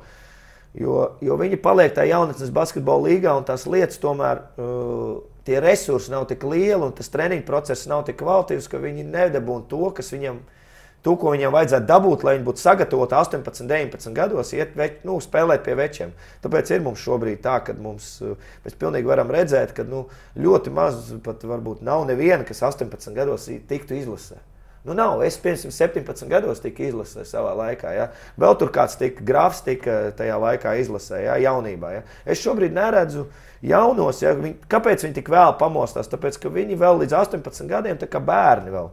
jo, 0.79 1.01
jo 1.25 1.41
viņi 1.41 1.59
paliek 1.63 1.97
tajā 1.97 2.15
jaunatnes 2.15 2.55
basketbola 2.55 3.11
līgā 3.11 3.35
un 3.39 3.49
tās 3.49 3.67
lietas 3.71 4.01
tomēr. 4.03 4.47
Uh, 4.57 5.19
Tie 5.41 5.57
resursi 5.57 6.13
nav 6.13 6.27
tik 6.29 6.43
lieli 6.45 6.85
un 6.85 6.91
tas 6.95 7.09
treniņu 7.11 7.47
process 7.49 7.89
nav 7.89 8.03
tik 8.07 8.19
kvalitīvs, 8.21 8.67
ka 8.71 8.79
viņi 8.79 9.07
nedabūna 9.09 9.65
to, 9.71 9.87
kas 9.97 10.13
viņam 10.13 10.37
ir 10.37 10.60
to, 11.07 11.15
ko 11.17 11.33
viņiem 11.35 11.55
vajadzētu 11.55 11.89
dabūt, 11.89 12.27
lai 12.27 12.37
viņi 12.37 12.47
būtu 12.49 12.65
sagatavoti 12.65 13.17
18, 13.17 13.65
19 13.71 14.17
gados, 14.17 14.53
iet 14.57 14.77
več, 14.77 15.01
nu, 15.09 15.17
spēlēt 15.25 15.65
pie 15.65 15.79
večiem. 15.79 16.13
Tāpēc 16.45 16.75
ir 16.75 16.85
mums 16.85 17.01
šobrīd 17.05 17.41
tā, 17.45 17.57
ka 17.65 17.77
mums, 17.79 18.13
eh, 18.25 18.53
mēs 18.67 18.77
pilnīgi 18.81 19.09
varam 19.09 19.33
redzēt, 19.33 19.75
ka 19.77 19.87
nu, 19.89 20.07
ļoti 20.37 20.75
maz, 20.77 21.11
pat 21.25 21.43
varbūt 21.49 21.83
nav 21.87 22.07
neviena, 22.11 22.45
kas 22.45 22.63
18 22.69 23.17
gados 23.17 23.49
tiktu 23.69 23.97
izlasē. 23.97 24.41
Nu, 24.81 24.95
nav. 24.97 25.21
Es, 25.27 25.37
piemēram, 25.41 25.73
17 25.77 26.31
gados 26.31 26.63
tiku 26.65 26.87
izlasē 26.87 27.27
savā 27.29 27.53
laikā. 27.59 27.91
Ja? 27.93 28.07
Vēl 28.41 28.57
tur 28.57 28.71
kāds 28.73 28.97
tika, 28.97 29.21
grāfs 29.29 29.61
tika 29.67 30.09
tajā 30.17 30.39
laikā 30.41 30.73
izlasē, 30.81 31.21
ja? 31.27 31.37
jaunībā. 31.43 31.91
Ja? 31.99 32.05
Es 32.25 32.41
šobrīd 32.41 32.73
neredzu 32.73 33.27
jaunos, 33.61 34.23
ja? 34.25 34.33
viņi, 34.39 34.57
kāpēc 34.73 35.05
viņi 35.05 35.19
tik 35.19 35.29
vēl 35.33 35.53
pamostās. 35.61 36.09
Tāpēc, 36.09 36.41
ka 36.41 36.53
viņi 36.55 36.81
vēl 36.81 37.03
līdz 37.03 37.19
18 37.19 37.69
gadiem, 37.69 38.01
kā 38.01 38.25
bērni 38.25 38.73
vēl. 38.73 38.89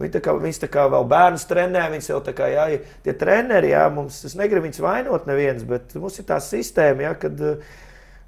Viņi 0.00 0.14
tā 0.14 0.22
kā, 0.24 0.32
viņas 0.40 0.62
tā 0.62 0.70
kā 0.72 0.86
vēl 0.88 1.06
bērnus 1.10 1.44
trenē, 1.50 1.84
viņas 1.92 2.08
jau 2.08 2.20
tā 2.24 2.32
kā, 2.36 2.48
jā, 2.48 2.66
tie 3.04 3.14
treneri, 3.20 3.74
jā, 3.74 3.82
mums, 3.92 4.22
es 4.24 4.36
negribu 4.38 4.64
viņus 4.64 4.80
vainot 4.80 5.28
neviens, 5.28 5.66
bet 5.68 5.92
mums 6.00 6.16
ir 6.22 6.26
tā 6.30 6.38
sistēma, 6.40 7.04
jā, 7.04 7.14
kad, 7.26 7.42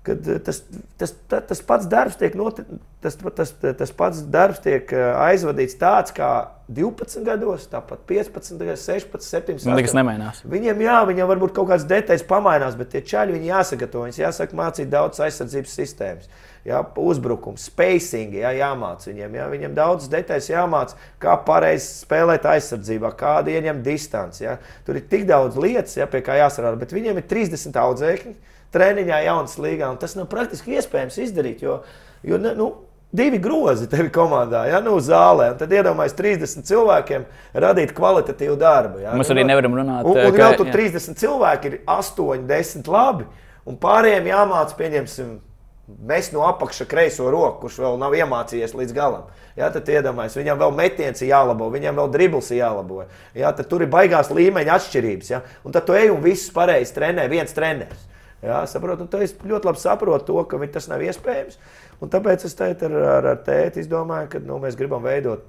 kad 0.06 0.26
tas, 0.44 0.62
tas, 0.98 1.14
tas, 1.30 1.44
tas 1.48 1.62
pats 1.66 1.86
darbs 1.90 2.18
tiek, 2.18 2.34
noti, 2.38 2.64
tas, 3.04 3.18
tas, 3.36 3.54
tas 3.62 3.94
pats 3.94 4.22
darbs 4.34 4.62
tiek 4.64 4.90
aizvadīts 4.98 5.78
tāds, 5.78 6.14
kā 6.16 6.30
12 6.72 7.26
gados, 7.26 7.66
tāpat 7.70 8.02
15, 8.08 8.58
16, 8.58 9.26
17. 9.28 9.68
Nu, 9.68 9.76
nekas 9.78 9.94
nemainās. 9.96 10.42
Viņiem, 10.48 10.82
jā, 10.86 11.00
viņiem 11.08 11.28
varbūt 11.30 11.54
kaut 11.56 11.70
kādas 11.70 11.86
detaļas 11.90 12.26
pamainās, 12.26 12.78
bet 12.78 12.94
tie 12.94 13.04
čaļi 13.12 13.36
viņi 13.36 13.52
jāsagatavo, 13.52 14.06
viņus 14.08 14.22
jāsaka 14.24 14.58
mācīt 14.58 14.90
daudz 14.92 15.22
aizsardzības 15.22 15.76
sistēmas 15.80 16.32
ja, 16.64 16.82
uzbrukums, 16.96 17.66
spacing, 17.70 18.36
ja, 18.38 18.52
jāmācās 18.56 19.10
viņiem. 19.10 19.36
Ja, 19.38 19.48
viņiem 19.50 19.74
daudz 19.76 20.08
detaļas 20.12 20.50
jāmācās, 20.52 20.98
kā 21.22 21.34
pareizi 21.46 21.88
spēlēt 22.02 22.46
aizsardzībā, 22.48 23.12
kāda 23.18 23.54
ieņem 23.54 23.82
distanci. 23.86 24.46
Ja. 24.46 24.56
Tur 24.86 25.00
ir 25.00 25.06
tik 25.10 25.26
daudz 25.30 25.58
lietas, 25.60 25.96
ja, 25.98 26.08
pie 26.10 26.22
kā 26.24 26.38
jāsarāda, 26.38 26.78
bet 26.80 26.94
viņiem 26.94 27.18
ir 27.18 27.28
30 27.30 27.78
audzēkņi 27.82 28.36
treniņā, 28.74 29.20
jaunas 29.26 29.58
līgā, 29.60 29.90
un 29.92 30.00
tas 30.00 30.16
nav 30.18 30.30
praktiski 30.32 30.78
iespējams 30.78 31.20
izdarīt. 31.22 31.62
Jo, 31.64 31.80
jo 32.26 32.40
nu, 32.42 32.68
divi 33.12 33.38
grozi 33.42 33.88
tev 33.92 34.08
komandā, 34.14 34.64
ja 34.70 34.80
nu 34.84 34.96
zālē. 35.04 35.52
Tad 35.60 35.72
iedomājieties, 35.76 36.18
30 36.18 36.68
cilvēkiem 36.72 37.28
radīt 37.64 37.94
kvalitatīvu 37.96 38.56
darbu. 38.60 39.04
Ja? 39.04 39.14
Mēs 39.18 39.32
arī 39.34 39.46
nevaram 39.48 39.78
runāt 39.78 40.08
par 40.08 40.18
to, 40.18 40.34
ka 40.34 40.44
jau 40.46 40.58
tur 40.62 40.74
30 40.74 41.22
cilvēki 41.22 41.72
ir 41.72 41.80
8, 41.92 42.44
10 42.50 42.92
labi, 42.92 43.30
un 43.68 43.80
pārējiem 43.80 44.30
jāmācās, 44.32 44.76
pieņemsim, 44.80 45.40
Mēs 45.82 46.28
no 46.32 46.44
apakša 46.46 46.86
kreiso 46.88 47.26
roku, 47.32 47.64
kurš 47.64 47.80
vēl 47.82 47.96
nav 47.98 48.14
iemācījies 48.14 48.70
līdz 48.78 48.94
galam. 48.96 49.24
Jā, 49.58 49.66
tad 49.74 49.88
iedomājieties, 49.90 50.38
viņam 50.38 50.60
vēl 50.60 50.76
metiens 50.78 51.22
ir 51.24 51.32
jālabo, 51.32 51.66
viņam 51.74 51.98
vēl 51.98 52.12
dribbles 52.14 52.52
ir 52.52 52.60
jālabo. 52.60 53.02
Jā, 53.36 53.50
tad 53.56 53.68
tur 53.68 53.82
ir 53.82 53.90
baigās 53.92 54.30
līmeņa 54.32 54.76
atšķirības. 54.78 55.32
Jā, 55.34 55.42
un 55.66 55.74
tad 55.74 55.88
tu 55.88 55.96
ej 55.98 56.12
un 56.14 56.22
viss 56.24 56.52
pareizi 56.54 56.94
trenē, 56.96 57.26
viens 57.32 57.52
treneris. 57.56 58.06
Jā, 58.42 58.58
saprotu, 58.66 59.06
tu 59.06 59.20
ļoti 59.22 59.68
labi 59.68 59.78
saproti 59.78 60.26
to, 60.26 60.40
ka 60.50 60.58
tas 60.74 60.88
nav 60.90 61.02
iespējams. 61.06 61.58
Un 62.02 62.10
tāpēc 62.10 62.46
es 62.48 62.56
teicu, 62.58 62.88
ar, 62.90 63.08
ar, 63.16 63.28
ar 63.34 63.42
tēti 63.46 63.84
izdomāju, 63.84 64.32
ka 64.32 64.42
nu, 64.42 64.58
mēs 64.62 64.78
gribam 64.78 65.04
veidot, 65.06 65.44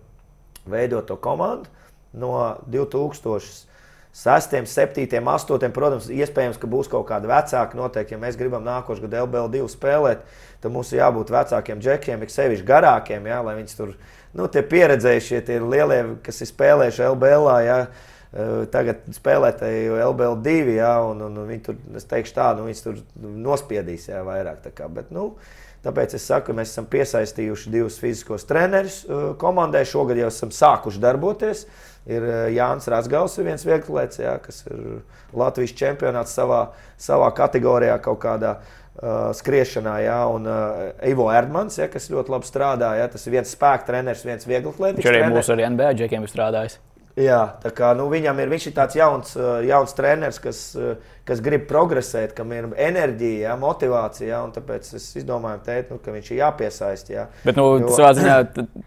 veidot 0.69 1.07
to 1.09 1.17
komandu 1.17 1.71
no 2.13 2.33
2000. 2.69 3.71
6, 4.13 4.65
7, 4.69 5.25
8. 5.25 5.71
Protams, 5.73 6.05
iespējams, 6.13 6.59
ka 6.61 6.67
būs 6.69 6.85
kaut 6.91 7.07
kāda 7.09 7.25
vecāka. 7.31 7.77
Noteikti, 7.79 8.13
ja 8.13 8.19
mēs 8.21 8.37
gribam 8.37 8.61
nākošais 8.61 9.01
gadu 9.01 9.23
LBL2 9.23 9.65
spēlēt, 9.73 10.21
tad 10.61 10.73
mums 10.75 10.91
ir 10.93 11.01
jābūt 11.01 11.33
vecākiem 11.33 11.81
džekiem, 11.81 12.21
ik 12.21 12.29
sevišķi 12.29 12.67
garākiem, 12.67 13.25
jā, 13.25 13.39
lai 13.41 13.55
viņi 13.57 13.73
tur 13.79 13.95
nu, 14.37 14.45
pieredzējušie, 14.45 15.41
tie 15.47 15.57
ir 15.57 15.65
lielie, 15.65 15.99
kas 16.21 16.43
ir 16.45 16.51
spēlējuši 16.51 17.07
LBL. 17.09 17.49
Jā, 17.65 17.79
tagad 18.73 19.03
spēlētāji 19.13 19.91
LBL2, 20.01 20.53
ja, 20.73 20.95
un, 21.05 21.21
un, 21.21 21.36
un 21.38 21.49
viņi 21.51 21.61
tur, 21.67 21.75
es 21.99 22.07
teikšu, 22.09 22.34
tā, 22.34 22.47
nu, 22.57 22.65
tur 22.81 22.97
nospiedīs 23.21 24.07
jā, 24.09 24.23
vairāk. 24.25 24.65
Kā, 24.73 24.88
bet, 24.89 25.11
nu, 25.13 25.36
tāpēc 25.86 26.15
es 26.17 26.25
saku, 26.25 26.55
mēs 26.57 26.73
esam 26.73 26.88
piesaistījuši 26.89 27.73
divus 27.73 27.99
fiziskos 28.01 28.47
trenerus 28.49 29.03
eh, 29.05 29.25
komandai. 29.41 29.84
Šogad 29.86 30.17
jau 30.17 30.31
esam 30.34 30.53
sākuši 30.55 31.01
darboties. 31.03 31.65
Ir 32.09 32.25
eh, 32.25 32.45
Jānis 32.57 32.89
Rasgals, 32.89 33.38
viens 33.45 33.67
vieglietis, 33.67 34.23
kas 34.47 34.63
ir 34.65 35.03
Latvijas 35.38 35.75
čempionāts 35.77 36.34
savā, 36.34 36.65
savā 36.97 37.29
kategorijā 37.38 37.99
kaut 38.03 38.23
kādā. 38.25 38.57
Uh, 38.93 39.31
skriešanā, 39.34 39.95
ja, 40.05 40.19
un 40.29 40.45
uh, 40.45 40.84
Ivo 41.09 41.25
Erdmans, 41.34 41.79
ja, 41.79 41.88
kas 41.89 42.05
ļoti 42.13 42.29
labi 42.29 42.45
strādā. 42.45 42.91
Ja, 42.99 43.07
tas 43.09 43.25
ir 43.25 43.34
viens 43.34 43.49
spēka 43.49 43.88
treneris, 43.88 44.21
viens 44.21 44.45
vieglatlētīgs. 44.45 45.01
Viņš 45.01 45.09
arī 45.09 45.34
mūsu 45.34 45.55
arī 45.55 45.65
NBA 45.73 45.88
džekiem 45.97 46.27
ir 46.27 46.29
strādājis. 46.29 46.77
Jā, 47.20 47.41
tā 47.61 47.70
kā 47.78 47.91
nu, 47.93 48.07
viņam 48.09 48.39
ir, 48.41 48.49
viņš 48.49 48.64
ir 48.72 48.74
tāds 48.74 48.95
jauns, 48.97 49.36
jauns 49.68 49.91
treneris, 49.93 50.39
kas, 50.41 50.61
kas 51.28 51.39
grib 51.43 51.67
progresēt, 51.69 52.34
kam 52.36 52.51
ir 52.55 52.67
enerģija, 52.71 53.47
jā, 53.47 53.53
motivācija. 53.59 54.28
Jā, 54.28 54.41
tāpēc 54.57 54.89
es 54.97 55.05
izdomāju, 55.21 55.61
tēt, 55.67 55.93
nu, 55.93 55.99
ka 56.03 56.15
viņš 56.15 56.32
ir 56.34 56.41
jāpiesaist. 56.41 57.13
Jā. 57.13 57.28
Bet, 57.45 57.59
nu, 57.59 57.67
jo... 57.80 57.93
savā 57.95 58.11
ziņā 58.17 58.36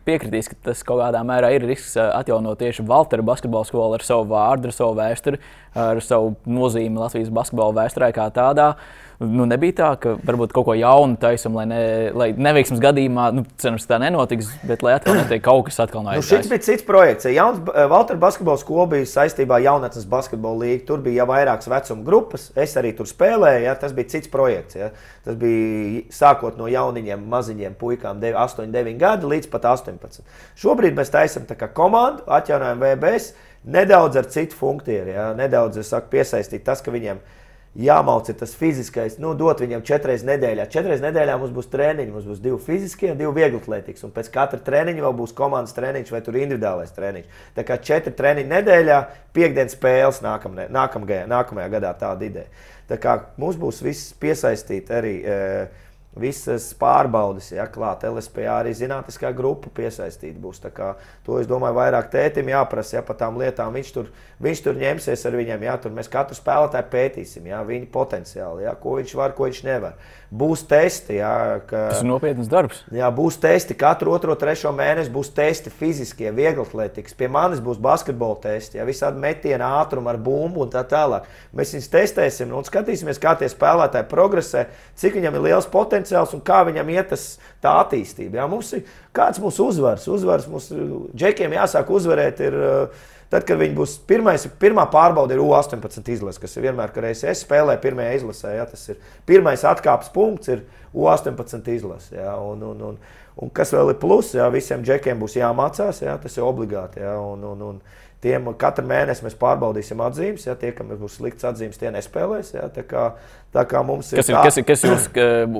piekritīs, 0.09 0.51
ka 0.53 0.61
tas 0.69 0.85
kaut 0.87 1.01
kādā 1.01 1.23
mērā 1.27 1.55
ir 1.57 1.65
risks 1.69 1.97
atjaunot 2.05 2.61
tieši 2.61 2.85
Valtera 2.89 3.25
basketbola 3.27 3.69
skolu 3.69 3.97
ar 3.97 4.05
savu 4.05 4.29
vārdu, 4.35 4.69
ar 4.69 4.77
savu 4.77 4.99
vēsturi, 5.01 5.41
ar 5.87 6.05
savu 6.05 6.37
nozīmi 6.45 7.01
Latvijas 7.01 7.33
basketbola 7.33 7.83
vēsturē 7.83 8.13
kā 8.17 8.29
tādā. 8.37 8.75
Nu, 9.17 9.47
nebija 9.49 9.73
tā, 9.79 9.91
ka 9.97 10.11
varbūt 10.29 10.53
kaut 10.53 10.67
ko 10.69 10.75
jaunu 10.77 11.17
taisam, 11.21 11.55
lai, 11.57 11.65
ne, 11.71 11.79
lai 12.13 12.27
neveiksmes 12.37 12.83
gadījumā, 12.85 13.31
nu, 13.33 13.47
cerams, 13.61 13.87
tā 13.89 13.97
nenotiks, 14.03 14.51
bet 14.69 14.85
lai 14.85 14.99
atkal 14.99 15.17
netiek 15.17 15.41
kaut 15.45 15.71
kas 15.71 15.81
atkal 15.87 16.05
no 16.05 16.13
aizsākt. 16.13 16.35
Nu, 16.35 16.43
šis 16.45 16.51
bija 16.53 16.65
cits 16.67 16.85
projekts. 16.85 17.29
Jauns 17.33 17.63
eh, 17.73 17.87
Valtera 17.89 18.21
basketbola 18.21 18.61
skola 18.61 18.85
bija 18.93 19.09
saistībā 19.09 19.57
ar 19.57 19.65
jaunatnes 19.71 20.05
basketbola 20.11 20.67
līgu. 20.67 20.83
Tur 20.91 21.01
bija 21.07 21.23
jau 21.23 21.29
vairākas 21.33 21.71
vecuma 21.73 22.05
grupas. 22.05 22.26
Es 22.35 22.75
arī 22.81 22.93
tur 22.97 23.09
spēlēju. 23.09 23.63
Ja? 23.67 23.77
Tas 23.79 23.95
bija 23.97 24.11
cits 24.17 24.31
projekts. 24.33 24.79
Ja? 24.79 24.91
Tas 25.25 25.39
bija 25.41 26.03
sākot 26.15 26.59
no 26.59 26.69
jauniņiem, 26.73 27.25
maziņiem 27.33 27.79
puikām, 27.81 28.21
8, 28.21 28.71
9 28.75 29.01
gadi 29.01 29.33
līdz 29.33 29.51
pat 29.53 29.71
18. 29.77 30.27
Šobrīd 30.59 30.99
mēs 30.99 31.15
taisām 31.15 31.47
komandu, 31.75 32.27
atjaunojam 32.27 32.83
VBS 32.83 33.33
nedaudz 33.67 34.17
ar 34.17 34.31
citu 34.31 34.59
funkciju. 34.59 35.09
Ja? 35.15 35.33
Nedaudz 35.39 35.83
saku, 35.87 36.13
piesaistīt 36.17 36.67
tas, 36.67 36.83
ka 36.83 36.95
viņiem 36.95 37.23
ir 37.23 37.45
jāmauc 37.77 38.29
tas 38.41 38.55
fiziskais, 38.57 39.19
nu, 39.23 39.35
dot 39.39 39.61
viņam 39.61 39.85
četras 39.87 40.25
nedēļā. 40.27 40.67
Četras 40.73 41.03
nedēļā 41.05 41.37
mums 41.41 41.53
būs 41.57 41.69
treniņi, 41.73 42.13
mums 42.15 42.29
būs 42.29 42.43
divi 42.45 42.59
fiziskie, 42.63 43.13
divi 43.19 43.33
viegli 43.37 43.61
atletiski. 43.61 44.07
Un 44.09 44.15
pēc 44.17 44.31
katra 44.35 44.61
treniņa 44.67 45.05
vēl 45.05 45.17
būs 45.19 45.35
komandas 45.37 45.77
treniņš 45.77 46.13
vai 46.15 46.23
individuālais 46.25 46.95
treniņš. 46.97 47.41
Tā 47.57 47.67
kā 47.69 47.79
četri 47.89 48.15
treniņi 48.17 48.53
nedēļā, 48.55 49.01
piekdienas 49.37 49.77
spēles 49.77 50.23
nākamajā, 50.25 50.71
nākamajā, 50.73 51.25
nākamajā 51.33 51.73
gadā 51.77 51.93
tāda 52.01 52.29
ideja. 52.29 52.65
Tā 52.89 53.01
kā 53.03 53.19
mums 53.41 53.59
būs 53.61 53.83
viss 53.85 54.15
piesaistīt 54.21 54.93
arī. 54.95 55.17
E, 55.21 55.85
visas 56.17 56.71
pārbaudes, 56.81 57.51
ja 57.53 57.67
klāt 57.71 58.05
LSPA 58.09 58.49
arī 58.59 58.73
zinātniskā 58.77 59.31
grupa 59.37 59.71
piesaistīta 59.77 60.41
būs. 60.41 60.63
Kā, 60.77 60.95
to 61.27 61.37
es 61.41 61.49
domāju, 61.49 61.77
vairāk 61.77 62.09
tētim 62.13 62.49
jāprasa 62.51 62.99
ja, 62.99 63.03
par 63.07 63.19
tām 63.21 63.37
lietām. 63.41 63.75
Viņš 63.77 63.93
tur, 63.95 64.09
viņš 64.43 64.63
tur 64.65 64.81
ņemsies 64.81 65.27
ar 65.29 65.37
viņiem. 65.37 65.67
Ja, 65.69 65.77
tur 65.81 65.93
mēs 65.97 66.11
katru 66.13 66.39
spēlētāju 66.39 66.91
pētīsim, 66.93 67.51
ja, 67.53 67.61
viņa 67.67 67.91
potenciāli, 67.93 68.65
ja, 68.67 68.75
ko 68.81 68.97
viņš 69.01 69.17
var, 69.21 69.37
ko 69.37 69.51
viņš 69.51 69.63
nevar. 69.69 70.01
Būs 70.31 70.65
testi. 70.67 71.21
Ja, 71.21 71.61
ka, 71.63 71.87
Tas 71.93 72.03
ir 72.03 72.09
nopietns 72.09 72.49
darbs. 72.51 72.81
Jā, 72.95 73.07
būs 73.15 73.39
testi. 73.43 73.77
Katru 73.79 74.15
otro, 74.17 74.35
trešo 74.39 74.73
mēnesi 74.75 75.13
būs 75.15 75.31
testi 75.37 75.71
fiziskie, 75.71 76.33
vieglatlētikas. 76.35 77.15
Pie 77.19 77.29
manis 77.33 77.63
būs 77.63 77.79
basketbola 77.83 78.41
testi, 78.43 78.81
ja, 78.81 78.87
visādi 78.89 79.23
metiena 79.23 79.71
ātruma 79.81 80.11
ar 80.13 80.19
bumbu 80.19 80.65
un 80.67 80.73
tā 80.73 80.83
tālāk. 80.89 81.29
Mēs 81.57 81.77
viņus 81.77 81.91
testēsim 81.95 82.55
un 82.57 82.67
skatīsimies, 82.67 83.23
kā 83.23 83.37
tie 83.39 83.51
spēlētāji 83.53 84.11
progresē, 84.11 84.67
cik 84.99 85.21
viņam 85.21 85.39
ir 85.39 85.47
liels 85.51 85.71
potenciāls 85.71 86.35
un 86.35 86.43
kā 86.47 86.65
viņam 86.67 86.95
iet 86.97 87.13
tas, 87.15 87.29
tā 87.63 87.79
attīstība. 87.85 88.43
Ja. 88.43 88.49
Mums 88.51 88.73
ir 88.77 88.87
kāds 89.15 89.39
mūsu 89.43 89.71
uzvars. 89.71 90.09
Uzvars 90.11 90.51
mums 90.51 90.73
džekiem 91.15 91.55
jāsāk 91.55 91.93
uzvarēt. 91.95 92.43
Ir, 92.47 92.59
uh, 92.67 93.13
Tad, 93.33 93.43
kad 93.43 93.59
viņi 93.59 93.75
būs 93.75 93.97
pirmais, 94.07 94.47
pirmā 94.63 94.85
pārbaude, 94.93 95.35
ir 95.35 95.43
U18 95.43 96.11
izlase, 96.15 96.41
kas 96.43 96.57
ir 96.57 96.69
vienmēr, 96.69 96.93
kad 96.95 97.09
es 97.09 97.25
spēlēju 97.43 97.83
pirmajā 97.83 98.17
izlasē. 98.21 98.55
Ja, 98.55 98.67
tas 98.71 98.85
ir 98.93 99.01
pirmais 99.27 99.65
atkāpes 99.67 100.13
punkts, 100.15 100.53
ir 100.55 100.63
U18 100.95 101.71
izlase. 101.75 102.15
Ja, 102.15 102.37
un, 102.39 102.63
un, 102.63 102.85
un, 102.93 102.99
un 103.43 103.53
kas 103.55 103.75
vēl 103.75 103.97
ir 103.97 104.01
plus, 104.03 104.31
ja 104.39 104.47
visiem 104.55 104.87
džekiem 104.87 105.19
būs 105.23 105.39
jāmācās, 105.41 106.05
ja, 106.07 106.15
tas 106.23 106.39
ir 106.39 106.47
obligāti. 106.47 107.03
Ja, 107.03 107.19
un, 107.19 107.43
un, 107.51 107.71
un, 107.73 107.81
Tiem 108.25 108.47
katru 108.59 108.83
mēnesi 108.89 109.27
mēs 109.27 109.35
pārbaudīsim 109.39 110.01
atzīmes. 110.01 110.47
Ja, 110.49 110.55
tie, 110.59 110.71
kam 110.75 110.89
būs 110.97 111.19
slikts 111.19 111.45
atzīmes, 111.47 111.77
tie 111.79 111.91
nespēlēs. 111.93 112.55
Ja, 112.57 112.71
tā 112.73 112.83
kā, 112.89 113.11
tā 113.55 113.67
kā 113.69 113.83
mums 113.85 114.09
ir. 114.11 114.23
Kas, 114.23 114.31
ir, 114.33 114.39
tā... 114.39 114.47
kas, 114.49 114.57
ir, 114.57 114.65
kas 114.67 114.85
jūs, 114.89 115.09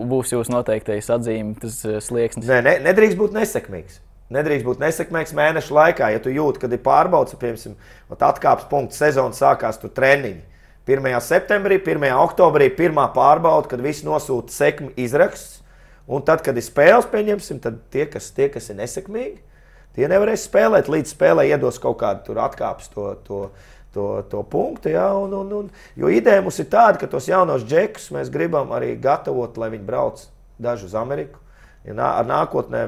būs 0.09 0.33
jūsu 0.33 0.55
noteiktais 0.55 1.11
atzīmes 1.13 1.77
slieksnis? 2.09 2.49
Nē, 2.49 2.63
ne, 2.65 2.75
nedrīkst 2.89 3.21
būt 3.21 3.37
nesekmīgs. 3.37 4.01
Nedrīkst 4.35 4.67
būt 4.67 4.81
nesekmīgs 4.83 5.35
mēneša 5.39 5.75
laikā, 5.75 6.09
ja 6.11 6.21
tu 6.23 6.33
jūti, 6.35 6.59
ka 6.63 6.71
ir 6.71 6.83
pārbaudas, 6.83 7.37
piemēram, 7.39 7.77
atkāpes 8.17 8.67
punkts, 8.71 8.99
sezona 8.99 9.37
sākās, 9.37 9.79
tur 9.79 9.93
treniņi. 9.95 10.43
1. 10.87 11.07
septembrī, 11.23 11.79
1. 11.83 12.09
oktobrī, 12.23 12.69
pirmā 12.75 13.09
pārbauda, 13.15 13.71
kad 13.73 13.83
visi 13.83 14.07
nosūta 14.07 14.55
sekmi 14.55 14.93
izraksts. 15.03 15.61
Un 16.07 16.23
tad, 16.23 16.45
kad 16.47 16.55
ir 16.55 16.63
spēles, 16.63 17.09
pieņemsim, 17.11 17.59
tad 17.63 17.81
tie, 17.91 18.05
kas, 18.07 18.29
tie, 18.35 18.47
kas 18.55 18.69
ir 18.71 18.79
nesekmīgi, 18.79 19.41
tie 19.99 20.07
nevarēs 20.11 20.45
spēlēt 20.47 20.91
līdz 20.91 21.15
spēlē, 21.17 21.49
iedos 21.51 21.81
kaut 21.83 21.99
kādu 21.99 22.37
atkāpes 22.39 22.93
to, 22.93 23.09
to, 23.27 23.41
to, 23.95 24.07
to 24.31 24.45
punktu. 24.47 24.93
Ja, 24.95 25.09
un, 25.19 25.35
un, 25.35 25.51
un, 25.59 25.73
jo 25.99 26.11
ideja 26.15 26.45
mums 26.47 26.61
ir 26.63 26.71
tāda, 26.71 27.01
ka 27.03 27.11
tos 27.11 27.27
jaunos 27.27 27.67
džekus 27.67 28.13
mēs 28.15 28.31
gribam 28.31 28.71
arī 28.77 28.93
gatavot, 29.03 29.59
lai 29.59 29.73
viņi 29.75 29.87
brauc 29.89 30.23
daži 30.63 30.87
uz 30.87 30.95
Ameriku. 30.95 31.43
Ja 31.87 31.99
nā, 31.99 32.13
ar 32.21 32.31
nākotnē 32.31 32.87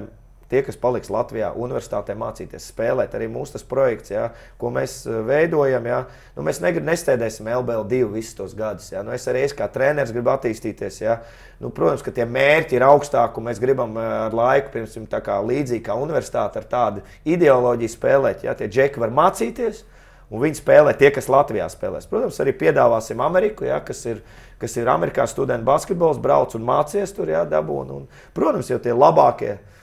tie, 0.49 0.63
kas 0.65 0.79
paliks 0.81 1.11
Latvijā, 1.13 1.51
universitātē 1.57 2.17
mācīties 2.19 2.71
spēlēt, 2.73 3.15
arī 3.17 3.29
mūsu 3.33 3.61
projekts, 3.69 4.13
ja, 4.13 4.29
ko 4.61 4.73
mēs 4.75 5.01
eh, 5.07 5.21
veidojam. 5.27 5.89
Ja, 5.89 5.99
nu, 6.37 6.45
mēs 6.47 6.63
nestēdēsim 6.63 7.51
LBL2 7.53 8.09
visus 8.15 8.37
tos 8.39 8.57
gadus. 8.57 8.91
Ja. 8.95 9.05
Nu, 9.05 9.13
es 9.17 9.29
arī 9.29 9.45
es 9.47 9.57
kā 9.57 9.69
treneris 9.73 10.15
gribu 10.15 10.33
attīstīties. 10.33 11.03
Ja. 11.05 11.19
Nu, 11.61 11.73
protams, 11.75 12.05
ka 12.07 12.15
tie 12.15 12.27
mērķi 12.29 12.79
ir 12.79 12.87
augstāki, 12.87 13.41
un 13.41 13.49
mēs 13.51 13.63
gribam 13.63 13.95
eh, 14.01 14.09
ar 14.29 14.37
laiku, 14.37 14.75
piemēram, 14.77 15.07
tā 15.13 15.23
kā 15.25 15.39
līdzīgi 15.45 15.85
kā 15.85 15.99
universitāte, 16.01 16.63
ar 16.63 16.73
tādu 16.73 17.07
ideoloģiju 17.29 17.95
spēlēt. 17.95 18.49
Ja. 18.49 18.57
Tie 18.59 18.71
džeki 18.73 19.05
var 19.05 19.15
mācīties. 19.15 19.85
Un 20.29 20.43
viņi 20.43 20.59
spēlē 20.59 20.93
tie, 20.93 21.09
kas 21.09 21.31
Latvijā 21.33 21.65
spēlēs. 21.73 22.05
Protams, 22.09 22.37
arī 22.45 22.53
piedāvāsim 22.53 23.21
Ameriku, 23.25 23.65
ja, 23.65 23.79
kas, 23.81 24.03
ir, 24.11 24.19
kas 24.61 24.75
ir 24.77 24.91
Amerikā 24.93 25.25
studenta 25.25 25.65
basketbols, 25.65 26.21
brauc 26.21 26.53
un 26.53 26.67
mācies 26.69 27.15
tur, 27.17 27.33
ja, 27.33 27.47
dabūn. 27.49 27.95
Un, 27.97 28.03
protams, 28.37 28.69
jau 28.69 28.77
tie 28.85 28.93
labākie 28.93 29.55
uh, 29.55 29.78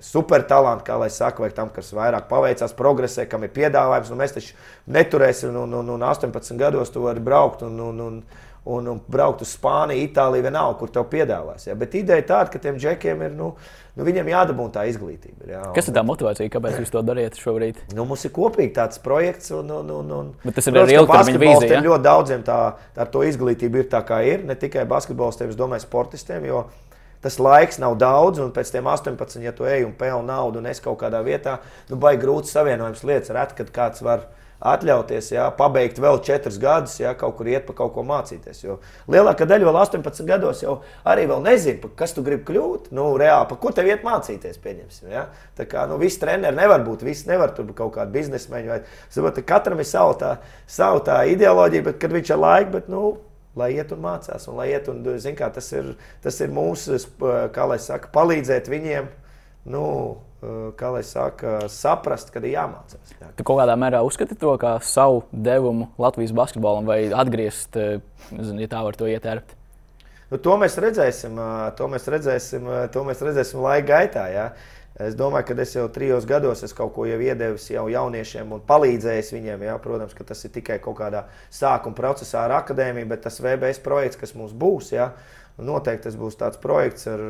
supertalanti, 0.00 0.86
kā 0.86 0.96
lai 1.00 1.10
saka, 1.12 1.44
vai 1.44 1.50
tam, 1.54 1.72
kas 1.74 1.92
vairāk 1.96 2.28
paveicās, 2.30 2.72
progresē, 2.76 3.26
kam 3.28 3.44
ir 3.44 3.52
piedāvājums. 3.52 4.12
Nu, 4.12 4.16
mēs 4.20 4.32
taču 4.36 4.56
neturēsim, 4.92 5.52
un, 5.52 5.76
un, 5.82 5.92
un 5.96 6.08
18 6.08 6.56
gados 6.60 6.92
tu 6.92 7.04
vari 7.04 7.20
braukt 7.20 7.64
un, 7.66 7.76
un, 7.80 8.00
un, 8.00 8.18
un, 8.64 8.88
un 8.94 9.02
braukt 9.12 9.44
uz 9.44 9.52
Spāniju, 9.52 10.08
Itāliju, 10.08 10.46
vienalga, 10.48 10.78
kur 10.80 10.92
tev 10.94 11.06
piedāvās. 11.12 11.68
Ja? 11.68 11.76
Bet 11.78 11.98
ideja 11.98 12.24
tāda, 12.34 12.52
ka 12.52 12.62
tiem 12.62 12.80
džekiem 12.80 13.28
ir. 13.28 13.38
Nu, 13.38 13.54
Nu, 13.92 14.06
viņam 14.08 14.24
jādabūna 14.30 14.72
tā 14.72 14.82
izglītība. 14.88 15.44
Jā, 15.50 15.62
Kas 15.76 15.90
ir 15.90 15.92
tā 15.92 16.00
motivācija, 16.08 16.48
kāpēc 16.54 16.78
jūs 16.80 16.92
to 16.94 17.02
darījat 17.04 17.34
šobrīd? 17.36 17.82
Nu, 17.92 18.06
mums 18.08 18.22
ir 18.24 18.32
kopīgi 18.32 18.72
tāds 18.78 18.96
projekts, 19.04 19.50
un, 19.52 19.68
un, 19.68 19.90
un, 19.92 20.14
un 20.16 20.30
Bet 20.46 20.56
tas 20.56 20.70
ir 20.70 20.78
arī 20.80 20.94
ilgtermiņa 20.96 21.42
vīzija. 21.42 21.68
Ja? 21.74 21.82
Ļoti 21.84 22.06
daudziem 22.06 22.46
tā, 22.46 22.56
ar 22.72 23.10
to 23.12 23.20
izglītību 23.28 23.82
ir 23.82 23.90
tā, 23.92 24.00
kā 24.08 24.22
ir. 24.24 24.46
Ne 24.48 24.56
tikai 24.56 24.86
basketbolistiem, 24.88 25.52
es 25.52 25.60
domāju, 25.60 25.84
sportistiem. 25.84 26.48
Jo, 26.48 26.62
uh, 26.64 26.91
tas 27.22 27.38
laiks 27.38 27.80
nav 27.82 27.96
daudz, 28.00 28.42
un 28.42 28.52
pēc 28.54 28.74
tam 28.74 28.90
18, 28.92 29.42
ja 29.46 29.54
tu 29.56 29.68
ej 29.68 29.86
un 29.86 29.96
pelni 29.98 30.28
naudu 30.30 30.62
un 30.62 30.68
es 30.70 30.82
kaut 30.82 31.00
kādā 31.02 31.22
vietā, 31.26 31.60
nu, 31.90 31.98
baigi 32.02 32.24
grūts 32.24 32.54
savienojums 32.54 33.04
lietas, 33.06 33.34
reti, 33.34 33.60
kad 33.62 33.74
kāds 33.74 34.04
var 34.04 34.28
atļauties, 34.62 35.32
jā, 35.34 35.46
pabeigt 35.58 35.98
vēl 36.02 36.20
četrus 36.24 36.58
gadus, 36.62 36.94
ja 37.00 37.12
kaut 37.18 37.34
kur 37.38 37.48
iet 37.50 37.64
pa 37.66 37.74
kaut 37.80 37.92
ko 37.96 38.04
mācīties. 38.06 38.62
Jo 38.62 38.78
lielākā 39.10 39.46
daļa 39.48 39.68
vēl 39.68 39.78
18 39.80 40.28
gados 40.28 40.62
jau 40.62 40.76
arī 41.08 41.26
nezina, 41.42 41.90
kas 41.98 42.14
tu 42.14 42.22
gribi 42.22 42.46
kļūt. 42.46 42.92
Nu, 42.94 43.08
reāli, 43.18 43.48
pa 43.50 43.58
ko 43.58 43.72
tev 43.74 43.90
iet 43.90 44.06
mācīties, 44.06 44.60
pieņemsim. 44.62 45.10
Ja? 45.10 45.26
Tā 45.58 45.66
kā 45.66 45.86
nu, 45.90 45.98
visi 46.02 46.20
treneri 46.22 46.56
nevar 46.56 46.86
būt, 46.86 47.02
visi 47.06 47.28
nevar 47.30 47.54
tur 47.56 47.66
būt 47.66 47.80
kaut 47.82 47.96
kādi 47.96 48.14
biznesmeņi. 48.14 48.70
Vai, 48.70 48.80
saprot, 49.10 49.42
katram 49.48 49.82
ir 49.82 49.88
savu 49.88 50.14
tā, 50.22 50.36
savu 50.70 51.02
tā 51.06 51.24
ideoloģija, 51.34 51.88
bet 51.90 52.00
kad 52.02 52.14
viņš 52.14 52.34
ir 52.34 52.42
laika, 52.46 52.70
bet, 52.78 52.90
nu, 52.92 53.16
lai 53.58 53.72
iet 53.76 53.92
un 53.94 54.02
mācās, 54.04 54.48
un 54.48 54.58
lai 54.58 54.70
iet 54.72 54.88
un 54.92 55.02
zin, 55.20 55.36
kā, 55.38 55.50
tas, 55.52 55.68
ir, 55.76 55.94
tas 56.24 56.40
ir 56.40 56.52
mūsu, 56.54 56.98
kā 57.52 57.66
lai 57.68 57.78
saka, 57.82 58.10
palīdzēt 58.14 58.70
viņiem. 58.72 59.10
Nu, 59.72 59.84
kā 60.78 60.88
lai 60.90 61.04
saka, 61.06 61.68
saprast, 61.70 62.32
kad 62.34 62.42
ir 62.42 62.56
jāmācās. 62.56 63.14
Jā. 63.20 63.28
Tu 63.38 63.46
kaut 63.46 63.60
kādā 63.60 63.76
mērā 63.78 64.00
uzskati 64.02 64.34
to 64.38 64.56
kā 64.58 64.74
savu 64.82 65.22
devumu 65.30 65.92
Latvijas 66.02 66.34
basketbolam, 66.34 66.88
vai 66.88 67.04
atgriezt, 67.14 67.78
zin, 68.32 68.58
ja 68.58 68.70
tā 68.72 68.82
var 68.82 68.98
to 68.98 69.06
ietērpt? 69.06 69.54
Nu, 70.32 70.40
to 70.40 70.56
mēs 70.56 70.78
redzēsim, 70.80 71.36
to 71.76 71.86
mēs 71.92 72.08
redzēsim, 72.10 72.68
to 72.90 73.02
mēs 73.04 73.20
redzēsim 73.20 73.60
laika 73.62 73.86
gaitā. 73.90 74.26
Jā. 74.32 74.46
Es 75.00 75.14
domāju, 75.16 75.46
ka 75.48 75.54
es 75.62 75.72
jau 75.72 75.86
trijos 75.88 76.26
gados 76.28 76.60
esmu 76.66 76.76
kaut 76.76 76.92
ko 76.96 77.06
jau 77.08 77.16
iedevis 77.24 77.70
jau 77.72 77.86
jauniešiem 77.88 78.50
un 78.52 78.60
palīdzējis 78.68 79.32
viņiem. 79.32 79.64
Jā. 79.64 79.76
Protams, 79.80 80.12
ka 80.16 80.26
tas 80.28 80.44
ir 80.44 80.52
tikai 80.52 80.76
kaut 80.84 80.98
kādā 80.98 81.24
sākuma 81.48 81.96
procesā 81.96 82.44
ar 82.44 82.58
akadēmiju, 82.58 83.08
bet 83.08 83.24
tas 83.24 83.40
VBS 83.40 83.80
projekts, 83.84 84.20
kas 84.20 84.36
mums 84.36 84.52
būs, 84.52 84.92
jā, 84.92 85.08
noteikti 85.56 86.10
tas 86.10 86.18
būs 86.20 86.36
tāds 86.40 86.60
projekts 86.60 87.08
ar 87.08 87.24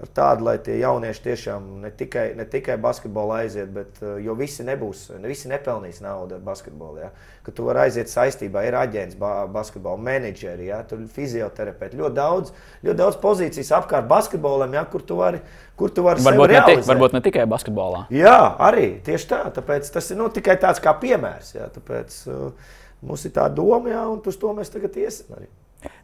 ar 0.00 0.10
tādu, 0.16 0.46
lai 0.46 0.54
tie 0.64 0.78
jaunieši 0.80 1.22
tiešām 1.24 1.66
ne 1.82 1.90
tikai, 1.92 2.30
ne 2.38 2.46
tikai 2.48 2.76
basketbolā 2.80 3.42
aiziet, 3.44 3.68
bet 3.74 4.00
uh, 4.00 4.14
jo 4.22 4.34
visi 4.38 4.64
nebūs, 4.64 5.10
ne 5.20 5.28
visi 5.28 5.50
nepelnīs 5.50 6.00
naudu 6.04 6.38
ar 6.38 6.44
basketbolu. 6.44 7.02
Ja? 7.02 7.10
Ka 7.44 7.52
tu 7.56 7.66
vari 7.66 7.84
aiziet 7.84 8.12
saistībā, 8.12 8.62
ir 8.68 8.78
aģents, 8.80 9.18
ba 9.20 9.44
basketbola 9.52 10.00
menedžeri, 10.08 10.70
ja? 10.70 10.80
fizioterapeiti. 11.16 12.00
Ļoti 12.00 12.16
daudz, 12.16 12.54
ļoti 12.86 12.98
daudz 13.02 13.20
pozīcijas 13.20 13.74
apkārt 13.80 14.08
basketbolam, 14.10 14.76
ja? 14.78 14.86
kur 14.88 15.04
tu 15.04 15.20
vari. 15.20 15.42
Kur 15.80 15.92
tu 15.96 16.04
vari 16.04 16.20
varbūt, 16.20 16.52
ne 16.52 16.64
tik, 16.66 16.82
varbūt 16.84 17.14
ne 17.16 17.22
tikai 17.24 17.46
basketbolā. 17.48 18.02
Jā, 18.12 18.36
arī 18.68 18.98
tieši 19.04 19.30
tā. 19.30 19.38
Tāpēc 19.56 19.88
tas 19.94 20.10
ir 20.12 20.18
nu, 20.20 20.26
tikai 20.32 20.58
tāds 20.60 20.82
kā 20.84 20.92
piemērs. 21.00 21.54
Jā, 21.56 21.70
tāpēc 21.72 22.18
uh, 22.28 22.74
mums 23.00 23.24
ir 23.24 23.32
tā 23.36 23.48
doma, 23.52 23.88
jā, 23.88 24.04
un 24.12 24.20
uz 24.20 24.36
to 24.40 24.52
mēs 24.56 24.72
tagad 24.72 24.96
iesim 25.00 25.32
arī. 25.38 25.48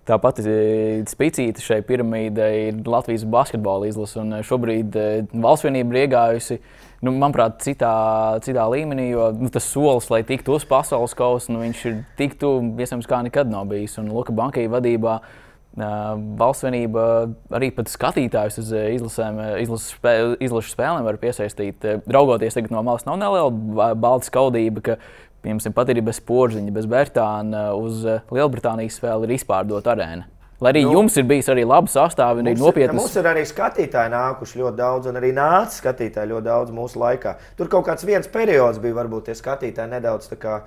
Tāpat 0.07 0.39
spēcīta 1.11 1.63
šai 1.63 1.81
piramīdai 1.87 2.51
ir 2.69 2.77
Latvijas 2.87 3.25
basketbola 3.29 3.89
izlase. 3.91 4.23
Šobrīd 4.47 4.99
eh, 5.01 5.17
valsts 5.35 5.67
vienība 5.67 5.97
ir 5.97 6.05
iegājusi, 6.05 6.61
nu, 7.07 7.15
manuprāt, 7.17 7.59
citā, 7.65 7.95
citā 8.47 8.69
līmenī, 8.71 9.09
jo 9.11 9.33
nu, 9.37 9.51
tas 9.53 9.67
solis, 9.67 10.07
lai 10.13 10.23
tiktu 10.27 10.55
uz 10.57 10.67
pasaules 10.69 11.17
kausa, 11.19 11.51
nu, 11.55 11.65
ir 11.67 12.05
tik 12.21 12.39
tuvu, 12.41 12.77
iespējams, 12.79 13.11
kā 13.11 13.25
nekad 13.27 13.51
nav 13.51 13.67
bijis. 13.73 13.99
Un 14.03 14.13
Luka 14.15 14.35
Bankai 14.37 14.69
vadībā 14.71 15.19
valsts 15.77 16.65
vienība 16.65 17.03
arī 17.53 17.69
pat 17.77 17.91
skatītājus 17.93 18.63
uz 18.63 18.71
izlasēm, 18.73 19.41
izlases, 19.61 19.91
spē, 19.93 20.15
izlases 20.41 20.73
spēlēm 20.73 21.05
var 21.05 21.19
piesaistīt. 21.21 21.85
Raugoties 22.09 22.57
no 22.71 22.83
malas, 22.87 23.05
nav 23.09 23.19
neliela 23.21 23.93
balta 23.95 24.31
skaudība 24.31 24.97
Piemēram, 25.45 25.75
pat 25.77 25.93
arī 25.93 26.03
bez 26.07 26.19
porziņa, 26.27 26.73
bez 26.75 26.89
Bertāna 26.91 27.69
uz 27.79 28.07
eh, 28.09 28.25
Lielbritānijas 28.35 28.97
spēli 29.01 29.29
ir 29.29 29.37
izpārdota 29.37 29.93
arēna. 29.95 30.27
Lai 30.61 30.73
arī 30.73 30.87
nu, 30.87 30.95
jums 30.97 31.17
ir 31.21 31.27
bijis 31.29 31.51
arī 31.53 31.67
labi 31.69 31.93
sastāvs, 31.93 32.41
arī 32.41 32.55
nopietni. 32.57 32.97
Mums 32.97 33.17
ir 33.21 33.27
arī 33.29 33.43
skatītāji 33.45 34.13
nākuši 34.15 34.63
ļoti 34.63 34.79
daudz, 34.79 35.09
un 35.11 35.19
arī 35.21 35.35
nāca 35.37 35.75
skatītāji 35.75 36.31
ļoti 36.33 36.47
daudz 36.49 36.73
mūsu 36.73 37.01
laikā. 37.03 37.35
Tur 37.59 37.69
kaut 37.73 37.85
kāds 37.91 38.07
viens 38.09 38.29
periods 38.33 38.81
bija, 38.81 38.97
varbūt 38.97 39.29
tie 39.29 39.37
skatītāji 39.37 39.93
nedaudz 39.93 40.31
tā 40.33 40.39
kā. 40.41 40.61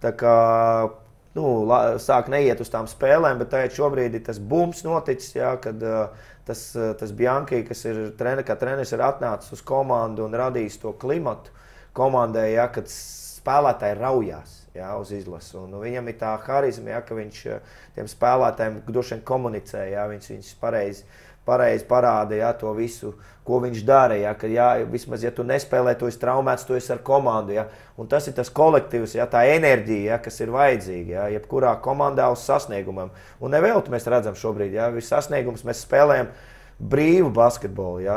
Tā 0.00 0.12
kā 0.16 0.36
nu, 1.36 1.50
sāk 2.00 2.30
neiet 2.32 2.60
uz 2.64 2.72
tām 2.72 2.88
spēlēm, 2.88 3.38
bet 3.42 3.52
tagad 3.52 3.76
šobrīd 3.76 4.16
ir 4.16 4.24
tas 4.24 4.40
bums 4.40 4.80
noticis, 4.86 5.36
jā, 5.36 5.54
kad 5.60 5.80
uh, 5.84 6.32
tas, 6.48 6.64
tas 7.00 7.12
Bianchi, 7.16 7.62
kas 7.68 7.84
ir 7.88 8.00
trener, 8.18 8.44
treneris, 8.48 8.92
ir 8.96 9.04
atnācis 9.04 9.52
uz 9.56 9.64
komandu 9.64 10.24
un 10.24 10.36
radījis 10.40 10.80
to 10.82 10.94
klimatu 11.00 11.52
komandai, 11.96 12.50
jā, 12.56 12.66
kad 12.74 12.88
spēlētāji 13.44 13.98
raujās 14.00 14.64
jā, 14.74 14.88
uz 14.96 15.12
izlasi. 15.12 15.58
Un, 15.60 15.68
nu, 15.74 15.82
viņam 15.84 16.08
ir 16.08 16.16
tā 16.20 16.32
harizma, 16.46 16.94
jā, 16.94 17.02
ka 17.04 17.18
viņš 17.18 17.44
eh, 17.52 17.76
tiem 17.94 18.08
spēlētājiem 18.10 18.80
droši 18.88 19.16
vien 19.16 19.22
komunicē, 19.28 19.84
jā, 19.92 20.08
viņš 20.10 20.32
viņus 20.32 20.56
pareizi. 20.62 21.06
Pareizi 21.44 21.84
parāda 21.84 22.32
jā, 22.38 22.48
to 22.56 22.70
visu, 22.72 23.10
ko 23.44 23.58
viņš 23.60 23.82
dara. 23.84 24.14
Jā, 24.16 24.30
ka, 24.40 24.48
jā, 24.48 24.68
vismaz, 24.88 25.26
ja 25.26 25.28
tu 25.28 25.44
nespēlē, 25.44 25.92
tu 26.00 26.08
esi 26.08 26.16
traumēts, 26.22 26.64
tu 26.64 26.72
esi 26.72 26.88
ar 26.94 27.02
komandu. 27.04 27.52
Jā, 27.52 27.66
un 28.00 28.08
tas 28.08 28.24
ir 28.30 28.32
tas 28.38 28.48
kolektīvs, 28.48 29.18
jā, 29.18 29.26
tā 29.28 29.42
enerģija, 29.52 30.14
jā, 30.14 30.18
kas 30.24 30.40
ir 30.40 30.54
vajadzīga. 30.54 31.12
Jā, 31.18 31.26
jebkurā 31.36 31.74
komandā 31.84 32.30
uz 32.32 32.46
sasniegumiem. 32.48 33.12
Un 33.44 33.52
nevelti 33.52 33.92
mēs 33.92 34.08
redzam 34.08 34.40
šobrīd, 34.40 34.72
ja 34.72 34.88
ir 34.88 35.04
sasniegums, 35.04 35.66
mēs 35.68 35.84
spēlējam 35.84 36.32
brīvu 36.78 37.28
basketbolu, 37.34 38.00
ja? 38.02 38.16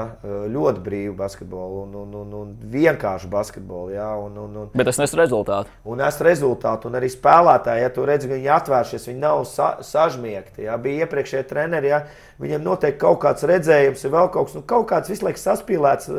ļoti 0.50 0.82
brīvu 0.84 1.14
basketbolu 1.18 1.84
un, 1.84 1.96
un, 2.02 2.14
un, 2.22 2.32
un 2.40 2.54
vienkāršu 2.74 3.30
basketbolu. 3.32 3.92
Ja? 3.94 4.10
Un, 4.18 4.38
un, 4.42 4.56
un, 4.64 4.70
Bet 4.74 4.90
tas 4.90 5.00
nes 5.02 5.14
rezultātu. 5.20 5.72
Un 5.88 6.02
es 6.06 6.18
rezultātu, 6.26 6.90
un 6.90 6.98
arī 6.98 7.10
spēlētāji, 7.14 7.84
ja 7.86 7.92
tu 7.94 8.06
redzi, 8.08 8.32
viņi 8.32 8.52
atvēršies, 8.58 9.10
viņi 9.12 9.22
nav 9.22 9.44
sa 9.50 9.76
sažmiegti. 9.86 10.66
Ja? 10.66 10.80
Bija 10.82 11.06
iepriekšējie 11.06 11.46
treneri, 11.50 11.94
ja? 11.94 12.02
viņiem 12.42 12.66
noteikti 12.66 13.02
kaut 13.06 13.22
kāds 13.26 13.46
redzējums, 13.48 14.06
ir 14.06 14.16
vēl 14.16 14.32
kaut 14.34 14.50
kas, 14.50 14.58
nu, 14.58 14.66
kaut 14.66 14.90
kāds 14.90 15.14
visu 15.14 15.28
laiku 15.28 15.42
saspīlēts 15.42 16.10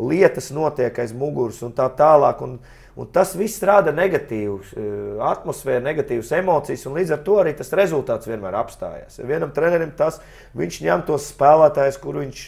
lietas 0.00 0.52
notiek 0.56 1.00
aiz 1.00 1.16
muguras 1.16 1.60
un 1.64 1.74
tā 1.76 1.88
tālāk. 1.96 2.44
Un, 2.44 2.60
Un 2.98 3.06
tas 3.14 3.36
viss 3.38 3.62
rada 3.62 3.92
negatīvu 3.94 4.56
eh, 4.60 5.18
atmosfēru, 5.30 5.84
negatīvas 5.86 6.32
emocijas, 6.40 6.86
un 6.90 6.98
līdz 6.98 7.14
ar 7.14 7.20
to 7.26 7.36
arī 7.42 7.54
tas 7.58 7.70
rezultāts 7.78 8.30
vienmēr 8.30 8.56
apstājās. 8.58 9.20
Vienam 9.22 9.52
trenerim 9.54 9.92
tas 9.96 10.18
viņš 10.58 10.80
ņem 10.86 11.04
tos 11.06 11.28
spēlētājus, 11.30 12.00
kur 12.02 12.18
viņš, 12.18 12.42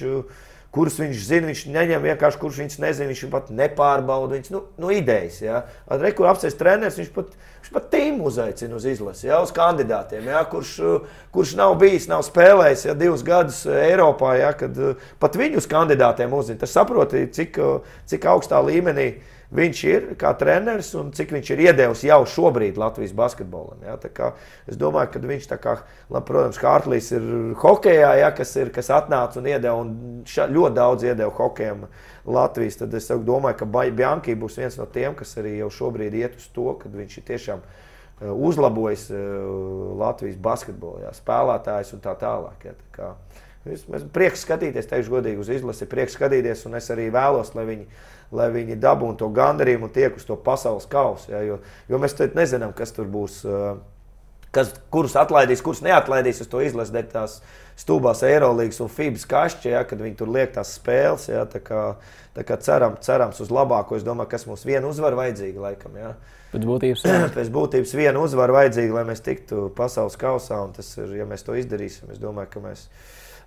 kurus 0.75 0.99
viņš 0.99 1.25
zina. 1.29 1.49
Viņš 1.53 1.65
neņem 1.71 2.07
vienkārši, 2.09 2.41
kurus 2.43 2.59
viņš 2.59 2.79
nezina. 2.83 3.09
Viņš 3.13 3.25
pat 3.31 3.51
nepārbauda 3.55 4.35
viņas 4.35 4.53
nu, 4.55 4.65
nu, 4.83 4.91
idejas. 4.91 5.39
Ja. 5.45 5.65
Ar 5.87 6.03
rekursu 6.03 6.33
apsēst 6.33 6.59
treneris, 6.59 6.99
viņš 6.99 7.13
pat, 7.15 7.35
viņš 7.63 7.75
pat 7.77 7.91
tīmu 7.93 8.27
uzaicina 8.33 8.79
uz 8.79 8.87
izlasi, 8.91 9.29
ja, 9.29 9.43
uz 9.45 9.53
kandidātiem, 9.55 10.27
ja, 10.33 10.43
kurš, 10.49 10.73
kurš 11.35 11.55
nav 11.61 11.77
bijis, 11.81 12.09
nav 12.11 12.25
spēlējis 12.27 12.89
ja, 12.89 12.97
divus 12.99 13.23
gadus 13.27 13.63
Eiropā. 13.71 14.35
Ja, 14.41 14.51
kad 14.59 14.75
pat 15.23 15.39
viņus 15.39 15.71
kandidātiem 15.71 16.35
uzzina. 16.35 16.65
Tas 16.65 16.75
saproti, 16.75 17.29
cik, 17.37 17.63
cik 18.11 18.27
augstā 18.33 18.61
līmenī 18.65 19.13
ir 19.13 19.32
viņš 19.53 19.81
ir 19.89 20.07
kā 20.21 20.33
treneris 20.39 20.93
un 20.99 21.11
cik 21.15 21.35
viņš 21.37 21.51
ir 21.53 21.63
iedevis 21.67 22.05
jau 22.07 22.21
šobrīd 22.29 22.79
Latvijas 22.81 23.13
basketbolam. 23.17 23.83
Ja? 23.85 23.99
Es 24.71 24.79
domāju, 24.81 25.13
ka 25.13 25.23
viņš, 25.23 25.49
kā, 25.61 25.77
labi, 26.13 26.27
protams, 26.29 26.61
Kārlis 26.61 27.11
ir 27.13 27.29
hokeja, 27.61 28.15
ja, 28.23 28.33
kas, 28.37 28.55
ir, 28.61 28.73
kas 28.75 28.89
atnāca 28.95 29.41
un 29.41 29.51
iedeva 29.51 29.77
un 29.83 29.95
ša, 30.29 30.49
ļoti 30.53 30.79
daudz 30.79 31.07
iedeva 31.07 31.31
hokejam 31.37 31.87
Latvijas. 32.25 32.81
Tad 32.81 32.97
es 32.97 33.11
domāju, 33.13 33.61
ka 33.61 33.69
Bjanki 33.69 34.37
būs 34.41 34.59
viens 34.63 34.81
no 34.81 34.89
tiem, 34.89 35.17
kas 35.19 35.37
arī 35.41 35.59
jau 35.61 35.71
šobrīd 35.83 36.17
iet 36.23 36.41
uz 36.41 36.49
to, 36.55 36.71
ka 36.81 36.93
viņš 36.93 37.19
ir 37.19 37.29
tiešām 37.29 37.63
eh, 37.63 38.29
uzlabojis 38.33 39.09
eh, 39.13 39.23
Latvijas 40.01 40.41
basketbolu, 40.43 41.05
ja, 41.05 41.13
spēlētājs 41.17 41.93
un 41.97 42.05
tā 42.05 42.17
tālāk. 42.21 42.69
Ja, 42.71 42.77
tā 42.79 42.93
kā, 42.97 43.13
es, 43.67 43.85
es 43.87 44.09
prieks 44.15 44.47
skatīties, 44.47 44.89
teikšu 44.91 45.19
godīgi, 45.19 45.43
uz 45.43 45.53
izlasi, 45.53 45.91
prieks 45.91 46.19
skatīties, 46.19 46.67
un 46.69 46.81
es 46.81 46.91
arī 46.95 47.11
vēlos, 47.15 47.55
lai 47.59 47.69
viņi 47.69 47.87
lai 48.33 48.49
viņi 48.53 48.79
dabūtu 48.81 49.21
to 49.21 49.31
gandarījumu 49.37 49.89
un 49.89 49.93
tiek 49.93 50.17
uz 50.17 50.25
to 50.25 50.37
pasaules 50.41 50.89
kausu. 50.91 51.33
Ja, 51.35 51.43
jo, 51.45 51.59
jo 51.89 52.01
mēs 52.01 52.17
nezinām, 52.33 52.73
kas 52.77 52.95
tur 52.97 53.11
būs. 53.13 53.43
Kas, 54.53 54.69
kurus 54.93 55.15
atlaidīs, 55.17 55.63
kurus 55.65 55.81
neatlaidīs, 55.81 56.43
es 56.45 56.49
to 56.53 56.61
izlasu 56.61 56.93
dēļ 56.93 57.07
tās 57.09 57.39
stūbās 57.81 58.21
Eirolandes 58.29 58.83
un 58.85 58.91
FIBS 58.93 59.25
kašķi, 59.31 59.71
ja, 59.73 59.81
kad 59.89 60.03
viņi 60.05 60.19
tur 60.19 60.29
liek 60.29 60.53
tās 60.53 60.75
spēles. 60.77 61.25
Ja, 61.31 61.47
tā 61.49 61.63
kā, 61.65 61.85
tā 62.37 62.45
kā 62.45 62.59
ceram, 62.61 62.99
cerams 63.01 63.41
uz 63.41 63.49
labāko. 63.49 63.97
Es 63.97 64.05
domāju, 64.05 64.29
kas 64.35 64.45
mums 64.51 64.67
viena 64.69 64.91
uzvara 64.91 65.17
vajadzīga 65.23 65.65
laikam. 65.71 65.97
Ja. 65.97 66.13
Pēc 66.53 66.69
būtības, 66.69 67.07
Pēc 67.39 67.49
būtības 67.55 67.97
viena 67.97 68.21
uzvara 68.27 68.59
vajadzīga, 68.59 68.99
lai 68.99 69.07
mēs 69.09 69.25
tiktu 69.25 69.71
pasaules 69.77 70.21
kausā. 70.21 70.61
Tas 70.77 70.93
ir, 71.01 71.17
ja 71.23 71.29
mēs 71.29 71.49
to 71.49 71.57
izdarīsim, 71.57 72.13
es 72.13 72.21
domāju, 72.21 72.53
ka 72.53 72.65
mēs 72.69 72.85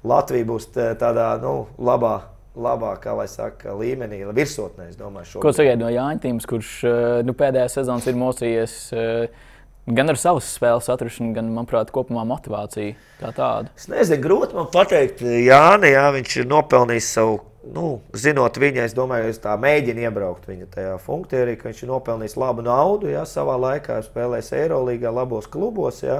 Latvija 0.05 0.47
būs 0.47 0.69
tādā 0.75 1.33
nu, 1.41 1.57
labā 1.81 2.15
labākā, 2.55 3.15
lai 3.17 3.27
saka, 3.29 3.73
līmenī, 3.75 4.21
virsotnē. 4.35 4.89
Domāju, 4.99 5.41
Ko 5.43 5.51
sagaidāt 5.55 5.81
no 5.83 5.91
Jāņa 5.91 6.23
Tīmas, 6.23 6.47
kurš 6.49 6.71
eh, 6.87 7.01
nu, 7.27 7.35
pēdējā 7.37 7.67
sezonā 7.77 8.05
ir 8.09 8.19
mocījies 8.19 8.77
eh, 8.95 9.41
gan 9.85 10.11
ar 10.11 10.19
savas 10.19 10.47
spēles 10.55 10.87
atrašanu, 10.91 11.33
gan, 11.35 11.51
manuprāt, 11.55 11.91
kopumā 11.95 12.25
motivāciju 12.27 12.95
kā 13.19 13.33
tādu? 13.35 13.73
Es 13.77 13.89
nezinu, 13.91 14.21
grūti 14.23 14.57
man 14.57 14.71
pateikt, 14.73 15.25
Jānis, 15.25 15.95
jā, 15.95 16.07
viņš 16.15 16.39
ir 16.41 16.49
nopelnījis 16.53 17.11
savu. 17.19 17.43
Nu, 17.65 17.95
zinot 18.13 18.59
viņu, 18.61 18.83
es 18.83 18.93
domāju, 18.93 19.31
es 19.33 19.39
tā 19.41 19.55
mēģinu 19.57 20.03
iebraukt 20.03 20.43
viņa 20.45 20.67
tajā 20.69 20.97
funkcijā, 21.01 21.55
ka 21.57 21.71
viņš 21.71 21.79
ir 21.81 21.89
nopelnījis 21.89 22.35
labu 22.37 22.61
naudu, 22.65 23.09
jā, 23.09 23.23
savā 23.25 23.55
laikā 23.57 24.03
spēlējis 24.05 24.51
Eirolandā, 24.59 25.09
labos 25.09 25.49
klubos. 25.49 26.03
Jā. 26.05 26.19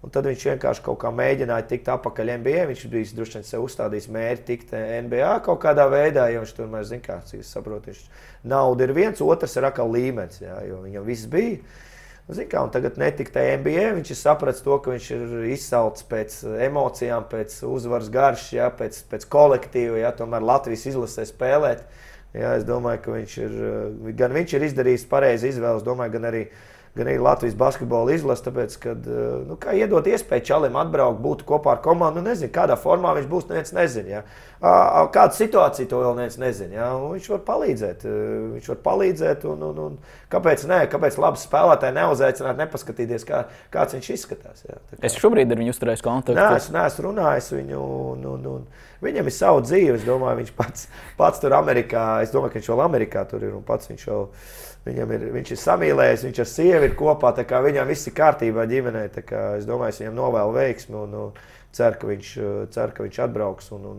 Un 0.00 0.08
tad 0.08 0.24
viņš 0.24 0.46
vienkārši 0.54 0.80
kaut 0.84 0.96
kā 1.02 1.10
mēģināja 1.12 1.66
tikt 1.68 1.90
atpakaļ 1.92 2.32
NBA. 2.40 2.62
Viņš 2.70 2.84
bija 2.88 3.16
droši 3.18 3.36
vien 3.36 3.44
sev 3.44 3.66
uzstādījis 3.66 4.08
mērķi 4.14 4.46
tikt 4.48 4.72
NBA 5.04 5.34
kaut 5.44 5.60
kādā 5.60 5.84
veidā, 5.92 6.30
jo 6.32 6.40
viņš 6.40 6.54
tur 6.56 6.72
zina, 6.88 7.02
kā 7.04 7.18
es 7.36 7.52
saprotu. 7.52 7.92
Viņš 7.92 8.24
nauda 8.48 8.86
ir 8.86 8.94
viens, 8.96 9.20
otrs 9.20 9.58
ir 9.60 9.68
atkal 9.68 9.92
līmenis, 9.92 10.40
jā, 10.40 10.56
jo 10.70 10.80
viņam 10.86 11.04
viss 11.04 11.28
bija. 11.28 11.60
Kā, 12.30 12.62
tagad 12.72 12.96
netika 13.02 13.34
tā 13.34 13.44
NBA. 13.60 13.90
Viņš 13.98 14.14
ir 14.14 14.20
sapratis 14.22 14.64
to, 14.64 14.78
ka 14.80 14.94
viņš 14.94 15.10
ir 15.18 15.36
izsalcis 15.52 16.08
pēc 16.08 16.40
emocijām, 16.70 17.28
pēc 17.28 17.60
uzvaras 17.68 18.08
garšas, 18.14 18.54
jā, 18.56 18.72
pēc, 18.80 19.02
pēc 19.10 19.28
kolektīva. 19.28 20.00
Jā, 20.00 20.14
tomēr 20.16 20.46
Latvijas 20.48 20.86
izlasē 20.94 21.28
spēlēt. 21.28 21.84
Jā, 22.32 22.56
es 22.56 22.64
domāju, 22.64 23.04
ka 23.04 23.18
viņš 23.18 23.38
ir, 23.42 23.62
gan 24.16 24.32
viņš 24.32 24.56
ir 24.56 24.68
izdarījis 24.70 25.08
pareizi 25.10 25.50
izvēli, 25.50 25.82
domāju, 25.82 26.14
gan 26.14 26.28
arī 26.30 26.44
uh, 26.46 26.68
gan 27.00 27.10
arī 27.10 27.20
Latvijas 27.24 27.56
basketbola 27.58 28.14
izlase. 28.14 28.44
Tāpēc, 28.46 28.76
kad 28.82 29.08
eh, 29.08 29.32
nu, 29.48 29.58
iedot 29.74 30.06
iespēju 30.12 30.46
Čalim 30.50 30.78
atbraukt, 30.80 31.22
būt 31.24 31.44
kopā 31.48 31.76
ar 31.76 31.82
komandu, 31.84 32.20
nu, 32.20 32.30
nezinu, 32.30 32.52
kādā 32.54 32.76
formā 32.80 33.16
viņš 33.18 33.28
būs, 33.30 33.48
neviens 33.50 33.74
nezina. 33.76 34.20
Ja? 34.20 34.22
Kāda 34.60 35.32
situācija 35.32 35.88
to 35.88 36.02
vēl 36.02 36.18
neviens 36.18 36.36
nezina. 36.40 36.74
Ja? 36.76 36.88
Viņš 37.00 37.28
var 37.32 37.40
palīdzēt. 37.46 38.04
Eh, 38.04 38.26
viņš 38.56 38.70
var 38.74 38.80
palīdzēt 38.84 39.46
un, 39.48 39.64
un, 39.70 39.80
un 39.86 39.96
kāpēc 40.32 40.66
ne? 40.68 40.82
Kāpēc 40.92 41.16
labs 41.22 41.46
spēlētājs 41.48 41.96
neuzaicināt, 41.96 42.60
nepaskatīties, 42.60 43.24
kā, 43.28 43.46
kāds 43.72 43.96
viņš 43.96 44.10
izskatās? 44.18 44.64
Ja? 44.68 44.76
Kā... 44.92 45.00
Es 45.08 45.16
šobrīd 45.16 45.50
ar 45.50 45.62
viņu 45.62 45.74
uzturēju 45.76 46.04
kontaktu. 46.04 46.36
Nē, 46.36 46.60
es 46.60 46.68
neesmu 46.74 47.08
runājis 47.08 47.52
viņu. 47.56 47.82
Un, 48.14 48.30
un, 48.36 48.48
un, 48.56 48.70
Viņam 49.00 49.30
ir 49.30 49.32
sava 49.32 49.62
dzīve. 49.64 49.94
Es 49.96 50.02
domāju, 50.04 50.42
viņš 50.42 50.50
pats, 50.58 50.82
pats 51.16 51.40
tur 51.40 51.54
Amerikā. 51.56 52.20
Es 52.20 52.34
domāju, 52.34 52.52
ka 52.52 52.60
viņš 52.60 52.66
vēl 52.68 52.82
Amerikā 52.84 53.22
tur 53.30 53.46
ir 53.46 53.54
un 53.56 53.62
pats 53.64 53.88
viņš 53.88 54.04
jau 54.10 54.18
ir 54.26 54.58
Viņam 54.80 55.10
ir, 55.12 55.24
viņš 55.34 55.50
ir 55.52 55.58
samīlējies, 55.60 56.22
viņš 56.24 56.38
ar 56.40 56.48
sievu 56.48 56.86
ir 56.88 56.94
kopā, 56.96 57.34
viņam 57.36 57.88
viss 57.90 58.08
ir 58.08 58.14
kārtībā 58.16 58.64
ģimenē. 58.68 59.02
Es 59.58 59.66
domāju, 59.68 59.92
es 59.92 60.00
viņam 60.00 60.16
novēlu 60.16 60.54
veiksmi 60.56 60.96
un, 60.96 61.16
un 61.20 61.34
ceru, 61.76 61.98
ka 62.00 62.08
viņš, 62.08 62.30
ceru, 62.72 62.94
ka 62.96 63.04
viņš 63.04 63.18
atbrauks 63.26 63.68
un, 63.76 63.84
un 63.90 63.98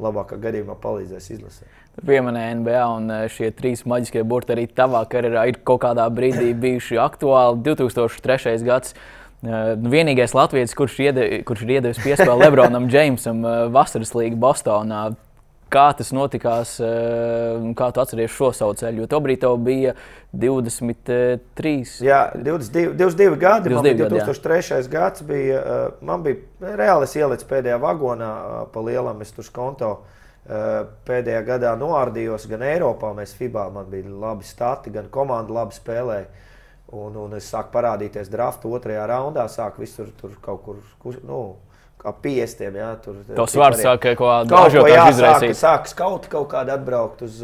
labākā 0.00 0.38
gadījumā 0.42 0.76
palīdzēs 0.82 1.30
izlasē. 1.36 1.68
Pieminēja 2.04 2.54
NBA 2.58 2.84
un 2.96 3.10
e, 3.12 3.18
šie 3.30 3.50
trīs 3.54 3.84
maģiskie 3.86 4.24
burti 4.26 4.54
arī 4.56 4.66
tavā 4.66 5.04
karjerā 5.10 5.46
ir 5.50 5.60
kaut 5.66 5.84
kādā 5.84 6.06
brīdī 6.10 6.50
bijuši 6.64 6.98
aktuāli. 7.02 7.62
2003. 7.66 8.56
gads. 8.66 8.94
E, 8.94 9.60
nu, 9.78 9.92
vienīgais 9.92 10.34
latviečs, 10.34 10.74
kurš, 10.78 10.98
iede, 11.06 11.28
kurš 11.46 11.66
ir 11.66 11.76
iedevis 11.76 12.02
piespēli 12.02 12.40
Lebronam 12.44 12.88
Džeimsam 12.90 13.44
e, 13.46 13.54
vasaras 13.74 14.14
līnijā 14.16 14.40
Bostonā, 14.42 15.04
kā 15.74 15.84
tas 15.98 16.12
notikās, 16.14 16.76
eh, 16.80 17.64
kā 17.78 17.90
tu 17.94 18.02
atceries 18.02 18.32
šo 18.34 18.50
savu 18.54 18.76
ceļu. 18.78 19.04
Jo 19.04 19.10
tobrīd 19.10 19.42
tev 19.42 19.58
bija 19.64 19.94
23. 20.32 22.00
Jā, 22.04 22.20
22, 22.34 22.94
22 22.98 23.38
gadi. 23.40 23.70
22 23.70 23.74
man 23.74 23.84
bija 23.84 24.08
2003. 24.10 24.82
Gadi, 24.82 24.92
gads. 24.94 25.22
Bija, 25.22 25.58
eh, 25.60 25.88
man 26.00 26.22
bija 26.22 26.74
reāli 26.80 27.08
ielicis 27.10 27.48
pēdējā 27.50 27.80
vagonā 27.80 28.32
eh, 28.34 28.66
pa 28.72 28.80
lielam, 28.80 29.20
es 29.20 29.32
tur 29.32 29.44
skonto. 29.44 29.96
Pēdējā 30.44 31.38
gadā 31.40 31.70
noārdījos 31.80 32.44
gan 32.50 32.60
Eiropā, 32.60 33.14
mēs 33.16 33.30
FIBA, 33.32 33.70
man 33.72 33.86
bija 33.88 34.10
labi 34.12 34.44
stati, 34.44 34.90
gan 34.92 35.06
komanda 35.08 35.54
labi 35.56 35.72
spēlēja. 35.72 36.26
Un, 36.92 37.16
un 37.16 37.32
es 37.32 37.48
sāku 37.48 37.72
parādīties 37.72 38.28
drafta 38.28 38.68
otrajā 38.68 39.06
raundā, 39.08 39.46
sāku 39.48 39.80
visur 39.80 40.10
tur 40.20 40.36
kaut 40.44 40.60
kur. 41.00 41.16
Nu, 41.24 41.56
ap 42.04 42.20
50. 42.24 42.78
Jā, 42.80 42.90
tur 43.02 43.20
tas 43.34 43.56
var 43.58 43.76
sākt 43.78 44.06
kaut 44.10 44.20
kādu 44.20 44.58
ažiotāžu 44.60 45.14
izraisīt. 45.16 45.58
Sāk 45.58 45.88
skauti 45.90 46.30
kaut 46.32 46.50
kādi 46.52 46.74
atbraukt 46.74 47.24
uz, 47.26 47.40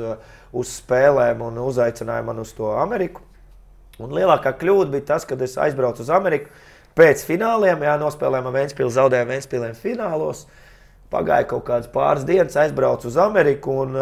uz 0.53 0.73
spēlēm 0.81 1.43
un 1.47 1.61
uzaicināja 1.65 2.27
man 2.27 2.43
uz 2.43 2.53
to 2.57 2.73
Ameriku. 2.77 3.25
Un 4.01 4.13
lielākā 4.17 4.55
kļūda 4.57 4.95
bija 4.95 5.09
tas, 5.15 5.27
kad 5.29 5.41
es 5.45 5.59
aizbraucu 5.61 6.05
uz 6.05 6.11
Ameriku 6.13 6.53
pēc 6.97 7.23
fināliem, 7.29 7.83
jā, 7.85 7.95
nospēlējām 8.01 8.53
Vēnspili, 8.55 8.93
zaudējām 8.97 9.33
Vēnspiliem 9.35 9.79
finālos. 9.79 10.47
Pagāja 11.11 11.49
kaut 11.51 11.65
kādas 11.67 11.91
pāris 11.91 12.27
dienas, 12.27 12.57
aizbraucu 12.61 13.11
uz 13.11 13.19
Ameriku. 13.21 13.81
Un, 13.85 13.99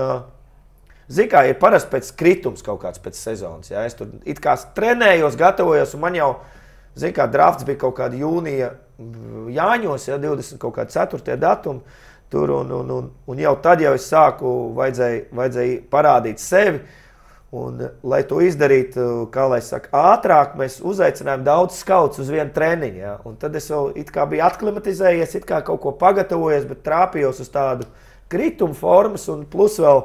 Ziniet, 1.09 1.31
kā 1.33 1.41
ir 1.49 1.57
parasti 1.57 1.89
pēc 1.95 2.11
kritums 2.21 2.65
kaut 2.65 2.83
kāds 2.83 3.01
pēc 3.01 3.17
sezonas. 3.17 3.71
Jā. 3.73 3.87
Es 3.89 3.97
tur 3.97 4.11
it 4.29 4.43
kā 4.45 4.53
trenējos, 4.77 5.39
gatavojos, 5.41 5.95
un 5.97 6.03
man 6.03 6.19
jau, 6.19 6.35
zināmā 6.99 7.17
mērā, 7.25 7.33
drafts 7.33 7.67
bija 7.69 7.83
kaut 7.87 7.97
kāda 7.99 8.19
jūnija 8.19 8.75
Jāņos, 8.99 10.09
ja 10.09 10.19
24. 10.19 11.37
datumā. 11.39 12.07
Tur, 12.29 12.51
un, 12.53 12.71
un, 12.77 12.91
un, 12.93 13.05
un 13.25 13.39
jau 13.41 13.55
tad 13.65 13.81
jau 13.81 13.95
es 13.97 14.05
sāku, 14.11 14.51
vajadzēja, 14.77 15.21
vajadzēja 15.33 15.77
parādīt 15.89 16.43
sevi. 16.43 16.83
Un, 17.57 17.79
lai 18.05 18.19
to 18.29 18.43
izdarītu, 18.45 19.31
kā 19.33 19.47
lai 19.49 19.63
saka, 19.65 19.89
ātrāk, 20.11 20.53
mēs 20.61 20.77
uzaicinājām 20.85 21.47
daudz 21.47 21.79
skauts 21.81 22.21
uz 22.21 22.29
vienu 22.29 22.53
treniņu. 22.53 23.01
Ja? 23.01 23.15
Un 23.25 23.39
tad 23.41 23.57
es 23.57 23.71
vēl 23.73 23.95
biju 24.35 24.45
aklimatizējies, 24.45 25.39
it 25.41 25.49
kā 25.49 25.63
kaut 25.65 25.81
ko 25.87 25.95
pagatavojies, 25.97 26.69
bet 26.69 26.85
trāpījos 26.85 27.41
uz 27.41 27.49
tādu 27.55 27.89
krituma 28.29 28.77
formas, 28.77 29.25
un 29.33 29.47
plus 29.49 29.79
vēl 29.81 30.05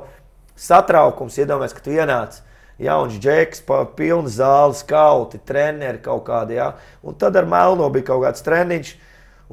satraukums. 0.55 1.41
Iedomājieties, 1.43 1.75
ka 1.75 1.83
tu 1.83 1.97
ienāc 1.97 2.39
jauns 2.85 3.15
džeks, 3.21 3.63
pilna 3.97 4.31
zāle, 4.31 4.75
skauti, 4.77 5.41
treneri 5.47 6.01
kaut 6.03 6.25
kādi. 6.27 6.59
Ja? 6.59 6.73
Un 7.03 7.17
tad 7.19 7.37
ar 7.39 7.49
Melno 7.49 7.89
bija 7.93 8.11
kaut 8.13 8.23
kāds 8.27 8.45
treniņš. 8.45 8.93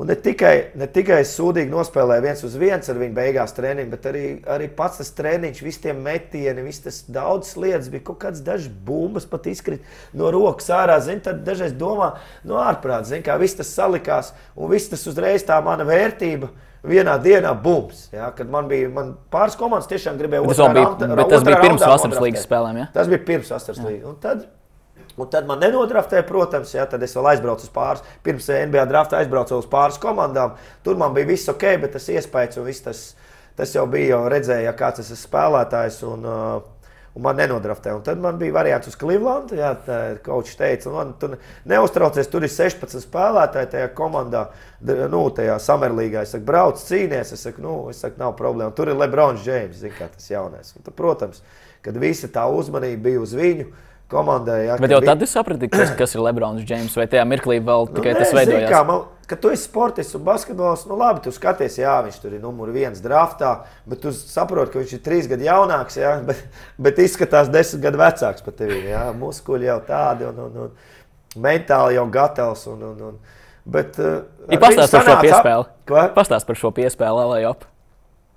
Un 0.01 0.09
ne 0.09 0.15
tikai, 0.17 0.71
ne 0.79 0.87
tikai 0.89 1.19
sūdīgi 1.29 1.69
nospēlēja 1.69 2.23
viens 2.25 2.45
uz 2.47 2.55
viens 2.57 2.89
ar 2.89 2.97
viņu 2.97 3.13
beigās 3.17 3.53
treniņu, 3.53 3.91
bet 3.91 4.07
arī, 4.09 4.23
arī 4.49 4.69
pats 4.73 5.01
tas 5.03 5.11
treniņš, 5.19 5.59
visi 5.67 5.83
tie 5.83 5.93
metieni, 5.93 6.63
visas 6.65 6.85
tas 6.87 7.01
daudzas 7.19 7.59
lietas, 7.61 7.91
bija 7.93 8.07
kaut 8.07 8.21
kādas 8.23 8.41
dažas 8.47 8.71
bumbas, 8.87 9.27
pat 9.29 9.51
izkrīt 9.51 9.85
no 10.17 10.31
rokas 10.33 10.71
ārā. 10.73 10.97
Zin, 11.05 11.21
tad 11.27 11.43
dažreiz 11.45 11.75
domā, 11.77 12.15
no 12.49 12.63
ārprāta, 12.63 13.19
kā 13.27 13.37
viss 13.43 13.59
tas 13.59 13.75
salikās 13.77 14.33
un 14.57 14.73
viss 14.73 14.89
tas 14.89 15.05
uzreiz 15.11 15.45
tā 15.45 15.59
mana 15.67 15.85
vērtība 15.85 16.49
vienā 16.87 17.17
dienā 17.23 17.53
bums. 17.63 18.07
Ja, 18.15 18.31
kad 18.37 18.49
man 18.51 18.69
bija 18.71 18.89
man 18.93 19.13
pāris 19.33 19.59
komandas, 19.61 19.91
tiešām 19.91 20.19
gribēja. 20.21 20.47
Tas, 20.49 20.63
bija, 20.63 20.87
raunda, 20.87 21.29
tas 21.31 21.45
bija 21.47 21.61
pirms 21.65 21.85
vasaras 21.85 22.23
līnijas 22.25 22.47
spēlēm. 22.49 22.81
Ja? 22.83 22.89
Tas 22.95 23.11
bija 23.11 23.23
pirms 23.27 23.53
vasaras 23.53 23.85
līnijas. 23.85 24.49
Un 25.21 25.29
tad 25.29 25.49
man 25.49 25.61
nenodraftēja, 25.61 26.25
protams, 26.25 26.71
ja, 26.73 26.87
tad 26.89 27.03
es 27.05 27.13
vēl 27.17 27.33
aizbraucu 27.35 27.67
uz 27.67 27.73
pāris. 27.75 28.05
Pirms 28.25 28.47
NBA 28.49 28.87
drafta 28.89 29.19
aizbraucu 29.19 29.59
uz 29.59 29.69
pāris 29.69 30.01
komandām. 30.01 30.55
Tur 30.87 31.01
man 31.01 31.13
bija 31.17 31.29
viss 31.29 31.51
ok, 31.53 31.67
bet 31.83 31.97
tas 31.99 32.09
iespējas 32.09 32.61
un 32.61 32.69
viss 32.71 32.87
tas. 32.87 33.03
tas 33.59 33.75
jau 33.75 33.83
bija, 33.91 34.15
jau 34.15 34.21
redzēja, 34.33 34.73
kāds 34.79 35.03
tas 35.03 35.11
ir 35.13 35.19
spēlētājs. 35.21 35.99
Un, 36.09 36.23
uh, 36.25 36.80
un 37.21 37.27
man 37.27 37.37
nenodraftēja. 37.37 37.99
Un 37.99 38.05
tad 38.05 38.21
man 38.23 38.39
bija 38.41 38.55
variants 38.57 38.89
uz 38.89 38.97
Cleveland. 38.99 39.53
Jā, 39.57 39.75
kočs 40.25 40.57
teica, 40.59 40.93
man, 40.95 41.13
tu 41.21 41.29
neuztraucies, 41.69 42.31
tur 42.33 42.47
ir 42.47 42.53
16 42.53 43.05
spēlētāji 43.05 43.71
tajā 43.75 43.91
komandā, 43.97 44.47
nu, 44.81 45.23
tajā 45.37 45.59
Samerlīgā. 45.61 46.25
Es 46.25 46.33
saku, 46.35 46.47
brauc, 46.49 46.81
cīnies. 46.81 47.35
Es 47.37 47.45
saku, 47.45 47.63
nu, 47.65 47.77
es 47.93 48.01
saku, 48.01 48.19
nav 48.23 48.35
problēma. 48.41 48.73
Tur 48.77 48.93
ir 48.93 48.99
Lebrons 48.99 49.45
Džeims, 49.45 49.83
zin, 49.85 49.93
kā 49.99 50.09
tas 50.09 50.33
jaunais. 50.33 50.73
Un 50.77 50.87
tad, 50.87 50.97
protams, 50.99 51.45
kad 51.85 52.01
visa 52.01 52.31
tā 52.33 52.47
uzmanība 52.49 53.11
bija 53.11 53.25
uz 53.27 53.37
viņu. 53.37 53.69
Komandai, 54.11 54.65
jā, 54.67 54.77
Bet 54.83 54.91
jau 54.91 54.99
tad 55.05 55.23
es 55.23 55.31
sapratu, 55.37 55.69
kas, 55.71 55.93
kas 55.99 56.17
ir 56.17 56.23
Lebrons 56.25 56.65
Džeims, 56.67 56.97
vai 56.99 57.07
tajā 57.11 57.23
mirklī 57.31 57.61
vēl 57.63 57.87
Nu, 57.87 57.95
tikai 57.95 58.15
nē, 58.17 58.23
tas 58.25 58.33
veidojās. 58.35 58.71
Kā, 58.73 58.81
man, 58.89 59.05
kad 59.31 59.39
tu 59.43 59.53
esi 59.55 59.69
sportists 59.69 60.19
un 60.19 60.25
basketbols, 60.27 60.83
nu 60.91 60.99
labi, 60.99 61.23
tu 61.23 61.33
skaties, 61.35 61.79
jā, 61.79 61.95
viņš 62.07 62.19
tur 62.23 62.35
ir 62.35 62.43
numur 62.43 62.73
viens 62.75 62.99
draftā, 63.05 63.53
bet 63.87 64.03
tu 64.03 64.11
saproti, 64.17 64.73
ka 64.75 64.83
viņš 64.83 64.97
ir 64.97 65.03
trīs 65.05 65.31
gadu 65.31 65.47
jaunāks, 65.47 66.01
jā, 66.03 66.17
bet, 66.29 66.43
bet 66.83 66.99
izskatās 67.07 67.53
desmit 67.55 67.87
gadu 67.87 68.03
vecāks 68.03 68.47
par 68.47 68.59
tevi. 68.59 68.83
Jā, 68.91 69.07
muskuļi 69.21 69.71
jau 69.71 69.79
tādi 69.87 70.27
un, 70.27 70.43
un, 70.49 70.63
un 70.67 71.45
mentāli 71.47 72.01
jau 72.01 72.09
gatavs. 72.11 72.67
Un, 72.75 72.87
un, 72.91 73.05
un, 73.13 73.43
bet, 73.63 74.01
uh, 74.03 74.25
ar 74.49 74.57
viņu 74.57 74.65
pastāstīts 74.67 74.97
par 74.99 75.07
šo 75.07 75.21
piespēli. 75.29 75.69
Pastāst 76.19 76.51
par 76.51 76.65
šo 76.67 76.75
piespēli, 76.75 77.29
lai 77.31 77.45
jau. 77.47 77.55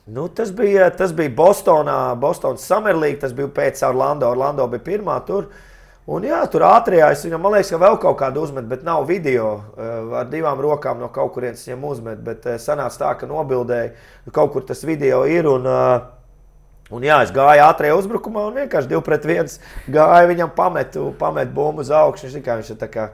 Nu, 0.05 0.27
tas, 0.27 0.51
bija, 0.51 0.89
tas 0.91 1.13
bija 1.15 1.31
Bostonā, 1.31 2.15
Bostonas 2.19 2.65
Summer 2.67 2.95
League. 2.95 3.21
Tas 3.21 3.31
bija 3.33 3.47
pēc 3.47 3.79
Orlando. 3.87 4.27
Orlando 4.27 4.65
bija 4.67 4.83
pirmā 4.83 5.19
tur. 5.27 5.47
Un, 6.03 6.25
jā, 6.27 6.41
tur 6.51 6.65
ātrajā 6.67 7.13
es 7.15 7.21
viņam, 7.23 7.39
man 7.45 7.53
liekas, 7.55 7.69
ka 7.71 7.77
vēl 7.79 7.95
kaut 8.03 8.17
kādu 8.19 8.41
uzmet, 8.43 8.65
bet 8.67 8.81
nav 8.83 9.05
video. 9.07 9.53
Uh, 9.77 10.17
ar 10.19 10.27
divām 10.27 10.59
rokām 10.59 10.99
no 10.99 11.07
kaut 11.07 11.31
kurienes 11.37 11.63
viņam 11.63 11.85
uzmet. 11.87 12.19
Bet 12.25 12.43
uh, 12.49 12.57
sanāca 12.59 12.99
tā, 12.99 13.13
ka 13.21 13.29
nobildēja, 13.29 13.93
kaut 14.35 14.51
kur 14.51 14.67
tas 14.67 14.83
video 14.83 15.23
ir. 15.29 15.47
Un, 15.47 15.69
uh, 15.71 16.11
Un 16.93 17.01
jā, 17.01 17.15
es 17.25 17.31
gāju 17.33 17.61
ātrajā 17.63 17.93
uzbrukumā 17.97 18.41
un 18.49 18.57
vienkārši 18.59 18.89
divi 18.91 18.99
pret 19.01 19.23
viens 19.25 19.55
gāju 19.89 20.27
viņam, 20.29 20.51
pametu, 20.53 21.07
pametu 21.17 21.55
bumbu 21.55 21.81
uz 21.81 21.89
augšu. 21.89 22.27
Viņš, 22.27 22.43
kā, 22.45 22.57
viņš 22.59 22.75
tā 22.77 22.89
kā, 22.91 23.05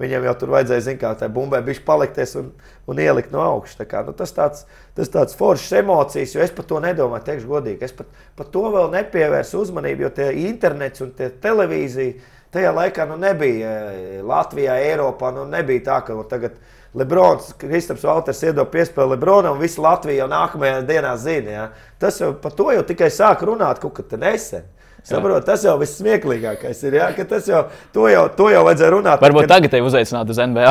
viņam 0.00 0.26
jau 0.28 0.34
tur 0.40 0.52
vajadzēja, 0.54 0.84
zin, 0.88 0.98
kā 1.00 1.12
tā 1.18 1.28
bumbai 1.32 1.60
bija 1.66 1.82
palikties 1.86 2.34
un, 2.40 2.52
un 2.90 3.00
ielikt 3.00 3.32
no 3.34 3.42
augšas. 3.44 3.84
Kā, 3.90 4.04
nu, 4.06 4.14
tas 4.16 4.34
tāds, 4.34 4.66
tas 4.98 5.10
tāds 5.12 5.36
foršs 5.38 5.72
emocijas, 5.80 6.34
jo 6.34 6.44
es 6.44 6.54
par 6.54 6.68
to 6.70 6.80
nedomāju, 6.84 7.26
teikšu 7.28 7.50
godīgi. 7.50 7.84
Es 7.86 7.96
pat, 7.96 8.10
pat 8.38 8.52
to 8.54 8.66
vēl 8.74 8.92
nepievērsu 8.94 9.64
uzmanību, 9.64 10.06
jo 10.06 10.14
tie 10.18 10.30
internets 10.48 11.04
un 11.04 11.12
tie 11.18 11.30
televīzija 11.44 12.32
tajā 12.54 12.70
laikā 12.74 13.08
nu, 13.10 13.18
nebija 13.18 13.74
eh, 13.90 14.22
Latvijā, 14.22 14.78
Eiropā. 14.90 15.32
Nu, 15.34 15.46
nebija 15.50 15.86
tā, 15.88 15.98
ka 16.06 16.16
tagad 16.30 16.58
Lebrons, 16.94 17.50
Kristaps 17.58 18.04
Valters 18.06 18.42
iedod 18.46 18.70
piespēli 18.70 19.16
Lebronam, 19.16 19.56
un 19.56 19.62
visa 19.62 19.82
Latvija 19.82 20.22
jau 20.22 20.30
nākamajā 20.30 20.84
dienā 20.86 21.16
zina. 21.18 21.56
Ja? 21.56 21.64
Tas 21.98 22.20
jau 22.22 22.30
par 22.38 22.54
to 22.54 22.70
jau 22.74 22.84
tikai 22.86 23.10
sāk 23.10 23.42
runāt 23.46 23.82
kaut 23.82 23.96
kad 23.98 24.14
nesen. 24.20 24.68
Saprot, 25.04 25.44
tas 25.44 25.60
jau 25.66 25.74
viss 25.76 25.98
smieklīgākais 26.00 26.78
ir. 26.88 26.94
Ja? 26.96 27.10
ka 27.12 27.26
Tas 27.28 27.44
jau, 27.48 27.66
to 27.92 28.06
jau, 28.08 28.22
to 28.38 28.46
jau 28.48 28.62
vajadzēja 28.64 28.92
runāt. 28.94 29.20
Varbūt 29.20 29.44
kad- 29.44 29.52
tagad 29.52 29.74
te 29.74 29.82
uzaicināt 29.84 30.30
uz 30.32 30.40
NBA. 30.40 30.70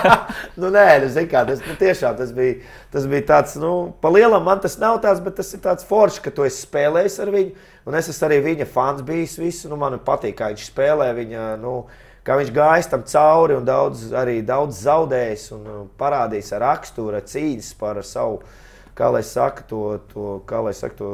nu, 0.62 0.70
nē, 0.72 0.86
nu, 1.02 1.10
zini 1.12 1.28
kā, 1.28 1.42
tas, 1.48 1.60
nu, 1.60 1.76
tiešām 1.76 2.16
tas 2.16 2.32
bija, 2.36 2.56
tas 2.94 3.04
bija 3.10 3.26
tāds, 3.34 3.58
nu, 3.60 3.74
pa 4.00 4.08
lielam 4.14 4.48
man 4.48 4.64
tas 4.64 4.78
nav 4.80 4.96
tāds, 5.04 5.20
bet 5.20 5.36
tas 5.36 5.52
ir 5.52 5.60
tāds 5.60 5.84
foršs, 5.84 6.22
ka 6.24 6.32
tu 6.32 6.48
esi 6.48 6.64
spēlējis 6.64 7.20
ar 7.20 7.34
viņu. 7.36 7.68
Un 7.86 8.00
es 8.00 8.08
esmu 8.10 8.30
arī 8.30 8.40
viņa 8.48 8.66
fans 8.72 9.04
bijis. 9.06 9.36
Visu, 9.38 9.68
nu, 9.68 9.76
man 9.80 10.00
patīk, 10.02 10.38
kā 10.40 10.48
viņš 10.54 10.68
spēlē. 10.72 11.12
Viņa, 11.20 11.46
nu, 11.60 11.76
kā 12.26 12.40
viņš 12.40 12.52
gājis 12.56 12.88
tam 12.90 13.04
cauri 13.12 13.60
un 13.60 13.68
daudz, 13.68 14.08
arī 14.16 14.40
daudz 14.46 14.80
zaudējis 14.88 15.50
un 15.54 15.66
nu, 15.68 15.82
parādījis 16.00 16.54
ar 16.56 16.64
raksturu, 16.70 17.20
ar 17.20 17.28
cīņas 17.28 17.74
par 17.78 18.00
savu. 18.08 18.40
Kā 18.96 19.10
lai 19.12 19.20
saka, 19.28 19.60
to, 19.68 19.98
to, 20.08 20.26
kā 20.48 20.62
lai 20.64 20.70
saka, 20.72 20.94
to 20.96 21.08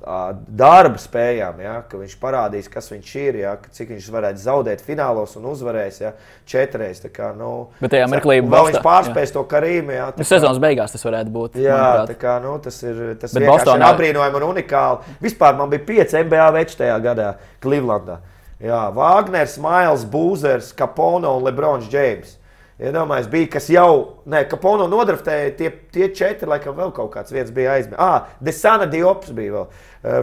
ā, 0.00 0.32
darba 0.48 0.96
spējām, 0.96 1.58
ja, 1.60 1.74
ka 1.84 1.98
viņš 2.00 2.14
parādīs, 2.22 2.70
kas 2.72 2.88
viņš 2.88 3.10
ir, 3.20 3.38
ja, 3.42 3.52
cik 3.76 3.90
viņš 3.92 4.06
varētu 4.14 4.40
zaudēt 4.40 4.80
finālos 4.86 5.36
un 5.36 5.50
uzvarēs 5.50 6.00
ja, 6.00 6.14
četreiz. 6.48 7.02
Kā, 7.12 7.34
nu, 7.36 7.68
Bet 7.82 7.92
tajā 7.92 8.08
mirklī 8.08 8.38
Vēl 8.40 8.70
viņš 8.70 8.80
pārspēs 8.86 9.34
to 9.36 9.44
karīmu. 9.44 9.92
Jā, 9.92 10.08
tā 10.16 10.24
Nu, 10.24 10.28
Sezonas 10.32 10.62
beigās 10.64 10.96
tas 10.96 11.04
varētu 11.04 11.36
būt. 11.36 11.60
Jā, 11.60 11.84
kā, 12.16 12.38
nu, 12.40 12.56
tas 12.64 12.80
ir, 12.80 13.04
tas 13.20 13.36
ir 13.36 13.44
Bostonā- 13.44 13.92
apbrīnojami 13.92 14.40
un 14.40 14.48
unikāli. 14.54 15.16
Vispār 15.20 15.60
man 15.60 15.68
bija 15.68 15.84
pieci 15.92 16.16
NBA 16.24 16.48
veči 16.56 16.80
tajā 16.80 16.96
gadā, 17.04 17.34
Clevelandā. 17.60 18.22
Jā, 18.62 18.86
Wagners, 18.94 19.58
Mails, 19.60 20.04
Būzers, 20.08 20.72
Kapono 20.78 21.36
un 21.36 21.44
Lebrons 21.44 21.92
Džeims. 21.92 22.38
Iedomājieties, 22.82 23.30
bija 23.30 23.48
kas 23.52 23.68
jau, 23.70 23.90
ne, 24.26 24.40
Kapono 24.50 24.88
nodraftēja, 24.90 25.52
tie, 25.54 25.68
tie 25.94 26.08
četri, 26.16 26.48
laikam, 26.50 26.74
vēl 26.74 26.90
kaut 26.96 27.12
kāds 27.12 27.30
viens 27.30 27.52
bija 27.54 27.76
aizmirsts. 27.76 28.00
Ah, 28.02 28.32
Desana 28.42 28.88
Diops 28.90 29.30
bija 29.36 29.52
vēl. 29.54 29.68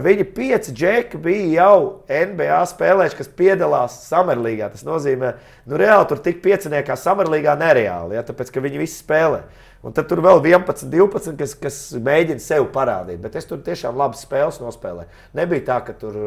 Viņi 0.04 0.26
pieci 0.36 0.74
džeki 0.76 1.20
bija 1.24 1.46
jau 1.62 1.76
NBA 2.12 2.58
spēlējuši, 2.74 3.16
kas 3.16 3.32
piedalās 3.38 3.96
Samerlīgā. 4.10 4.68
Tas 4.74 4.84
nozīmē, 4.84 5.32
nu, 5.70 5.78
reāli 5.80 6.10
tur 6.10 6.20
tik 6.26 6.42
pieciniekā 6.44 6.98
Samerlīgā 7.00 7.56
nereāli, 7.62 8.18
ja, 8.18 8.26
tāpēc, 8.28 8.52
ka 8.52 8.64
viņi 8.66 8.82
visi 8.82 9.00
spēlē. 9.00 9.40
Un 9.80 9.96
tad 9.96 10.10
tur 10.10 10.20
vēl 10.20 10.42
11, 10.44 10.90
12, 10.92 11.32
kas, 11.40 11.56
kas 11.56 11.80
mēģina 11.96 12.44
sev 12.44 12.68
parādīt. 12.74 13.22
Bet 13.24 13.40
es 13.40 13.48
tur 13.48 13.62
tiešām 13.64 13.96
labas 13.96 14.26
spēles 14.26 14.60
nospēlēju. 14.60 15.24
Nebija 15.40 15.64
tā, 15.70 15.80
ka 15.86 15.96
tur, 15.96 16.20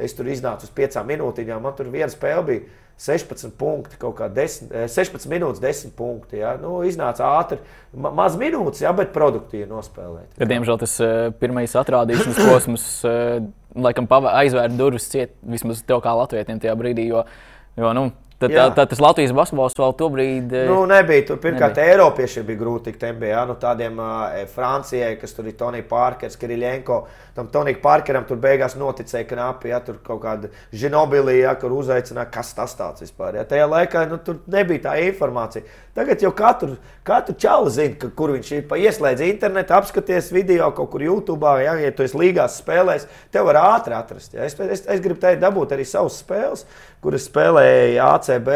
es 0.00 0.16
tur 0.16 0.32
iznācu 0.32 0.64
uz 0.64 0.72
piecām 0.72 1.12
minūtīm. 1.12 1.52
Man 1.60 1.76
tur 1.76 1.92
viena 1.92 2.08
spēle 2.08 2.48
bija 2.48 2.64
16 2.96 3.52
punkti, 3.60 3.98
kaut 4.00 4.16
kā 4.16 4.30
10, 4.32 4.70
eh, 4.72 4.86
16 4.88 5.28
minūtes, 5.28 5.60
10 5.60 5.92
punkti. 5.96 6.40
Ja? 6.40 6.54
Nu, 6.60 6.78
iznāca 6.88 7.28
ātri, 7.36 7.58
ma 7.92 8.12
maz 8.24 8.38
minūtes, 8.40 8.80
ja, 8.84 8.94
bet 8.96 9.12
produktīvi 9.16 9.68
nospēlēt. 9.68 10.32
Kad, 10.38 10.48
diemžēl 10.48 10.80
tas 10.80 10.96
uh, 11.04 11.14
pirmais 11.40 11.76
atrādīšanas 11.76 12.40
posms 12.48 12.86
uh, 13.04 13.44
laikam 13.76 14.08
aizvēra 14.08 14.72
durvis 14.72 15.10
ciet 15.12 15.36
vismaz 15.44 15.82
tev 15.84 16.00
kā 16.04 16.14
latvietiem 16.16 16.62
tajā 16.62 16.76
brīdī. 16.78 17.10
Jo, 17.12 17.26
jo, 17.76 17.92
nu, 17.96 18.08
tad, 18.40 18.52
tā, 18.52 18.66
tā, 18.76 18.86
tas 18.90 19.02
Latvijas 19.02 19.34
basketbols 19.36 19.76
vēl 19.78 19.94
tobrīd. 20.00 20.54
uh, 20.54 20.66
Nu, 20.70 20.80
nebija. 20.90 21.26
Tur 21.30 21.40
pirmkārt, 21.42 21.76
Nebija. 21.76 21.94
Eiropiešiem 21.96 22.46
bija 22.48 22.60
grūti 22.60 22.90
tikt 22.90 23.06
MBA. 23.16 23.44
Nu, 23.48 23.56
tādiem 23.60 24.00
uh, 24.02 24.36
Francijai, 24.52 25.14
kas 25.20 25.36
tur 25.36 25.48
ir 25.50 25.56
Tonija 25.58 25.86
Parkers, 25.88 26.36
Kirillenko. 26.40 27.02
Tam 27.36 27.50
Tonijam 27.52 27.82
Parkeram 27.82 28.24
tur 28.28 28.38
beigās 28.40 28.76
noticēja 28.80 29.26
knapi, 29.28 29.68
ja 29.68 29.80
tur 29.84 29.98
kaut 30.04 30.22
kāda 30.22 30.48
žinobilija, 30.72 31.50
ja, 31.50 31.54
kur 31.60 31.74
uzaicināja, 31.76 32.30
kas 32.32 32.54
tas 32.56 32.72
tāds 32.78 33.04
vispār. 33.04 33.36
Ja. 33.40 33.44
Tajā 33.48 33.66
laikā 33.68 34.06
nu, 34.08 34.16
tur 34.24 34.40
nebija 34.50 34.86
tā 34.88 34.94
informācija. 35.04 35.66
Tagad 35.96 36.20
jau 36.20 36.30
katru, 36.36 36.74
katru 37.08 37.34
čauli 37.40 37.70
zina, 37.72 37.94
ka, 38.00 38.10
kur 38.16 38.32
viņš 38.34 38.52
ir. 38.56 38.64
Ieslēdz 38.86 39.24
internetu, 39.24 39.76
apskaties 39.76 40.28
video 40.32 40.68
kaut 40.76 40.90
kur 40.92 41.04
YouTube, 41.04 41.52
ja, 41.64 41.76
ja 41.80 41.92
tu 41.96 42.04
esi 42.04 42.18
līgās 42.20 42.58
spēlēs, 42.60 43.06
tev 43.32 43.48
var 43.48 43.60
ātri 43.62 43.96
atrast. 43.96 44.34
Ja. 44.36 44.44
Es, 44.48 44.56
es, 44.60 44.84
es 44.84 45.04
gribu 45.04 45.20
teikt, 45.22 45.40
dabūt 45.44 45.72
arī 45.76 45.86
savas 45.88 46.18
spēles, 46.20 46.66
kuras 47.06 47.30
spēlēja 47.30 48.10
ACB. 48.16 48.52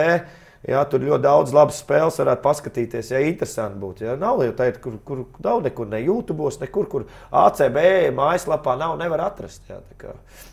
Jā, 0.69 0.83
tur 0.93 1.01
ļoti 1.07 1.25
daudz 1.25 1.55
labas 1.57 1.79
spēles 1.81 2.19
varētu 2.21 2.45
paskatīties. 2.45 3.15
Ja 3.15 3.23
interesanti 3.25 3.81
būtu. 3.81 4.05
Ja? 4.05 4.17
Nav 4.21 4.43
jau 4.45 4.53
tāda, 4.59 4.77
kur, 4.83 4.99
kur 5.07 5.23
nav 5.41 5.63
nekur, 5.65 5.89
ne 5.89 6.03
YouTube, 6.03 6.51
nekur, 6.61 6.89
kur 6.91 7.07
ACB 7.33 7.79
mājaslapā 8.17 8.77
nav, 8.81 8.99
nevar 9.01 9.25
atrast. 9.31 9.65
Jā, 9.71 9.81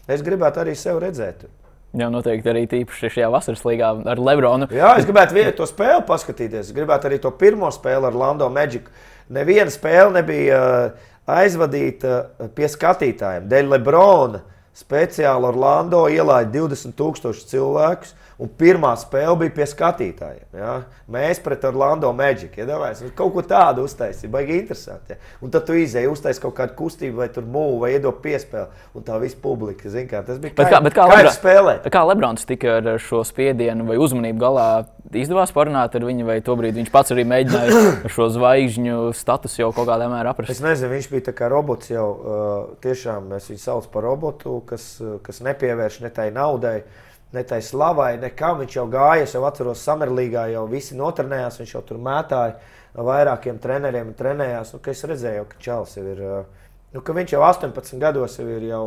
es 0.07 0.23
gribētu 0.23 0.63
arī 0.63 0.77
sevi 0.79 1.03
redzēt. 1.03 1.49
Jā, 1.97 2.07
noteikti 2.13 2.51
arī 2.51 2.63
tīpaši 2.71 3.09
šajā 3.17 3.27
vasaras 3.33 3.63
līgā 3.67 3.91
ar 4.11 4.19
Lebronu. 4.21 4.67
Jā, 4.75 4.93
es 4.99 5.07
gribētu 5.07 5.35
vienu 5.35 5.53
to 5.57 5.67
spēli 5.67 6.03
paskatīties. 6.07 6.69
Es 6.69 6.75
gribētu 6.75 7.09
arī 7.09 7.19
to 7.23 7.31
pirmo 7.35 7.71
spēli 7.73 8.07
ar 8.07 8.15
Lando 8.15 8.47
Magic. 8.53 8.87
Neviena 9.33 9.71
spēle 9.73 10.21
nebija 10.21 10.59
uh, 10.59 11.07
aizvadīta 11.35 12.13
uh, 12.19 12.51
pie 12.55 12.69
skatītājiem. 12.71 13.47
Dēļ 13.51 13.71
Lebrona 13.75 14.43
speciāli 14.78 15.47
Orlando 15.49 16.03
ielaida 16.11 16.51
20,000 16.53 17.49
cilvēkus. 17.49 18.13
Un 18.38 18.49
pirmā 18.53 18.91
spēle 19.01 19.33
bija 19.41 19.53
pie 19.55 19.65
skatītājiem. 19.65 20.49
Ja? 20.59 20.73
Mēs 21.09 21.39
pret 21.41 21.63
Orlando 21.65 22.11
Magic. 22.13 22.53
Ja 22.59 22.67
nu, 22.69 23.09
kaut 23.17 23.31
ko 23.33 23.41
tādu 23.41 23.88
uztaisīja, 23.88 24.29
baigi 24.29 24.59
interesanti. 24.59 25.15
Ja? 25.15 25.31
Un 25.41 25.53
tad 25.53 25.65
tu 25.65 25.73
izēji, 25.73 26.09
uztaisīji 26.11 26.43
kaut 26.43 26.53
kādu 26.59 26.75
kustību, 26.77 27.17
vai 27.23 27.29
tur 27.33 27.47
mūžu, 27.49 27.79
vai 27.81 27.95
iedod 27.95 28.19
piespēli. 28.21 28.69
Un 28.93 29.05
tā 29.07 29.17
visa 29.23 29.39
publika, 29.41 29.89
zin, 29.89 30.05
kā, 30.11 30.21
tas 30.27 30.38
bija 30.43 30.53
Bet 30.53 30.69
kā, 30.69 30.81
bet 30.85 30.93
kā, 30.93 31.07
kā 31.09 31.23
Lebron- 31.23 31.89
kā 31.97 32.03
Lebrons 32.11 32.45
tika 32.45 32.77
ar 32.77 32.91
šo 33.01 33.23
spiedienu 33.25 33.88
vai 33.89 33.97
uzmanību 33.97 34.43
galā? 34.45 34.67
Izdevās 35.17 35.53
parunāt 35.55 35.95
ar 35.95 36.03
viņu, 36.05 36.25
vai 36.27 36.38
tobrīd 36.43 36.77
viņš 36.77 36.93
pats 36.93 37.13
arī 37.15 37.23
mēģināja 37.25 37.81
šo 38.13 38.27
zvaigžņu 38.38 38.99
statusu 39.17 39.63
jau 39.63 39.71
kaut 39.73 39.88
kādā 39.89 40.09
mērā 40.11 40.35
Es 40.35 40.35
aprast? 40.35 40.61
nezinu, 40.65 40.91
viņš 40.93 41.09
bija 41.15 41.27
tā 41.31 41.33
kā 41.33 41.49
robots 41.49 41.89
jau. 41.89 42.07
Uh, 42.13 42.55
tiešām 42.83 43.31
mēs 43.33 43.49
viņu 43.49 43.63
saucam 43.63 43.93
par 43.97 44.05
robotu, 44.05 44.59
kas, 44.67 44.89
uh, 45.01 45.17
kas 45.25 45.41
nepievērš 45.47 46.01
ne 46.03 46.11
tai 46.13 46.27
naudai, 46.35 46.81
ne 47.34 47.43
tai 47.43 47.59
slavai, 47.63 48.15
nekam. 48.21 48.61
Viņš 48.61 48.80
jau 48.80 48.88
gāja, 48.91 49.25
es 49.25 49.36
jau 49.36 49.43
atceros, 49.47 49.84
Samerlīgā 49.84 50.47
jau 50.53 50.65
visi 50.71 50.97
notrenējās, 50.97 51.59
viņš 51.61 51.75
jau 51.75 51.84
tur 51.88 51.99
mētāja 52.03 52.55
vairākiem 52.97 53.59
treneriem, 53.61 54.15
trenējās. 54.17 54.73
Nu, 54.75 54.82
es 54.93 55.03
redzēju, 55.11 55.45
ka 55.51 55.61
Čels 55.63 55.97
jau 55.97 56.07
ir, 56.07 56.23
uh, 56.23 56.73
nu, 56.95 57.03
ka 57.03 57.15
viņš 57.17 57.36
jau 57.36 57.43
18 57.45 58.01
gados 58.01 58.39
jau 58.39 58.47
ir 58.49 58.65
jau 58.69 58.84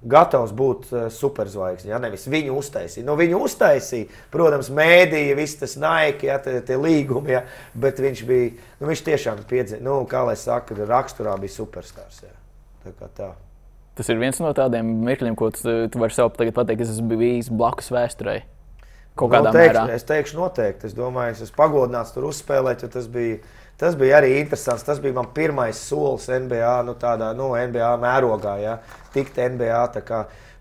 gatavs 0.00 0.54
būt 0.56 0.86
uh, 0.94 1.02
superzvaigznes. 1.12 1.90
Ja? 1.90 2.00
Nevis 2.00 2.24
viņu 2.30 2.56
uztaisīja. 2.62 3.04
Nu, 3.04 3.18
viņu 3.20 3.42
uztaisīja, 3.44 4.08
protams, 4.32 4.72
mēdīja, 4.72 5.36
viss 5.36 5.60
tas 5.60 5.76
naiki, 5.80 6.30
ja, 6.30 6.38
tie, 6.40 6.56
tie 6.64 6.80
līgumi, 6.80 7.36
ja? 7.36 7.44
bet 7.74 8.00
viņš 8.00 8.24
bija, 8.28 8.56
nu, 8.80 8.88
viņš 8.92 9.04
tiešām 9.10 9.44
piedzīvoja, 9.50 9.84
nu, 9.84 10.00
kā 10.08 10.24
lai 10.30 10.38
saka, 10.40 10.78
raksturā 10.88 11.36
bija 11.42 11.58
superstars. 11.58 12.24
Ja? 12.24 12.34
Tā 12.86 12.96
kā 12.96 13.12
tā. 13.18 13.32
Tas 14.00 14.08
ir 14.08 14.16
viens 14.16 14.38
no 14.40 14.48
tādiem 14.56 14.94
mirkļiem, 15.04 15.34
ko 15.36 15.50
tu, 15.52 15.74
tu 15.92 16.00
vari 16.00 16.14
sev 16.16 16.30
pateikt, 16.32 16.78
kas 16.80 16.94
esmu 16.94 17.18
bijis 17.20 17.50
blakus 17.52 17.90
vēsturei. 17.92 18.38
Kaut 19.12 19.28
kādā 19.28 19.50
nu, 19.50 19.58
teikšu, 19.58 19.74
mērā. 19.74 19.82
Es 19.92 20.06
teikšu, 20.08 20.36
noteikti. 20.38 20.88
Es 20.88 20.94
domāju, 20.96 21.34
es 21.34 21.42
esmu 21.44 21.58
pagodināts 21.58 22.14
tur 22.14 22.24
uzspēlēt, 22.30 22.80
jo 22.80 22.88
tas 22.94 23.10
bija, 23.12 23.42
tas 23.76 23.98
bija 24.00 24.16
arī 24.22 24.38
interesants. 24.38 24.86
Tas 24.86 25.02
bija 25.04 25.18
mans 25.18 25.34
pirmais 25.36 25.82
solis 25.84 26.30
NBA, 26.32 26.70
nu, 26.88 26.94
tādā 26.96 27.34
nu, 27.36 27.50
NBA 27.52 27.90
mērogā, 28.00 28.56
ja, 28.62 28.78
tikt 29.12 29.36
NBA. 29.36 29.82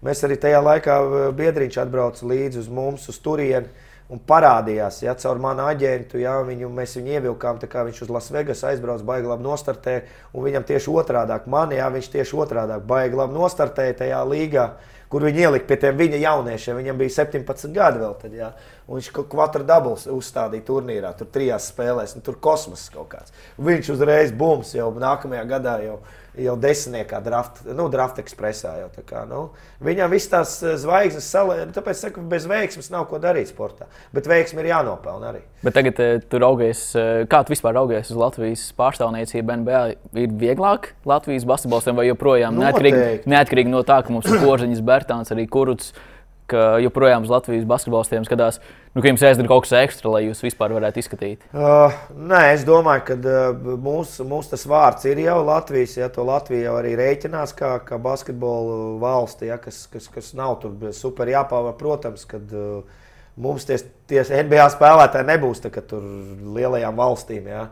Mēs 0.03 0.25
arī 0.27 0.35
tajā 0.43 0.59
laikā 0.65 0.99
eh, 0.99 1.23
biedriņš 1.39 1.79
atbrauca 1.85 2.27
līdzi 2.33 2.59
uz 2.65 2.67
mums, 2.67 3.07
uz 3.07 3.23
turieni. 3.23 3.71
Un 4.09 4.17
parādījās, 4.25 5.03
ja 5.03 5.13
caur 5.21 5.37
manu 5.37 5.67
aģentu, 5.69 6.17
ja 6.17 6.39
viņu, 6.41 6.71
mēs 6.73 6.95
viņu 6.97 7.11
ievilkām, 7.19 7.59
tā 7.61 7.67
kā 7.69 7.83
viņš 7.85 7.99
uz 8.07 8.13
Lasvegas 8.15 8.63
aizbrauca, 8.65 9.05
baigi 9.05 9.29
labi 9.29 9.45
nostartēja. 9.45 10.01
Un 10.33 10.47
viņam 10.47 10.65
tieši 10.65 10.89
otrādi- 10.89 11.37
man, 11.53 11.69
ja 11.77 11.91
viņš 11.93 12.09
tieši 12.15 12.39
otrādi- 12.41 12.79
baigi 12.91 13.19
labi 13.19 13.37
nostartēja 13.37 13.99
tajā 14.01 14.23
līgā, 14.25 14.65
kur 15.09 15.21
viņi 15.21 15.45
ielika 15.45 15.67
pie 15.67 15.77
tiem 15.77 15.97
viņa 15.97 16.21
jauniešiem. 16.25 16.81
Viņam 16.81 16.97
bija 16.97 17.09
17 17.09 17.73
gadi 17.73 17.99
vēl 17.99 18.19
tad, 18.21 18.33
ja. 18.33 18.51
Un 18.89 18.97
viņš 18.97 19.11
kādā 19.13 19.61
dubultā 19.61 20.13
uzstādīja 20.15 20.65
turnīrā, 20.65 21.11
tur 21.17 21.29
trijās 21.29 21.67
spēlēs, 21.69 22.15
un 22.17 22.25
tur 22.25 22.39
kosmoss 22.41 22.89
kaut 22.89 23.11
kāds. 23.11 23.35
Viņš 23.61 23.91
uzreiz 23.93 24.33
bums 24.33 24.73
jau 24.73 24.89
nākamajā 24.97 25.43
gadā 25.51 25.75
jau 25.85 25.99
jau 26.43 26.55
desmitniekā 26.59 27.19
draft, 27.23 27.61
nu, 27.75 27.87
draft 27.91 28.19
ekspresā. 28.21 28.73
Jau, 28.83 28.89
kā, 29.07 29.23
nu, 29.29 29.41
viņam 29.83 30.11
viss 30.13 30.29
tās 30.31 30.57
eh, 30.63 30.75
zvaigznes 30.79 31.27
salēja, 31.31 31.67
tāpēc 31.75 32.03
saku, 32.03 32.23
bez 32.29 32.45
veiksmes 32.49 32.91
nav 32.93 33.07
ko 33.09 33.19
darīt 33.21 33.51
sportā. 33.51 33.89
Bet 34.15 34.29
veiksmi 34.29 34.63
ir 34.63 34.71
jānopelna 34.71 35.31
arī. 35.33 35.41
Bet 35.65 35.75
tagad 35.77 36.01
eh, 36.03 36.11
tu 36.29 36.41
raugies, 36.41 36.83
eh, 36.99 37.23
kā 37.29 37.41
tu 37.45 37.53
vispār 37.55 37.75
raugies 37.77 38.11
uz 38.13 38.19
Latvijas 38.19 38.67
pārstāvniecību 38.79 39.57
NBA? 39.63 39.81
Ir 40.19 40.37
vieglāk 40.41 40.93
Latvijas 41.09 41.47
basketbolistiem 41.49 41.99
vai 41.99 42.09
joprojām 42.09 42.61
neatkarīgi, 42.61 43.25
neatkarīgi 43.29 43.73
no 43.73 43.83
tā, 43.87 44.01
ka 44.05 44.13
mums 44.13 44.29
ir 44.29 44.41
Korziņš, 44.43 44.85
Bērtāns, 44.85 45.33
arī 45.35 45.47
Kuruts 45.51 45.93
ka 46.49 46.67
joprojām 46.83 47.25
uz 47.25 47.31
Latvijas 47.31 47.65
basketbolistiem 47.69 48.25
skatās, 48.27 48.59
nu, 48.93 49.01
ka 49.01 49.11
jums 49.11 49.23
jāizdara 49.23 49.49
kaut 49.51 49.65
kas 49.65 49.75
ekstra, 49.79 50.13
lai 50.15 50.23
jūs 50.25 50.43
vispār 50.43 50.73
varētu 50.75 51.01
izskatīt? 51.01 51.43
Uh, 51.53 51.95
nē, 52.15 52.41
es 52.55 52.65
domāju, 52.67 53.05
ka 53.09 53.17
uh, 53.19 53.75
mūsu 53.81 54.25
mūs 54.29 54.51
tas 54.51 54.65
vārds 54.69 55.05
ir 55.09 55.21
jau 55.23 55.39
Latvijas. 55.47 55.97
Ja, 55.99 56.09
to 56.13 56.25
Latvija 56.27 56.69
jau 56.69 56.77
arī 56.79 56.95
rēķinās 56.99 57.55
kā, 57.57 57.75
kā 57.85 57.99
basketbolu 58.01 58.97
valsti, 59.03 59.51
ja, 59.51 59.59
kas, 59.61 59.85
kas, 59.91 60.09
kas 60.11 60.33
nav 60.37 60.59
tur 60.63 60.89
super 60.97 61.29
jāpāvā. 61.31 61.75
Protams, 61.79 62.25
kad 62.29 62.55
uh, 62.55 63.05
mums 63.39 63.67
tie, 63.69 63.79
NBA 64.19 64.67
spēlētāji 64.75 65.29
nebūs 65.29 65.63
tā, 65.63 65.71
tur 65.79 66.03
lielajām 66.57 66.99
valstīm. 66.99 67.47
Ja. 67.49 67.69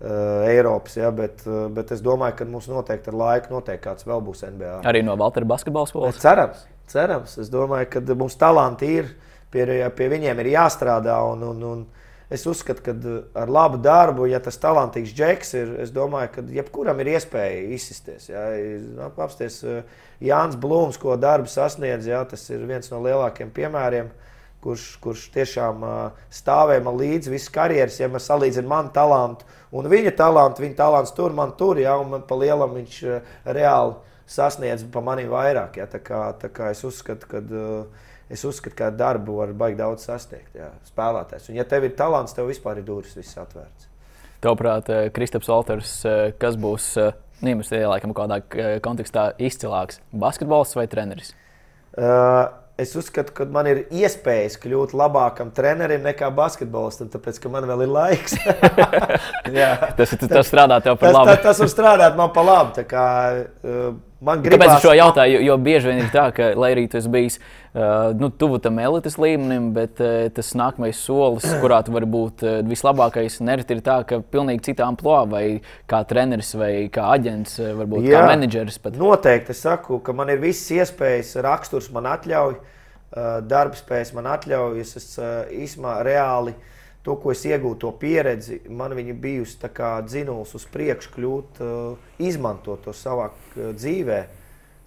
Uh, 0.00 0.46
Eiropas, 0.48 0.94
ja, 0.96 1.10
bet, 1.12 1.42
uh, 1.44 1.66
bet 1.76 1.90
es 1.92 2.00
domāju, 2.00 2.38
ka 2.38 2.46
mums 2.48 2.70
noteikti 2.72 3.10
ar 3.12 3.18
laiku 3.20 3.52
noteikti 3.52 3.84
kāds 3.84 4.06
vēl 4.08 4.22
būs 4.24 4.46
NBA. 4.48 4.78
Arī 4.88 5.02
no 5.04 5.12
Valtera 5.20 5.44
basketbola 5.44 5.90
skolas? 5.90 6.16
Cerams, 6.22 6.62
cerams. 6.90 7.38
Es 7.40 7.50
domāju, 7.52 7.88
ka 7.94 8.02
mums 8.18 8.36
talanti 8.40 8.90
ir, 9.00 9.10
pie, 9.52 9.64
pie 9.96 10.10
viņiem 10.12 10.42
ir 10.42 10.52
jāstrādā. 10.54 11.16
Un, 11.32 11.44
un, 11.52 11.64
un 11.70 11.84
es 12.30 12.46
uzskatu, 12.46 12.84
ka 12.86 12.94
ar 13.42 13.50
labu 13.50 13.80
darbu, 13.82 14.28
ja 14.30 14.40
tas 14.42 14.58
talantīgs 14.62 15.14
džeks 15.16 15.54
ir, 15.58 15.74
es 15.84 15.94
domāju, 15.94 16.32
ka 16.36 16.46
jebkuram 16.60 17.02
ir 17.02 17.14
iespēja 17.16 17.62
izsisties. 17.76 18.30
Ja. 18.30 18.48
Apsties 19.10 19.62
Jānis 20.22 20.58
Blūms, 20.60 21.00
ko 21.00 21.16
darbu 21.20 21.50
sasniedz, 21.50 22.08
ja, 22.10 22.24
tas 22.28 22.46
ir 22.52 22.66
viens 22.68 22.90
no 22.92 23.02
lielākajiem 23.06 23.54
piemēriem. 23.56 24.10
Kurš, 24.60 24.82
kurš 25.00 25.22
tiešām 25.32 25.84
uh, 25.88 26.24
stāvēja 26.28 26.82
man 26.84 26.98
līdzi 27.00 27.30
visu 27.32 27.48
karjeras, 27.54 27.94
ja 27.96 28.10
mēs 28.12 28.26
salīdzinām 28.28 28.68
manu 28.68 28.90
talantu 28.92 29.46
un 29.72 29.88
viņa 29.88 30.12
talantu. 30.18 30.60
Viņa 30.60 30.76
talants 30.76 31.14
tur, 31.16 31.32
man 31.32 31.54
tur, 31.56 31.80
ja, 31.80 31.94
un 31.96 32.10
man 32.12 32.26
pa 32.28 32.36
lielam 32.36 32.74
viņš 32.76 32.98
uh, 33.08 33.30
reāli 33.56 33.96
sasniedz 34.30 34.86
pa 34.92 35.02
maniem 35.04 35.30
vairāk. 35.32 35.80
Ja? 35.80 35.88
Tā 35.90 36.00
kā, 36.04 36.22
tā 36.40 36.50
kā 36.54 36.70
es 36.74 36.82
uzskatu, 36.86 37.28
ka 37.30 37.42
uh, 37.42 38.10
es 38.30 38.44
uzskatu, 38.46 38.76
ka 38.78 38.90
darbu 38.94 39.40
var 39.40 39.54
baigt 39.58 39.80
daudz 39.80 40.06
sasniegt. 40.06 40.52
Jā, 40.56 40.70
spēlētājs. 40.90 41.50
Un, 41.50 41.58
ja 41.60 41.66
tev 41.68 41.88
ir 41.88 41.96
talants, 41.98 42.36
tev 42.36 42.50
vispār 42.50 42.80
ir 42.80 42.86
durvis 42.86 43.16
viss 43.18 43.38
atvērts. 43.40 43.88
Tavuprāt, 44.40 44.88
eh, 44.88 45.10
Kristaps 45.12 45.50
Walters, 45.52 45.98
eh, 46.08 46.30
kas 46.40 46.56
būs 46.56 46.94
Nīmas 47.40 47.70
ielākam 47.72 48.12
kādā 48.12 48.42
kontekstā 48.84 49.30
izcilāks- 49.40 50.00
basketbols 50.22 50.74
vai 50.76 50.86
treneris? 50.86 51.32
Uh, 51.96 52.48
es 52.80 52.94
uzskatu, 52.98 53.34
ka 53.36 53.46
man 53.52 53.68
ir 53.70 53.82
iespējas 53.92 54.58
kļūt 54.62 54.94
labākam 54.96 55.52
trenerim 55.56 56.04
nekā 56.06 56.30
basketbolistam, 56.34 57.10
tāpēc 57.12 57.40
ka 57.42 57.52
man 57.52 57.68
vēl 57.70 57.86
ir 57.86 57.94
laiks. 57.94 58.36
tas, 59.98 60.14
tas, 60.14 60.14
tas 60.26 60.46
strādā 60.48 60.80
tev 60.84 61.00
par 61.00 61.16
labu. 61.16 61.32
Tas, 61.32 61.42
tas 61.48 61.64
var 61.64 61.74
strādāt 61.74 62.20
man 62.20 62.32
par 62.36 62.48
labu. 62.48 62.86
Kā, 62.90 63.08
uh, 63.64 63.90
Man 64.20 64.42
gribas, 64.44 64.66
Kāpēc 64.66 64.74
es 64.74 64.82
šo 64.84 64.90
jautāju? 64.92 65.38
Jo, 65.40 65.54
bieži 65.56 65.88
vien 65.88 66.02
ir 66.02 66.10
tā, 66.12 66.26
ka, 66.36 66.50
lai 66.52 66.74
arī 66.74 66.82
tas 66.92 67.06
bijis 67.08 67.38
uh, 67.38 67.59
nu, 68.18 68.30
tuvu 68.34 68.58
tam 68.58 68.80
elites 68.82 69.14
līmenim, 69.20 69.68
bet 69.76 70.00
uh, 70.02 70.24
tas 70.34 70.48
nākamais 70.58 70.98
solis, 70.98 71.46
kurā 71.62 71.80
tu 71.86 71.94
vari 71.94 72.08
būt 72.10 72.42
uh, 72.42 72.56
vislabākais, 72.66 73.38
nereti 73.46 73.76
ir 73.76 73.84
tā, 73.86 74.00
ka 74.08 74.18
pilnīgi 74.26 74.70
citā 74.70 74.88
amplitūdā, 74.90 75.22
vai 75.30 75.44
kā 75.90 76.02
treneris, 76.10 76.50
vai 76.58 76.72
kā 76.90 77.06
aģents, 77.14 77.60
varbūt 77.78 78.08
Jā, 78.08 78.24
kā 78.24 78.32
menedžeris. 78.32 78.80
Pat. 78.82 78.98
Noteikti 78.98 79.54
es 79.54 79.62
saku, 79.62 80.00
ka 80.02 80.14
man 80.16 80.32
ir 80.34 80.42
visas 80.42 80.66
iespējas, 80.80 81.36
raksturs 81.46 81.92
man 81.94 82.10
atļauj, 82.10 82.58
darbspējas 83.50 84.12
man 84.18 84.28
atļauj, 84.34 84.82
es 84.82 85.16
esmu 85.18 85.94
reāli. 86.06 86.56
To, 87.00 87.14
ko 87.16 87.30
es 87.32 87.46
iegūstu, 87.48 87.78
to 87.80 87.90
pieredzi, 87.96 88.58
man 88.68 88.92
viņa 88.92 89.14
bijusi 89.16 89.70
dzinuls 90.04 90.50
uz 90.58 90.66
priekšu, 90.68 91.14
kļūt, 91.14 91.62
izmantot 92.20 92.82
to 92.84 92.92
savā 92.92 93.30
uh, 93.30 93.70
dzīvē, 93.72 94.18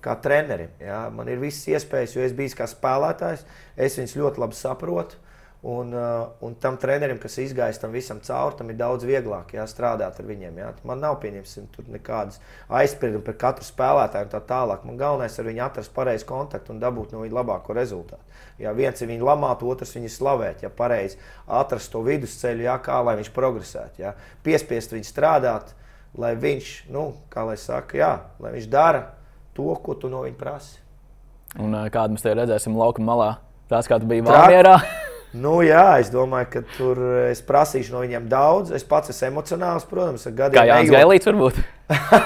kā 0.04 0.16
trenerim. 0.22 0.72
Ja? 0.82 1.06
Man 1.14 1.32
ir 1.32 1.42
visas 1.42 1.66
iespējas, 1.72 2.18
jo 2.18 2.24
es 2.26 2.36
biju 2.36 2.58
kā 2.60 2.68
spēlētājs, 2.70 3.46
es 3.76 4.00
viņus 4.00 4.18
ļoti 4.20 4.44
labi 4.46 4.60
saprotu. 4.60 5.20
Un, 5.64 5.94
uh, 5.96 6.28
un 6.44 6.58
tam 6.60 6.76
trenerim, 6.76 7.16
kas 7.24 7.38
izgājis 7.40 7.78
tam 7.80 7.94
visam 7.96 8.18
cauri, 8.20 8.58
tam 8.60 8.74
ir 8.74 8.76
daudz 8.76 9.06
vieglāk 9.08 9.54
jā, 9.56 9.64
strādāt 9.72 10.18
ar 10.20 10.26
viņiem. 10.28 10.58
Jā. 10.60 10.72
Man 10.84 11.00
nav 11.00 11.22
pieņemsim, 11.24 11.70
nekādas 11.88 12.42
aizspriedumi 12.68 13.24
par 13.24 13.38
katru 13.46 13.64
spēlētāju 13.70 14.28
un 14.28 14.34
tā 14.34 14.42
tālāk. 14.50 14.84
Man 14.84 15.00
galvenais 15.00 15.40
ir 15.40 15.48
viņu 15.48 15.64
atrast 15.64 15.94
pareizu 15.96 16.28
kontaktu 16.28 16.76
un 16.76 16.84
dabūt 16.84 17.16
no 17.16 17.24
viņa 17.24 17.38
labāko 17.40 17.78
rezultātu. 17.80 18.36
Ja 18.60 18.76
viens 18.76 19.00
ir 19.00 19.08
viņu 19.14 19.24
lamāt, 19.24 19.64
otrs 19.64 19.96
viņu 19.96 20.12
slavēt, 20.12 20.68
ja 20.68 20.76
pareizi 20.84 21.16
atrast 21.48 21.96
to 21.96 22.04
vidusceļu, 22.04 22.68
jā, 22.68 22.76
kā 22.84 23.00
lai 23.00 23.16
viņš 23.24 23.32
progresētu. 23.32 24.04
Jā. 24.04 24.18
Piespiest 24.44 24.92
viņu 24.92 25.08
strādāt, 25.08 25.72
lai 26.20 26.36
viņš, 26.44 26.76
nu, 26.92 27.14
kā 27.32 27.48
lai 27.48 27.56
saka, 27.56 28.04
jā, 28.04 28.16
lai 28.44 28.58
viņš 28.60 28.68
dara 28.68 29.06
to, 29.58 29.70
ko 29.84 29.98
tu 30.00 30.12
no 30.12 30.26
viņa 30.26 30.40
prasi. 30.40 30.78
Un 31.62 31.76
kādu 31.94 32.18
mēs 32.18 32.26
te 32.26 32.34
redzēsim 32.34 32.78
laukuma 32.78 33.12
malā? 33.14 33.32
Tās 33.70 33.90
kā 33.90 34.02
tu 34.02 34.10
biji 34.10 34.26
Valmjerā. 34.28 34.78
Nu, 35.34 35.64
jā, 35.66 35.98
es 35.98 36.12
domāju, 36.14 36.46
ka 36.54 36.60
tur 36.76 37.00
es 37.32 37.40
prasīšu 37.42 37.96
no 37.96 38.04
viņiem 38.04 38.28
daudz. 38.30 38.70
Es 38.78 38.84
pats 38.86 39.10
esmu 39.10 39.32
emocionāls, 39.32 39.88
protams, 39.90 40.28
ar 40.30 40.36
gadiem. 40.38 40.60
Kā 40.60 40.66
Jānis 40.70 40.92
Gailīts 40.94 41.26
varbūt? 41.26 41.58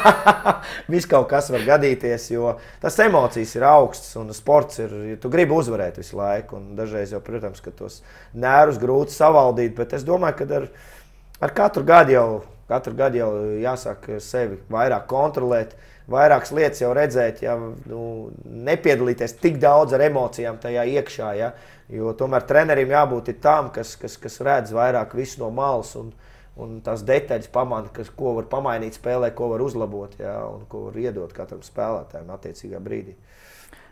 Viss 0.91 1.07
kaut 1.07 1.29
kas 1.31 1.47
var 1.53 1.63
gadīties, 1.69 2.25
jo 2.33 2.57
tas 2.83 2.99
emocijas 3.05 3.55
ir 3.55 3.63
augstas 3.69 4.19
un 4.19 4.35
sports 4.35 4.83
ir. 4.83 4.91
Ja 5.13 5.21
tu 5.23 5.31
gribi 5.31 5.55
uzvarēt 5.55 6.01
visu 6.01 6.19
laiku, 6.19 6.59
un 6.59 6.75
dažreiz 6.75 7.15
jau, 7.15 7.23
protams, 7.23 7.63
ka 7.63 7.71
tos 7.71 8.01
nervus 8.35 8.81
grūti 8.81 9.15
savaldīt, 9.15 9.71
bet 9.79 9.95
es 9.95 10.03
domāju, 10.07 10.41
ka 10.41 10.59
ar, 10.59 10.67
ar 11.47 11.55
katru 11.63 11.87
gadu 11.87 12.17
jau, 12.17 12.27
katru 12.67 12.95
gadu 12.99 13.23
jau 13.23 13.31
jāsāk 13.63 14.17
sevi 14.19 14.59
vairāk 14.67 15.07
kontrolēt. 15.07 15.77
Vairākas 16.07 16.53
lietas 16.55 16.79
jau 16.79 16.93
redzēt, 16.95 17.41
ja 17.43 17.57
nu, 17.59 18.01
nepiedalīties 18.45 19.33
tik 19.41 19.57
daudz 19.59 19.95
ar 19.97 20.05
emocijām 20.05 20.55
tajā 20.63 20.85
iekšā. 20.87 21.31
Ja, 21.35 21.51
Jo 21.87 22.11
tomēr 22.19 22.43
trenerim 22.47 22.91
jābūt 22.91 23.31
tam, 23.43 23.69
kas, 23.71 23.95
kas, 23.99 24.17
kas 24.19 24.41
redz 24.43 24.73
vairāk 24.75 25.13
visu 25.15 25.39
no 25.39 25.47
malas 25.55 25.93
un, 25.95 26.09
un 26.59 26.81
tās 26.83 27.05
detaļas 27.07 27.47
pamana, 27.53 27.87
kas, 27.95 28.09
ko 28.11 28.35
var 28.41 28.49
pamainīt 28.51 28.99
spēlē, 28.99 29.31
ko 29.35 29.53
var 29.53 29.63
uzlabot 29.63 30.17
jā, 30.19 30.35
un 30.51 30.65
ko 30.67 30.89
var 30.89 30.99
iedot 30.99 31.31
katram 31.35 31.63
spēlētājam 31.63 32.33
attiecīgā 32.35 32.83
brīdī. 32.83 33.15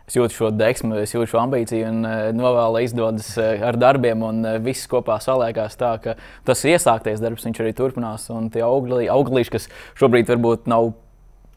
Es 0.05 0.13
jūtu 0.19 0.35
šo 0.35 0.49
deksmu, 0.53 0.99
es 1.01 1.15
jūtu 1.15 1.31
šo 1.31 1.39
ambīciju 1.41 1.87
un 1.87 2.03
uh, 2.05 2.17
novēlu, 2.35 2.83
izdodas 2.85 3.31
uh, 3.39 3.63
ar 3.65 3.79
darbiem, 3.79 4.27
un 4.27 4.43
uh, 4.43 4.59
viss 4.61 4.91
kopā 4.91 5.15
saliekās 5.23 5.79
tā, 5.79 5.95
ka 6.03 6.13
tas 6.45 6.61
iesāktais 6.67 7.23
darbs, 7.23 7.47
viņš 7.47 7.63
arī 7.63 7.71
turpinās. 7.79 8.27
Un 8.35 8.51
tie 8.53 8.61
augļi, 8.67 9.07
auglīši, 9.09 9.55
kas 9.55 9.65
šobrīd 9.97 10.29
varbūt 10.29 10.69
nav 10.69 10.91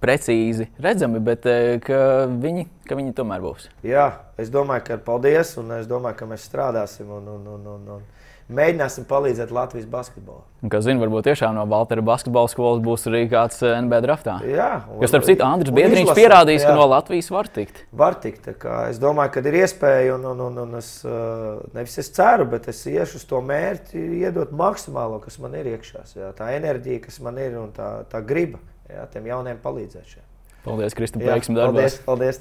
precīzi 0.02 0.68
redzami, 0.82 1.22
bet 1.24 1.46
eh, 1.50 1.78
ka 1.84 2.28
viņi, 2.30 2.68
ka 2.88 2.98
viņi 2.98 3.16
tomēr 3.18 3.42
būs. 3.44 3.70
Jā, 3.86 4.10
es 4.40 4.52
domāju, 4.54 4.86
ka 4.90 5.00
paldies, 5.02 5.56
un 5.60 5.74
es 5.80 5.90
domāju, 5.90 6.20
ka 6.20 6.30
mēs 6.30 6.46
strādāsim 6.48 7.10
un, 7.18 7.34
un, 7.34 7.50
un, 7.56 7.66
un, 7.74 7.90
un 7.98 8.06
mēģināsim 8.48 9.04
palīdzēt 9.08 9.50
Latvijas 9.52 9.88
basketbolam. 9.90 10.44
Kas 10.72 10.86
zina, 10.86 11.02
varbūt 11.02 11.26
tiešām 11.28 11.52
no 11.58 11.66
Valtera 11.68 12.02
basketbola 12.04 12.48
skolas 12.50 12.80
būs 12.84 13.04
arī 13.10 13.24
kāds 13.30 13.60
eh, 13.66 13.74
NBA 13.84 14.00
draftā. 14.06 14.38
Jā, 14.48 14.70
kas 15.02 15.12
starp 15.12 15.26
citu 15.28 15.46
Andris 15.46 15.74
Biedriņš 15.76 16.14
pierādījis, 16.16 16.62
jā. 16.64 16.70
ka 16.70 16.78
no 16.78 16.86
Latvijas 16.94 17.28
var 17.34 17.50
tikt. 17.58 17.82
Var 17.98 18.18
tikt. 18.22 18.48
Es 18.88 19.02
domāju, 19.02 19.34
ka 19.34 19.44
ir 19.50 19.60
iespēja, 19.64 20.16
un, 20.16 20.30
un, 20.32 20.46
un, 20.46 20.62
un 20.64 20.80
es 20.80 20.94
eh, 21.04 21.50
nevis 21.76 21.98
es 22.00 22.10
ceru, 22.14 22.48
bet 22.54 22.70
es 22.72 22.86
iešu 22.88 23.20
uz 23.20 23.28
to 23.28 23.42
mērķi, 23.44 24.06
iedot 24.22 24.54
maksimālo, 24.56 25.20
kas 25.26 25.42
man 25.42 25.58
ir 25.58 25.74
iekšā. 25.74 26.06
Tā 26.38 26.54
enerģija, 26.56 27.04
kas 27.04 27.20
man 27.24 27.42
ir 27.42 27.58
un 27.60 27.74
tā, 27.76 27.92
tā 28.08 28.22
griba 28.24 28.62
jā, 28.92 29.04
tiem 29.12 29.28
jauniem 29.30 29.60
palīdzēt. 29.62 30.16
Šeit. 30.16 30.24
Paldies, 30.64 30.96
Kristap, 30.96 31.22
veiksmi 31.24 31.56
darbā. 31.56 31.84
Paldies, 31.84 32.00
paldies. 32.04 32.40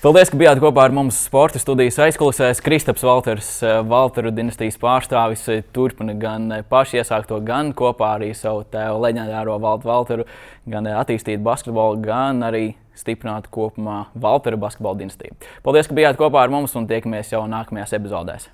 Paldies, 0.00 0.30
ka 0.32 0.38
bijāt 0.40 0.56
kopā 0.62 0.86
ar 0.88 0.94
mums 0.96 1.18
sporta 1.26 1.60
studijas 1.60 1.98
aizkulisēs. 2.00 2.62
Kristaps 2.64 3.02
Valters, 3.04 3.50
Valteru 3.84 4.30
dinastijas 4.32 4.78
pārstāvis, 4.80 5.42
turpina 5.76 6.14
gan 6.16 6.46
pašu 6.70 7.02
iesākto, 7.02 7.36
gan 7.44 7.74
kopā 7.76 8.14
arī 8.16 8.30
savu 8.36 8.62
tēvu 8.72 9.02
leģendāro 9.04 9.58
Valtu 9.60 9.90
Valteru, 9.90 10.26
gan 10.72 10.88
attīstīt 10.88 11.44
basketbolu, 11.44 12.00
gan 12.06 12.40
arī 12.48 12.64
stiprināt 12.96 13.50
kopumā 13.52 14.06
Valteru 14.16 14.56
basketbola 14.64 15.02
dinastiju. 15.02 15.36
Paldies, 15.68 15.92
ka 15.92 16.00
bijāt 16.00 16.16
kopā 16.20 16.46
ar 16.46 16.56
mums 16.56 16.72
un 16.80 16.88
tiekamies 16.88 17.36
jau 17.36 17.44
nākamajās 17.52 17.92
epizodēs. 18.00 18.48